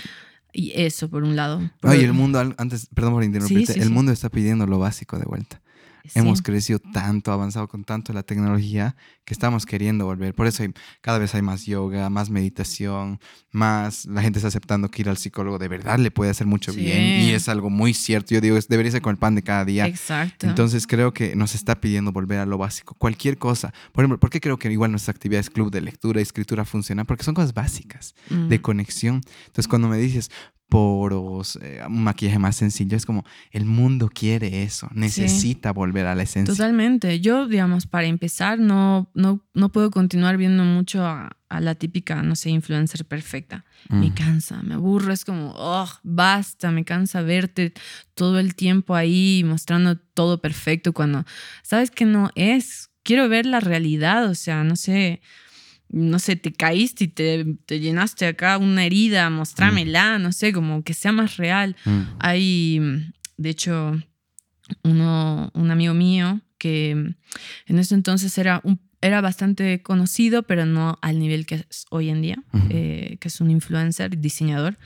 [0.53, 1.69] Y eso, por un lado.
[1.81, 3.91] Por- el mundo, antes, perdón por interrumpirte, sí, el sí.
[3.93, 5.61] mundo está pidiendo lo básico de vuelta.
[6.09, 6.19] Sí.
[6.19, 8.95] Hemos crecido tanto, avanzado con tanto la tecnología
[9.25, 10.33] que estamos queriendo volver.
[10.33, 13.19] Por eso hay- cada vez hay más yoga, más meditación,
[13.51, 16.71] más la gente está aceptando que ir al psicólogo de verdad le puede hacer mucho
[16.71, 16.79] Sí.
[16.81, 18.33] bien y es algo muy cierto.
[18.33, 19.85] Yo digo, es- debería ser con el pan de cada día.
[19.87, 20.47] Exacto.
[20.47, 22.95] Entonces creo que nos está pidiendo volver a lo básico.
[22.95, 23.73] Cualquier cosa.
[23.91, 27.05] Por ejemplo, ¿por qué creo que igual nuestras actividades club de lectura y escritura funcionan?
[27.05, 28.47] Porque son cosas básicas Mm.
[28.49, 29.21] de conexión.
[29.47, 30.29] Entonces, cuando me dices
[30.69, 36.15] poros, eh, un maquillaje más sencillo, es como el mundo quiere eso, necesita volver a
[36.15, 36.53] la esencia.
[36.53, 37.19] Totalmente.
[37.21, 42.21] Yo, digamos, para empezar, no, no, no puedo continuar viendo mucho a, a la típica,
[42.21, 43.63] no sé, influencer perfecta.
[43.89, 44.13] Me Mm.
[44.13, 47.73] cansa, me aburro, es como, oh, basta, me cansa verte
[48.13, 51.23] todo el tiempo ahí mostrando todo perfecto cuando
[51.63, 52.89] sabes que no es.
[53.03, 55.21] Quiero ver la realidad, o sea, no sé,
[55.89, 60.83] no sé, te caíste y te, te llenaste acá una herida, mostrámela, no sé, como
[60.83, 61.75] que sea más real.
[61.85, 62.01] Mm.
[62.19, 64.01] Hay, mm, de hecho,
[64.83, 67.15] uno, un amigo mío que mm,
[67.67, 72.09] en ese entonces era, un, era bastante conocido, pero no al nivel que es hoy
[72.09, 74.77] en día, eh, que es un influencer, diseñador.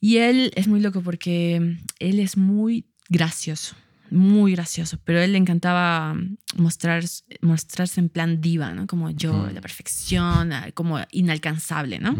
[0.00, 3.76] Y él es muy loco porque mm, él es muy gracioso,
[4.10, 7.04] muy gracioso, pero a él le encantaba mm, mostrar,
[7.40, 8.86] mostrarse en plan diva, ¿no?
[8.86, 12.16] Como yo, la perfección, ah, como inalcanzable, ¿no?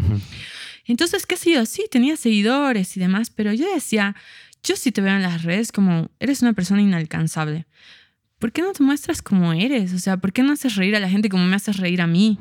[0.85, 4.15] Entonces, qué sé yo, sí, tenía seguidores y demás, pero yo decía,
[4.63, 7.65] yo sí te veo en las redes como eres una persona inalcanzable.
[8.39, 9.93] ¿Por qué no te muestras como eres?
[9.93, 12.07] O sea, ¿por qué no haces reír a la gente como me haces reír a
[12.07, 12.39] mí?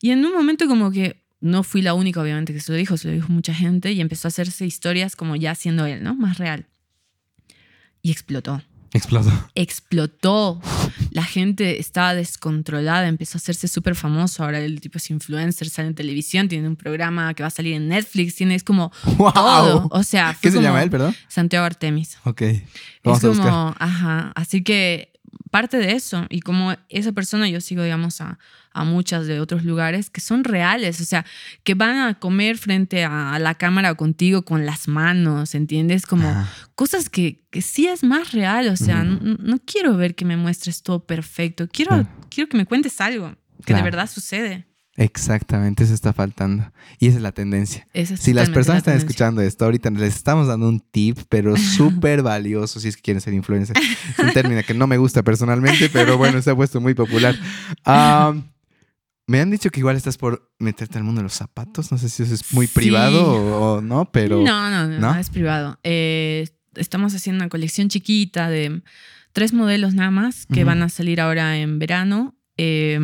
[0.00, 2.96] Y en un momento como que no fui la única, obviamente, que se lo dijo,
[2.96, 6.14] se lo dijo mucha gente y empezó a hacerse historias como ya siendo él, ¿no?
[6.14, 6.66] Más real.
[8.02, 8.62] Y explotó.
[8.92, 9.30] Explotó.
[9.54, 10.60] Explotó.
[11.12, 14.42] La gente estaba descontrolada, empezó a hacerse súper famoso.
[14.42, 17.74] Ahora el tipo es influencer, sale en televisión, tiene un programa que va a salir
[17.74, 19.32] en Netflix, tiene es como ¡Wow!
[19.32, 19.88] todo.
[19.92, 21.14] O sea, fue ¿Qué se llama él, perdón?
[21.28, 22.18] Santiago Artemis.
[22.24, 22.42] Ok.
[23.04, 23.76] Vamos es a como, buscar.
[23.78, 25.12] ajá, así que
[25.52, 28.38] parte de eso y como esa persona yo sigo, digamos, a,
[28.72, 31.24] a muchas de otros lugares que son reales, o sea,
[31.64, 36.06] que van a comer frente a, la cámara contigo con las manos, ¿entiendes?
[36.06, 36.32] Como
[36.74, 40.36] cosas que, que sí es más real, o sea, no, no quiero ver que me
[40.36, 43.34] muestres todo perfecto, quiero, quiero que me cuentes algo.
[43.64, 44.66] que de verdad sucede.
[45.00, 46.70] Exactamente, eso está faltando.
[46.98, 47.88] Y esa es la tendencia.
[47.94, 51.18] Esa es Si las personas la están escuchando esto, ahorita les estamos dando un tip,
[51.30, 53.80] pero súper valioso si es que quieren ser influencers.
[53.80, 57.34] Es un término que no me gusta personalmente, pero bueno, se ha puesto muy popular.
[59.30, 61.92] me han dicho que igual estás por meterte al mundo de los zapatos.
[61.92, 62.72] No sé si eso es muy Sí.
[62.74, 64.42] privado o, o no, pero...
[64.42, 65.14] No, no, no, ¿no?
[65.16, 65.78] es privado.
[65.84, 68.82] Eh, estamos haciendo una colección chiquita de
[69.32, 72.36] tres modelos nada más que van a salir ahora en verano.
[72.56, 72.98] Eh,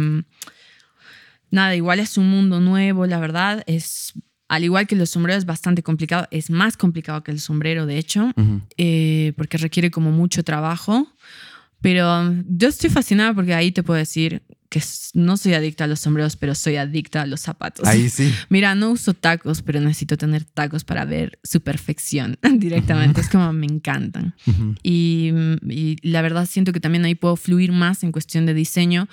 [1.52, 3.62] nada, igual es un mundo nuevo, la verdad.
[3.68, 4.12] Es,
[4.48, 6.26] al igual que los sombreros, es bastante complicado.
[6.32, 8.32] Es más complicado que el sombrero, de hecho,
[8.76, 11.06] eh, porque requiere como mucho trabajo.
[11.80, 14.82] Pero yo estoy fascinada porque ahí te puedo decir que
[15.14, 17.86] no soy adicta a los sombreros, pero soy adicta a los zapatos.
[17.86, 18.32] Ahí sí.
[18.48, 23.20] Mira, no uso tacos, pero necesito tener tacos para ver su perfección directamente.
[23.20, 24.34] Es como me encantan.
[24.46, 24.74] Ujú.
[24.82, 25.32] Y,
[25.68, 29.08] y la verdad siento que también ahí puedo fluir más en cuestión de diseño,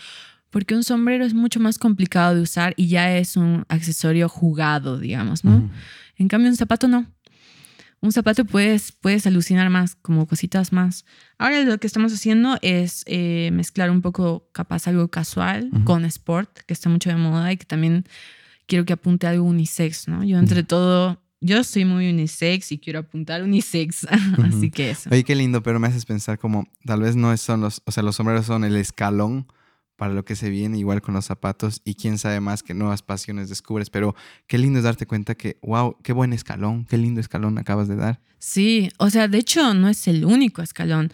[0.50, 5.00] porque un sombrero es mucho más complicado de usar y ya es un accesorio jugado,
[5.00, 5.58] digamos, ¿no?
[5.58, 5.70] Ujú.
[6.18, 7.08] En cambio, un zapato no.
[8.04, 11.06] Un zapato puedes, puedes alucinar más, como cositas más.
[11.38, 16.50] Ahora lo que estamos haciendo es eh, mezclar un poco, capaz, algo casual con sport,
[16.68, 18.04] que está mucho de moda y que también
[18.66, 20.22] quiero que apunte algo unisex, ¿no?
[20.26, 24.06] Yo entre todo, yo soy muy unisex y quiero apuntar unisex,
[24.44, 25.10] así que eso.
[25.10, 28.04] Oye, qué lindo, pero me haces pensar como tal vez no son los, o sea,
[28.04, 29.48] los sombreros son el escalón
[29.96, 33.02] para lo que se viene, igual con los zapatos, y quién sabe más qué nuevas
[33.02, 34.16] pasiones descubres, pero
[34.48, 37.96] qué lindo es darte cuenta que, wow, qué buen escalón, qué lindo escalón acabas de
[37.96, 38.20] dar.
[38.40, 41.12] Sí, o sea, de hecho no es el único escalón.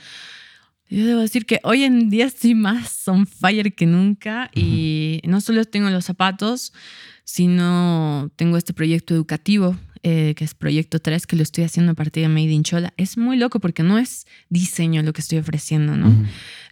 [0.90, 5.40] Yo debo decir que hoy en día estoy más on fire que nunca y no
[5.40, 6.74] solo tengo los zapatos,
[7.24, 11.96] sino tengo este proyecto educativo eh, que es Proyecto 3, que lo estoy haciendo a
[11.96, 12.94] partir de Made in Chola.
[12.96, 16.26] Es muy loco porque no es diseño lo que estoy ofreciendo, ¿no?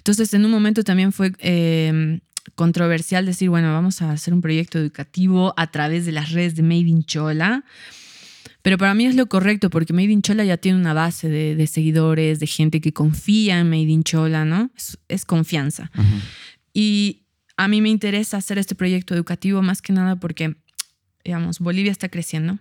[0.07, 2.21] Entonces, en un momento también fue eh,
[2.55, 6.63] controversial decir, bueno, vamos a hacer un proyecto educativo a través de las redes de
[6.63, 7.65] Made in Chola.
[8.61, 11.57] Pero para mí es lo correcto porque Made in Chola ya tiene una base de,
[11.57, 14.71] de seguidores, de gente que confía en Made in Chola, ¿no?
[14.77, 15.91] Es, es confianza.
[16.71, 17.23] Y
[17.57, 20.55] a mí me interesa hacer este proyecto educativo más que nada porque,
[21.25, 22.59] digamos, Bolivia está creciendo,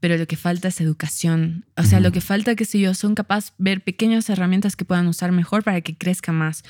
[0.00, 1.64] pero lo que falta es educación.
[1.76, 3.24] O sea, lo que falta, qué sé yo, son de
[3.58, 6.62] ver pequeñas herramientas que puedan usar mejor para que crezca más.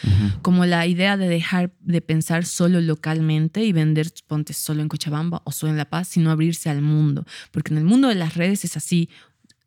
[0.42, 5.42] Como la idea de dejar de pensar solo localmente y vender, ponte solo en Cochabamba
[5.44, 7.26] o solo en La Paz, sino abrirse al mundo.
[7.50, 9.10] Porque en el mundo de las redes es así.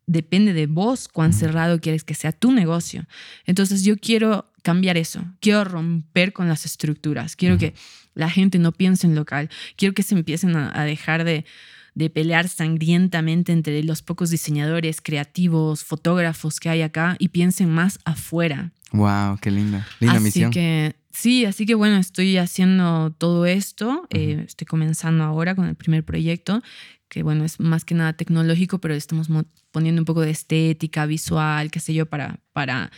[0.07, 3.06] Depende de vos cuán cerrado quieres que sea tu negocio.
[3.45, 5.23] Entonces yo quiero cambiar eso.
[5.39, 7.35] Quiero romper con las estructuras.
[7.35, 7.76] Quiero que
[8.15, 9.49] la gente no piense en local.
[9.77, 11.45] Quiero que se empiecen a, a dejar de,
[11.94, 18.00] de pelear sangrientamente entre los pocos diseñadores, creativos, fotógrafos que hay acá y piensen más
[18.06, 18.72] afuera.
[18.94, 19.86] Wow, qué linda.
[20.00, 20.52] Linda así misión.
[20.52, 24.08] que sí, así que bueno, estoy haciendo todo esto.
[24.10, 26.62] eh, estoy comenzando ahora con el primer proyecto,
[27.10, 31.06] que bueno, es más que nada tecnológico, pero estamos mo- poniendo un poco de estética
[31.06, 32.92] visual, qué sé yo, para, para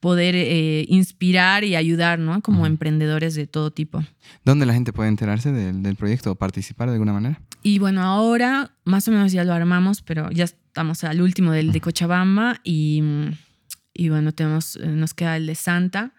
[0.00, 2.40] poder eh, inspirar y ayudar, ¿no?
[2.42, 4.02] Como emprendedores de todo tipo.
[4.44, 7.40] ¿Dónde la gente puede enterarse del, del proyecto o participar de alguna manera?
[7.62, 11.70] Y bueno, ahora más o menos ya lo armamos, pero ya estamos al último del
[11.72, 13.02] de Cochabamba y,
[13.94, 16.12] y bueno, tenemos, eh, nos queda el de Santa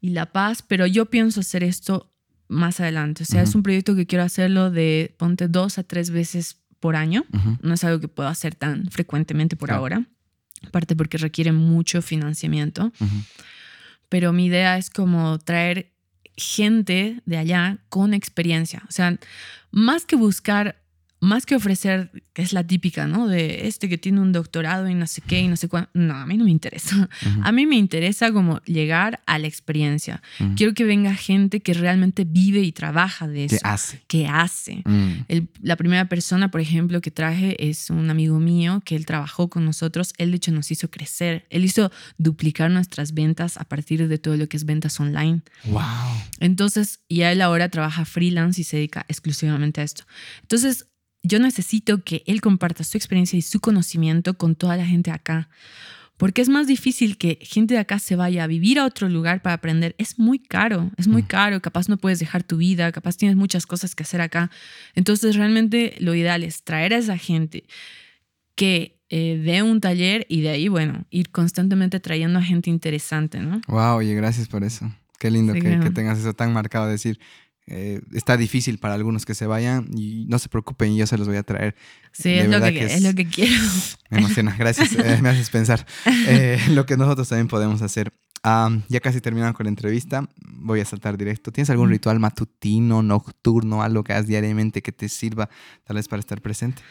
[0.00, 2.12] y La Paz, pero yo pienso hacer esto
[2.48, 3.22] más adelante.
[3.22, 6.96] O sea, es un proyecto que quiero hacerlo de, ponte, dos a tres veces por
[6.96, 7.24] año.
[7.62, 9.80] No es algo que puedo hacer tan frecuentemente por Claro.
[9.82, 10.06] ahora.
[10.66, 13.22] Aparte porque requiere mucho financiamiento Ujú.
[14.10, 15.92] pero mi idea es como traer
[16.40, 18.82] gente de allá con experiencia.
[18.88, 19.18] O sea,
[19.70, 20.79] más que buscar,
[21.20, 23.28] más que ofrecer, que es la típica, ¿no?
[23.28, 25.90] De este que tiene un doctorado y no sé qué y no sé cuánto.
[25.92, 26.96] No, a mí no me interesa.
[27.26, 27.40] Ujú.
[27.44, 30.22] A mí me interesa como llegar a la experiencia.
[30.40, 30.54] Ujú.
[30.56, 33.66] Quiero que venga gente que realmente vive y trabaja de ¿Qué eso.
[33.66, 34.02] hace?
[34.06, 34.82] Que hace.
[34.86, 35.10] Mm.
[35.28, 39.50] El- la primera persona, por ejemplo, que traje es un amigo mío que él trabajó
[39.50, 40.14] con nosotros.
[40.16, 41.46] Él, de hecho, nos hizo crecer.
[41.50, 45.42] Él hizo duplicar nuestras ventas a partir de todo lo que es ventas online.
[45.64, 45.82] Wow.
[46.40, 50.04] Entonces, y él ahora trabaja freelance y se dedica exclusivamente a esto.
[50.42, 50.86] Entonces,
[51.22, 55.48] yo necesito que él comparta su experiencia y su conocimiento con toda la gente acá.
[56.16, 59.40] Porque es más difícil que gente de acá se vaya a vivir a otro lugar
[59.40, 59.94] para aprender.
[59.96, 61.26] Es muy caro, es muy Mm.
[61.26, 61.62] caro.
[61.62, 64.50] Capaz no puedes dejar tu vida, capaz tienes muchas cosas que hacer acá.
[64.94, 67.64] Entonces, realmente lo ideal es traer a esa gente
[68.54, 73.40] que eh, dé un taller y de ahí, bueno, ir constantemente trayendo a gente interesante,
[73.40, 73.60] ¿no?
[73.66, 74.92] Wow, oye, gracias por eso.
[75.18, 76.86] Qué lindo Sí, que, que tengas eso tan marcado.
[76.86, 77.18] Decir,
[77.70, 81.26] eh, está difícil para algunos que se vayan y no se preocupen, yo se los
[81.28, 81.74] voy a traer.
[82.12, 82.92] Sí, es lo, que, que es...
[82.96, 83.54] es- lo que quiero.
[84.10, 84.92] Me emociona, gracias.
[84.92, 85.86] eh, me haces pensar
[86.26, 88.12] eh, lo que nosotros también podemos hacer.
[88.88, 90.26] Ya casi terminando con la entrevista.
[90.46, 91.52] Voy a saltar directo.
[91.52, 95.48] ¿Tienes algún ritual matutino, nocturno, algo que hagas diariamente que te sirva
[95.84, 96.82] tal vez para estar presente?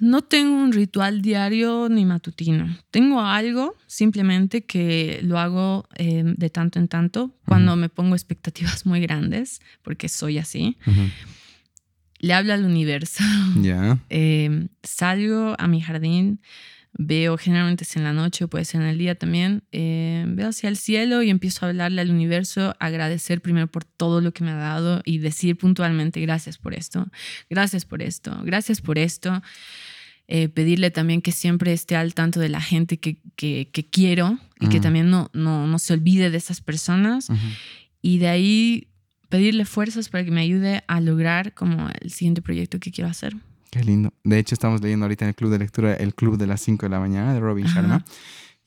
[0.00, 2.76] No tengo un ritual diario ni matutino.
[2.90, 8.86] Tengo algo simplemente que lo hago eh, de tanto en tanto cuando me pongo expectativas
[8.86, 10.76] muy grandes, porque soy así.
[12.18, 13.22] Le hablo al universo.
[13.60, 13.98] Ya.
[14.10, 16.40] Eh, salgo a mi jardín,
[16.96, 20.48] veo, generalmente es en la noche o puede ser en el día también, eh, veo
[20.48, 24.44] hacia el cielo y empiezo a hablarle al universo, agradecer primero por todo lo que
[24.44, 27.08] me ha dado y decir puntualmente gracias por esto,
[27.50, 29.42] gracias por esto, gracias por esto.
[30.26, 34.38] Eh, pedirle también que siempre esté al tanto de la gente que, que- que quiero
[34.58, 34.82] y que Mm.
[34.82, 37.28] también no, no, no se olvide de esas personas.
[38.00, 38.88] Y de ahí
[39.28, 43.34] pedirle fuerzas para que me ayude a lograr como el siguiente proyecto que quiero hacer.
[43.74, 44.14] Qué lindo.
[44.22, 46.86] De hecho, estamos leyendo ahorita en el club de lectura El Club de las 5
[46.86, 47.74] de la mañana de Robin Ajá.
[47.74, 48.04] Sharma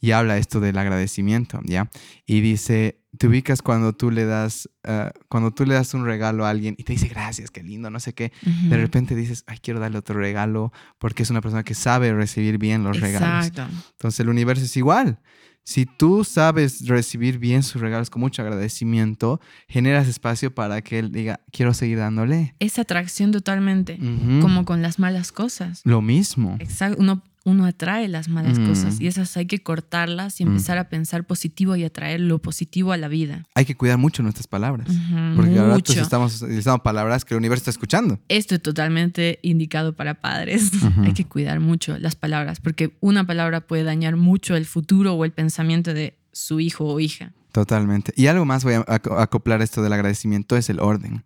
[0.01, 1.89] y habla esto del agradecimiento, ¿ya?
[2.25, 6.45] Y dice, te ubicas cuando tú le das, ah, cuando tú le das un regalo
[6.45, 8.33] a alguien y te dice gracias, qué lindo, no sé qué.
[8.69, 12.57] De repente dices, ay, quiero darle otro regalo porque es una persona que sabe recibir
[12.57, 13.47] bien los regalos.
[13.47, 13.73] Exacto.
[13.91, 15.21] Entonces el universo es igual.
[15.67, 21.11] Si tú sabes recibir bien sus regalos con mucho agradecimiento, generas espacio para que él
[21.11, 22.55] diga, quiero seguir dándole.
[22.59, 23.99] Es atracción totalmente,
[24.39, 25.81] como con las malas cosas.
[25.83, 26.55] Lo mismo.
[26.61, 27.01] Exacto.
[27.01, 28.67] Uno, uno atrae las malas Mm.
[28.67, 30.49] cosas y esas hay que cortarlas y Mm.
[30.49, 33.45] empezar a pensar positivo y atraer lo positivo a la vida.
[33.55, 34.87] Hay que cuidar mucho nuestras palabras.
[35.35, 38.19] Porque ahora estamos utilizando palabras que el universo está escuchando.
[38.27, 40.71] Esto es totalmente indicado para padres.
[41.03, 45.23] Hay que cuidar mucho las palabras porque una palabra puede dañar mucho el futuro o
[45.25, 47.31] el pensamiento de su hijo o hija.
[47.53, 48.11] Totalmente.
[48.15, 51.23] Y algo más voy a ac- acoplar esto del agradecimiento es el orden.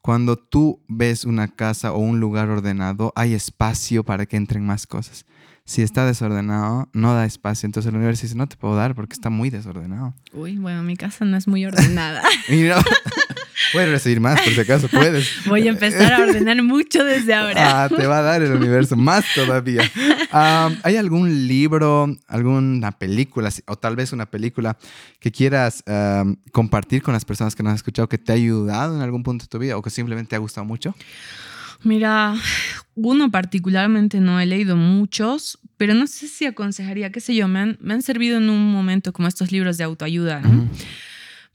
[0.00, 4.86] Cuando tú ves una casa o un lugar ordenado, hay espacio para que entren más
[4.88, 5.24] cosas.
[5.64, 7.66] Si está desordenado, no da espacio.
[7.66, 10.12] Entonces el universo dice, no te puedo dar porque está muy desordenado.
[10.32, 12.22] Uy, bueno, mi casa no es muy ordenada.
[12.48, 12.76] Y no,
[13.72, 15.28] puedes recibir más por si acaso puedes.
[15.46, 17.84] Voy a empezar a ordenar mucho desde ahora.
[17.84, 19.82] Ah, te va a dar el universo más todavía.
[20.32, 24.76] Am, ¿Hay algún libro, alguna película o tal vez una película
[25.20, 25.84] que quieras
[26.50, 29.44] compartir con las personas que nos han escuchado que te ha ayudado en algún punto
[29.44, 30.94] de tu vida o que simplemente te ha gustado mucho?
[31.84, 32.34] Mira,
[32.94, 37.58] uno particularmente no he leído muchos, pero no sé si aconsejaría, qué sé yo, me
[37.58, 40.42] han, me han servido en un momento como estos libros de autoayuda.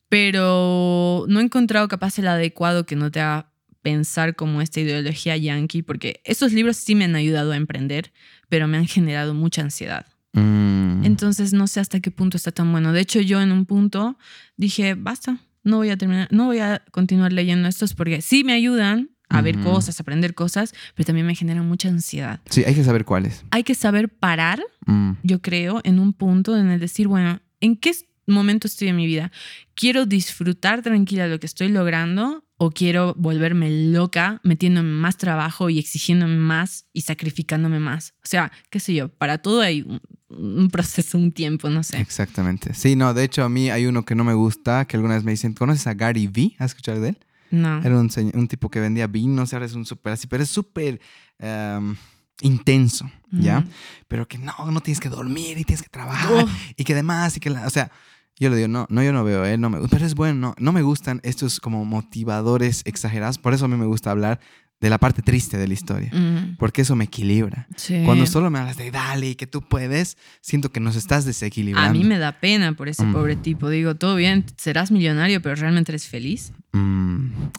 [0.10, 3.52] Pero no he encontrado capaz el adecuado que no te haga
[3.82, 8.12] pensar como esta ideología yankee, porque esos libros sí me han ayudado a emprender,
[8.50, 10.06] pero me han generado mucha ansiedad.
[10.34, 11.06] Mm.
[11.06, 12.92] Entonces no sé hasta qué punto está tan bueno.
[12.92, 14.18] De hecho, yo en un punto
[14.58, 18.54] dije, basta, no voy a terminar, no voy a continuar leyendo estos porque sí me
[18.54, 19.66] ayudan a ver Ujú.
[19.66, 22.40] cosas, a aprender cosas, pero también me generan mucha ansiedad.
[22.50, 23.44] Sí, hay que saber cuáles.
[23.52, 25.14] Hay que saber parar, Mm.
[25.24, 27.92] yo creo, en un punto en el decir, bueno, ¿en qué
[28.26, 29.32] momento estoy en mi vida?
[29.74, 35.78] ¿Quiero disfrutar tranquila lo que estoy logrando o quiero volverme loca metiéndome más trabajo y
[35.80, 38.14] exigiéndome más y sacrificándome más?
[38.24, 40.00] O sea, qué sé yo, para todo hay un,
[40.30, 42.00] un proceso, un tiempo, no sé.
[42.00, 42.74] Exactamente.
[42.74, 45.24] Sí, no, de hecho a mí hay uno que no me gusta, que alguna vez
[45.24, 46.56] me dicen, ¿conoces a Gary Vee?
[46.60, 47.18] ¿Has escuchado de él?
[47.52, 47.80] No.
[47.84, 51.00] Era un, un tipo que vendía vinos, ahora es un súper así, pero es súper
[51.40, 51.96] em,
[52.42, 53.66] intenso, ¿ya?
[54.08, 56.50] Pero que no, no tienes que dormir y tienes que trabajar Oh.
[56.76, 57.92] y que demás y que, la- o sea,
[58.40, 60.56] yo le digo, no, no, yo no veo él, no me, pero es bueno, no,
[60.60, 64.40] no me gustan estos como motivadores exagerados, por eso a mí me gusta hablar
[64.80, 67.68] de la parte triste de la historia, Mm, porque eso me equilibra.
[67.76, 68.04] sí.
[68.06, 71.90] Cuando solo me hablas de dale y que tú puedes, siento que nos estás desequilibrando.
[71.90, 73.14] A mí me da pena por ese Mm.
[73.14, 73.70] pobre tipo.
[73.70, 76.54] Digo, todo bien, serás millonario, pero realmente eres feliz.
[76.74, 76.97] Mm,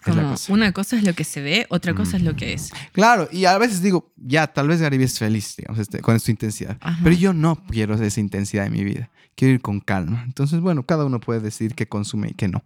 [0.07, 0.53] es la Como cosa.
[0.53, 2.71] una cosa es lo que se ve, otra cosa es lo que es.
[2.93, 6.19] Claro, y a veces digo, ya, tal vez Gary Vee es feliz, digamos, este, con
[6.21, 6.77] su intensidad.
[6.81, 7.01] Ajá.
[7.03, 9.11] Pero yo no quiero esa intensidad en mi vida.
[9.35, 10.23] Quiero ir con calma.
[10.25, 12.65] Entonces, bueno, cada uno puede decidir qué consume y qué no.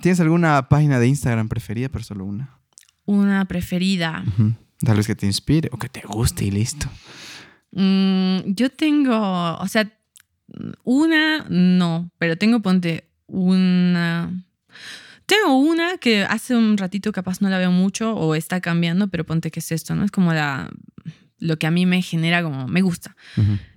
[0.00, 2.58] ¿Tienes alguna página de Instagram preferida, pero solo una?
[3.04, 4.24] Una preferida.
[4.80, 6.88] Tal vez que te inspire o que te guste y listo.
[7.72, 9.90] Mm, yo tengo, o sea,
[10.84, 14.32] una no, pero tengo, ponte, una...
[15.26, 19.24] Tengo una que hace un ratito capaz no la veo mucho o está cambiando, pero
[19.24, 20.04] ponte que es esto, ¿no?
[20.04, 20.70] Es como la,
[21.38, 23.16] lo que a mí me genera como, me gusta.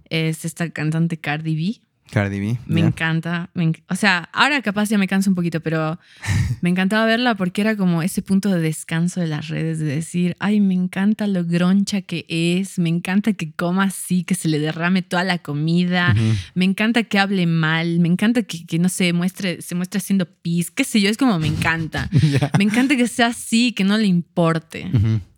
[0.09, 1.81] Es esta cantante Cardi B.
[2.11, 2.57] Cardi B.
[2.68, 3.49] Me encanta.
[3.53, 5.99] me enc- o sea, ahora capaz ya me canso un poquito, pero
[6.61, 10.36] me encantaba verla porque era como ese punto de descanso de las redes, de decir,
[10.40, 14.60] ay, me encanta lo groncha que es, me encanta que coma así, que se le
[14.60, 16.15] derrame toda la comida,
[16.53, 20.26] me encanta que hable mal, me encanta que, que no se muestre, se muestre haciendo
[20.26, 22.10] pis, qué sé yo, es como me encanta.
[22.57, 24.90] Me encanta que sea así, que no le importe.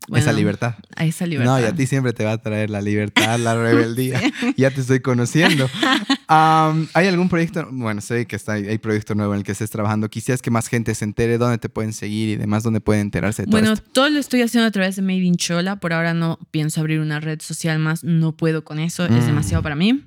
[0.07, 0.75] Bueno, libertad.
[0.95, 1.51] A esa libertad.
[1.53, 4.21] No, y a ti siempre te va a traer la libertad, la rebeldía.
[4.55, 5.69] Ya te estoy conociendo.
[6.29, 7.67] ¿Hay algún proyecto?
[7.71, 10.09] Bueno, sé que está, hay proyecto nuevo en el que estés trabajando.
[10.09, 13.43] Quisieras que más gente se entere dónde te pueden seguir y demás, dónde pueden enterarse
[13.43, 13.89] de todo Bueno, esto.
[13.93, 15.77] todo lo estoy haciendo a través de Made in Chola.
[15.79, 18.03] Por ahora no pienso abrir una red social más.
[18.03, 19.05] No puedo con eso.
[19.05, 19.27] Es Mm.
[19.27, 20.03] demasiado para mí.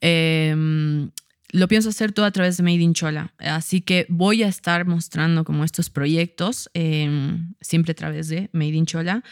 [0.00, 1.08] Eh,
[1.50, 3.32] lo pienso hacer todo a través de Made in Chola.
[3.38, 8.74] Así que voy a estar mostrando como estos proyectos eh, siempre a través de Made
[8.74, 9.22] in Chola.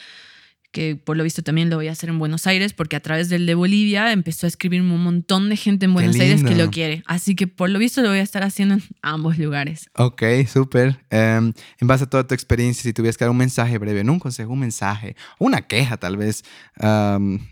[0.72, 3.30] Que por lo visto también lo voy a hacer en Buenos Aires, porque a través
[3.30, 6.70] del de Bolivia empezó a escribirme un montón de gente en Buenos Aires que lo
[6.70, 7.02] quiere.
[7.06, 9.88] Así que por lo visto lo voy a estar haciendo en ambos lugares.
[9.94, 10.98] Ok, súper.
[11.09, 14.12] Em, en base a toda tu experiencia, si tuvieras que dar un mensaje breve, no
[14.12, 16.44] un consejo, un mensaje, una queja tal vez,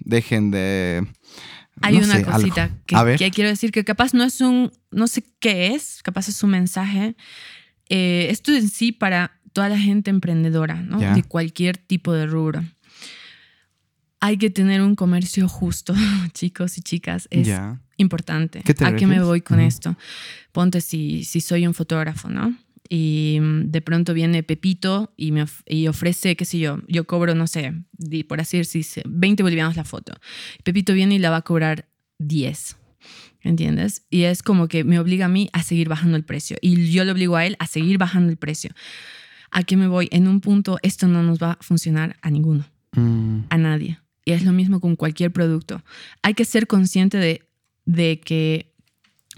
[0.05, 1.07] dejen de...
[1.83, 5.07] Hay no una sé, cosita que, que quiero decir que capaz no es un, no
[5.07, 7.17] sé qué es, capaz es un mensaje.
[7.89, 11.01] Eh, esto en sí para toda la gente emprendedora, ¿no?
[11.01, 11.15] Ya.
[11.15, 12.63] De cualquier tipo de rubro.
[14.21, 15.95] Hay que tener un comercio justo,
[16.33, 17.29] chicos y chicas.
[17.31, 17.81] Es Ya.
[17.99, 18.63] importante.
[18.65, 19.25] ¿Qué ¿A qué me refieres?
[19.27, 19.69] voy con Ujú.
[19.69, 19.97] esto?
[20.53, 22.57] Ponte si, si soy un fotógrafo, ¿no?
[22.89, 27.05] Y mm, de pronto viene Pepito y me of- y ofrece, qué sé yo, yo
[27.07, 27.73] cobro, no sé,
[28.29, 30.13] por así decirse, 20 bolivianos la foto.
[30.65, 31.89] Pepito viene y la va a cobrar
[32.19, 32.77] 10.
[33.43, 34.07] ¿Entiendes?
[34.09, 36.57] Y es como que me obliga a mí a seguir bajando el precio.
[36.63, 38.71] Y yo le obligo a él a seguir bajando el precio.
[39.51, 40.09] ¿A qué me voy?
[40.13, 42.67] En un punto esto no nos va a funcionar a ninguno
[42.97, 43.99] Mm, a nadie.
[44.25, 45.83] Y es lo mismo con cualquier producto.
[46.23, 47.43] Hay que ser consciente de,
[47.85, 48.73] de que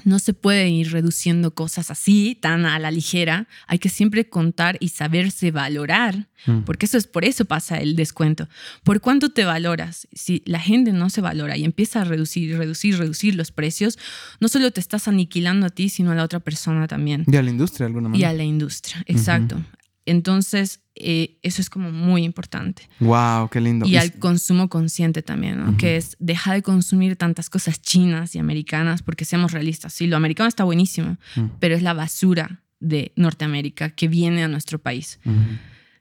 [0.06, 3.48] no se puede ir reduciendo cosas así, tan a la ligera.
[3.66, 6.60] Hay que siempre contar y saberse valorar, mm.
[6.60, 8.48] porque eso es por eso pasa el descuento.
[8.84, 10.06] ¿Por cuánto te valoras?
[10.12, 13.98] Si la gente no se valora y empieza a reducir, reducir, reducir los precios,
[14.38, 17.42] no solo te estás aniquilando a ti, sino a la otra persona también Y a
[17.42, 19.02] la industria de alguna y a la industria.
[19.06, 19.60] Exacto.
[20.06, 23.86] Entonces, eh, eso es como muy importante Wow, qué lindo.
[23.86, 25.76] y al consumo consciente también, ¿no?
[25.76, 29.92] Que es dejar de consumir tantas cosas chinas y americanas, porque seamos realistas.
[29.92, 31.46] Sí, lo americano está buenísimo, Mm.
[31.60, 35.18] pero es la basura de Norteamérica que viene a nuestro país.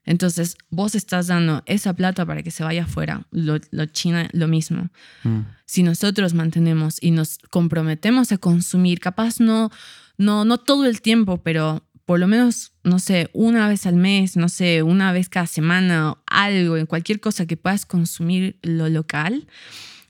[0.07, 3.25] Entonces, vos estás dando esa plata para que se vaya afuera.
[3.31, 4.89] Lo, lo China, lo mismo.
[5.23, 5.39] Mm.
[5.65, 9.71] Si nosotros mantenemos y nos comprometemos a consumir, capaz no,
[10.17, 14.37] no, no todo el tiempo, pero por lo menos, no sé, una vez al mes,
[14.37, 19.47] no sé, una vez cada semana, algo, en cualquier cosa que puedas consumir lo local,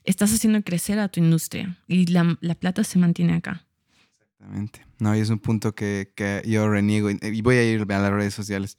[0.03, 3.65] estás haciendo crecer a tu industria y la, la plata se mantiene acá.
[4.21, 4.85] Exactamente.
[4.99, 7.09] No, y es un punto que, que yo reniego.
[7.09, 8.77] Y voy a ir a las redes sociales.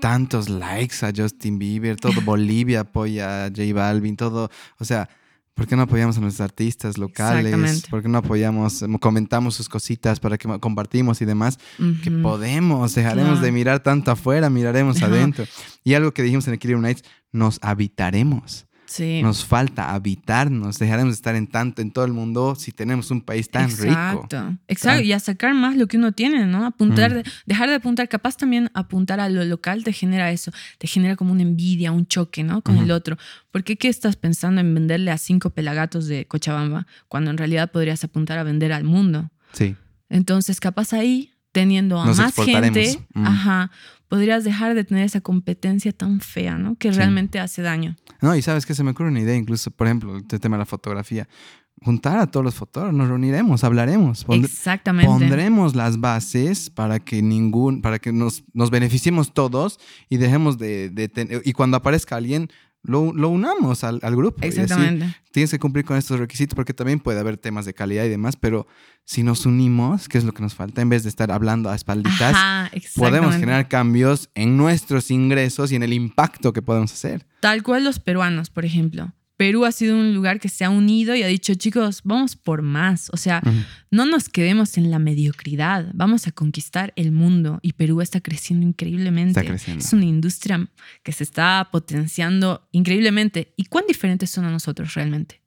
[0.00, 4.50] Tantos likes a Justin Bieber, todo Bolivia apoya a J Balvin, todo.
[4.78, 5.08] O sea,
[5.56, 7.86] ¿por qué no apoyamos a nuestros artistas locales?
[7.88, 11.58] ¿Por qué no apoyamos, comentamos sus cositas para que compartimos y demás?
[12.04, 13.46] Que podemos, dejaremos Claro.
[13.46, 15.46] de mirar tanto afuera, miraremos adentro.
[15.82, 17.02] Y algo que dijimos en Equilibrium Nights,
[17.32, 18.65] nos habitaremos.
[18.86, 19.20] Sí.
[19.22, 23.20] Nos falta habitarnos, dejaremos de estar en tanto en todo el mundo si tenemos un
[23.20, 23.84] país tan rico.
[23.84, 25.02] Exacto, exacto.
[25.02, 26.64] Y a sacar más lo que uno tiene, ¿no?
[26.64, 30.86] Apuntar, de- dejar de apuntar, capaz también apuntar a lo local te genera eso, te
[30.86, 32.62] genera como una envidia, un choque, ¿no?
[32.62, 33.16] Con el otro.
[33.50, 37.70] ¿Por qué, qué estás pensando en venderle a cinco pelagatos de Cochabamba cuando en realidad
[37.72, 39.30] podrías apuntar a vender al mundo?
[39.52, 39.74] Sí.
[40.08, 43.26] Entonces, capaz ahí, teniendo a Nos más gente, Mm.
[43.26, 43.70] ajá,
[44.08, 46.76] podrías dejar de tener esa competencia tan fea, ¿no?
[46.76, 46.98] Que Sí.
[46.98, 47.96] realmente hace daño.
[48.20, 50.60] No, y sabes que se me ocurre una idea, incluso, por ejemplo, el tema de
[50.60, 51.26] la fotografía.
[51.82, 54.24] Juntar a todos los fotógrafos, nos reuniremos, hablaremos.
[54.28, 55.06] Exactamente.
[55.08, 59.78] Pondremos las bases para que ningún, para que nos, nos beneficiemos todos
[60.08, 62.48] y dejemos de, de ten- y cuando aparezca alguien,
[62.86, 64.38] lo, lo unamos al, al grupo.
[64.44, 65.14] y así Exactamente.
[65.32, 68.36] tienes que cumplir con estos requisitos porque también puede haber temas de calidad y demás,
[68.36, 68.66] pero
[69.04, 70.82] si nos unimos, ¿qué es lo que nos falta?
[70.82, 73.38] En vez de estar hablando a espalditas, Ajá, podemos exactamente.
[73.38, 77.26] generar cambios en nuestros ingresos y en el impacto que podemos hacer.
[77.40, 79.12] Tal cual los peruanos, por ejemplo.
[79.36, 82.62] Perú ha sido un lugar que se ha unido y ha dicho, chicos, vamos por
[82.62, 83.10] más.
[83.12, 83.42] O sea,
[83.90, 87.58] no nos quedemos en la mediocridad, vamos a conquistar el mundo.
[87.60, 89.40] Y Perú está creciendo increíblemente.
[89.40, 89.84] Está creciendo.
[89.84, 90.66] Es una industria
[91.02, 93.52] que se está potenciando increíblemente.
[93.56, 95.42] ¿Y cuán diferentes son a nosotros realmente?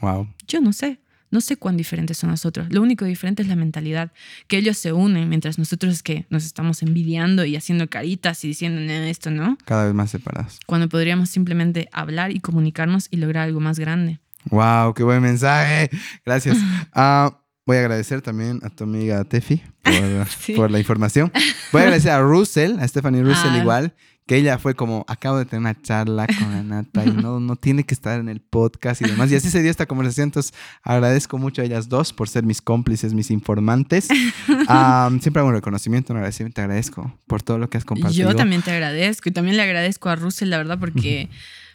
[0.00, 0.28] Wow.
[0.48, 1.01] Yo no sé.
[1.32, 2.68] No sé cuán diferentes son nosotros.
[2.70, 4.12] Lo único diferente es la mentalidad.
[4.46, 8.48] Que ellos se unen mientras nosotros es que nos estamos envidiando y haciendo caritas y
[8.48, 9.58] diciendo "No, esto, ¿no?
[9.64, 10.60] Cada vez más separados.
[10.66, 14.20] Cuando podríamos simplemente hablar y comunicarnos y lograr algo más grande.
[14.50, 15.90] Wow, qué buen mensaje.
[16.24, 16.58] Gracias.
[16.92, 20.52] Ah, voy a agradecer también a tu amiga Tefi por, Sí.
[20.54, 21.32] por la información.
[21.72, 23.58] Voy a agradecer a Russell, a Stephanie Russell Ah.
[23.58, 23.94] igual,
[24.26, 27.84] que ella fue como, acabo de tener una charla con Anata y no, no tiene
[27.84, 29.30] que estar en el podcast y demás.
[29.32, 30.28] Y así se dio esta conversación.
[30.28, 34.06] Entonces, agradezco mucho a ellas dos por ser mis cómplices, mis informantes.
[35.20, 36.56] siempre hago un reconocimiento, un agradecimiento.
[36.56, 38.30] Te agradezco por todo lo que has compartido.
[38.30, 41.28] Yo también te agradezco y también le agradezco a Russell, la verdad, porque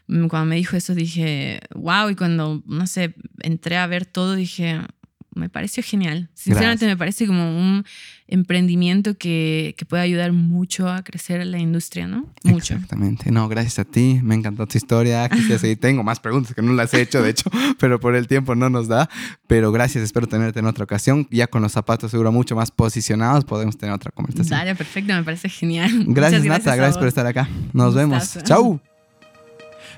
[0.08, 4.80] cuando me dijo eso dije, wow, y cuando, no sé, entré a ver todo, dije,
[5.34, 6.30] me pareció genial.
[6.34, 7.86] Sinceramente me parece como un
[8.28, 12.26] emprendimiento que, que, puede ayudar mucho a crecer la industria, ¿no?
[12.44, 12.74] Mucho.
[12.74, 13.32] Exactamente.
[13.32, 14.20] No, gracias a ti.
[14.24, 15.30] Me encantó tu historia.
[15.80, 17.50] Tengo más preguntas que no las he hecho, de hecho,
[17.80, 19.10] pero por el tiempo no nos da.
[19.48, 21.28] Pero gracias, espero tenerte en otra ocasión.
[21.32, 24.58] Ya con los zapatos seguro mucho más posicionados podemos tener otra conversación.
[24.58, 26.06] Dale, perfecto, me parece genial.
[26.08, 26.76] Gracias, Nata.
[26.76, 27.48] Gracias por estar acá.
[27.74, 28.38] Nos vemos.
[28.44, 28.82] Chau.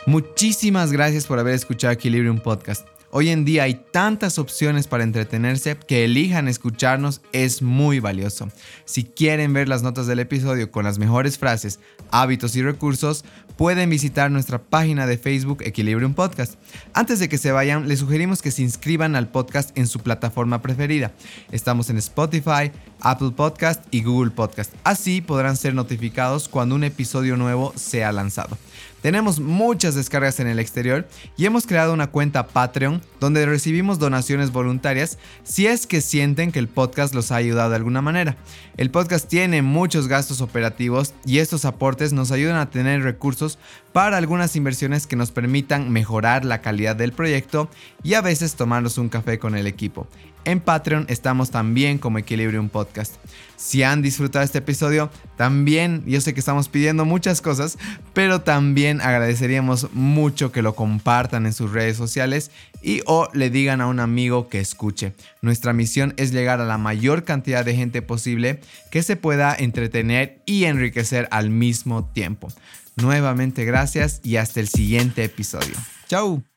[0.06, 2.99] Muchísimas gracias por haber escuchado Equilibrium Podcast.
[3.12, 8.50] Hoy en día hay tantas opciones para entretenerse que elijan escucharnos es muy valioso.
[8.86, 11.80] Si quieren ver las notas del episodio con las mejores frases,
[12.12, 13.26] hábitos y recursos,
[13.58, 16.60] pueden visitar nuestra página de Facebook Equilibrium Podcast.
[16.94, 20.62] Antes de que se vayan, les sugerimos que se inscriban al podcast en su plataforma
[20.62, 21.12] preferida.
[21.52, 22.72] Estamos en Spotify,
[23.02, 24.72] Apple Podcast y Google Podcast.
[24.84, 28.56] Así podrán ser notificados cuando un episodio nuevo sea lanzado.
[29.02, 31.08] Tenemos muchas descargas en el exterior
[31.38, 36.60] y hemos creado una cuenta Patreon donde recibimos donaciones voluntarias si es que sienten que
[36.60, 38.36] el podcast los ha ayudado de alguna manera.
[38.76, 43.58] El podcast tiene muchos gastos operativos y estos aportes nos ayudan a tener recursos
[43.94, 47.70] para algunas inversiones que nos permitan mejorar la calidad del proyecto
[48.04, 50.08] y a veces tomarnos un café con el equipo.
[50.50, 53.18] En Patreon estamos también como Equilibrium Podcast.
[53.56, 57.78] Si han disfrutado este episodio, también, yo sé que estamos pidiendo muchas cosas,
[58.14, 62.50] pero también agradeceríamos mucho que lo compartan en sus redes sociales
[62.82, 65.14] y o le digan a un amigo que escuche.
[65.44, 68.60] Nuestra misión es llegar a la mayor cantidad de gente posible
[68.90, 72.48] que se pueda entretener y enriquecer al mismo tiempo.
[72.96, 75.76] Nuevamente gracias y hasta el siguiente episodio.
[76.08, 76.49] Chau.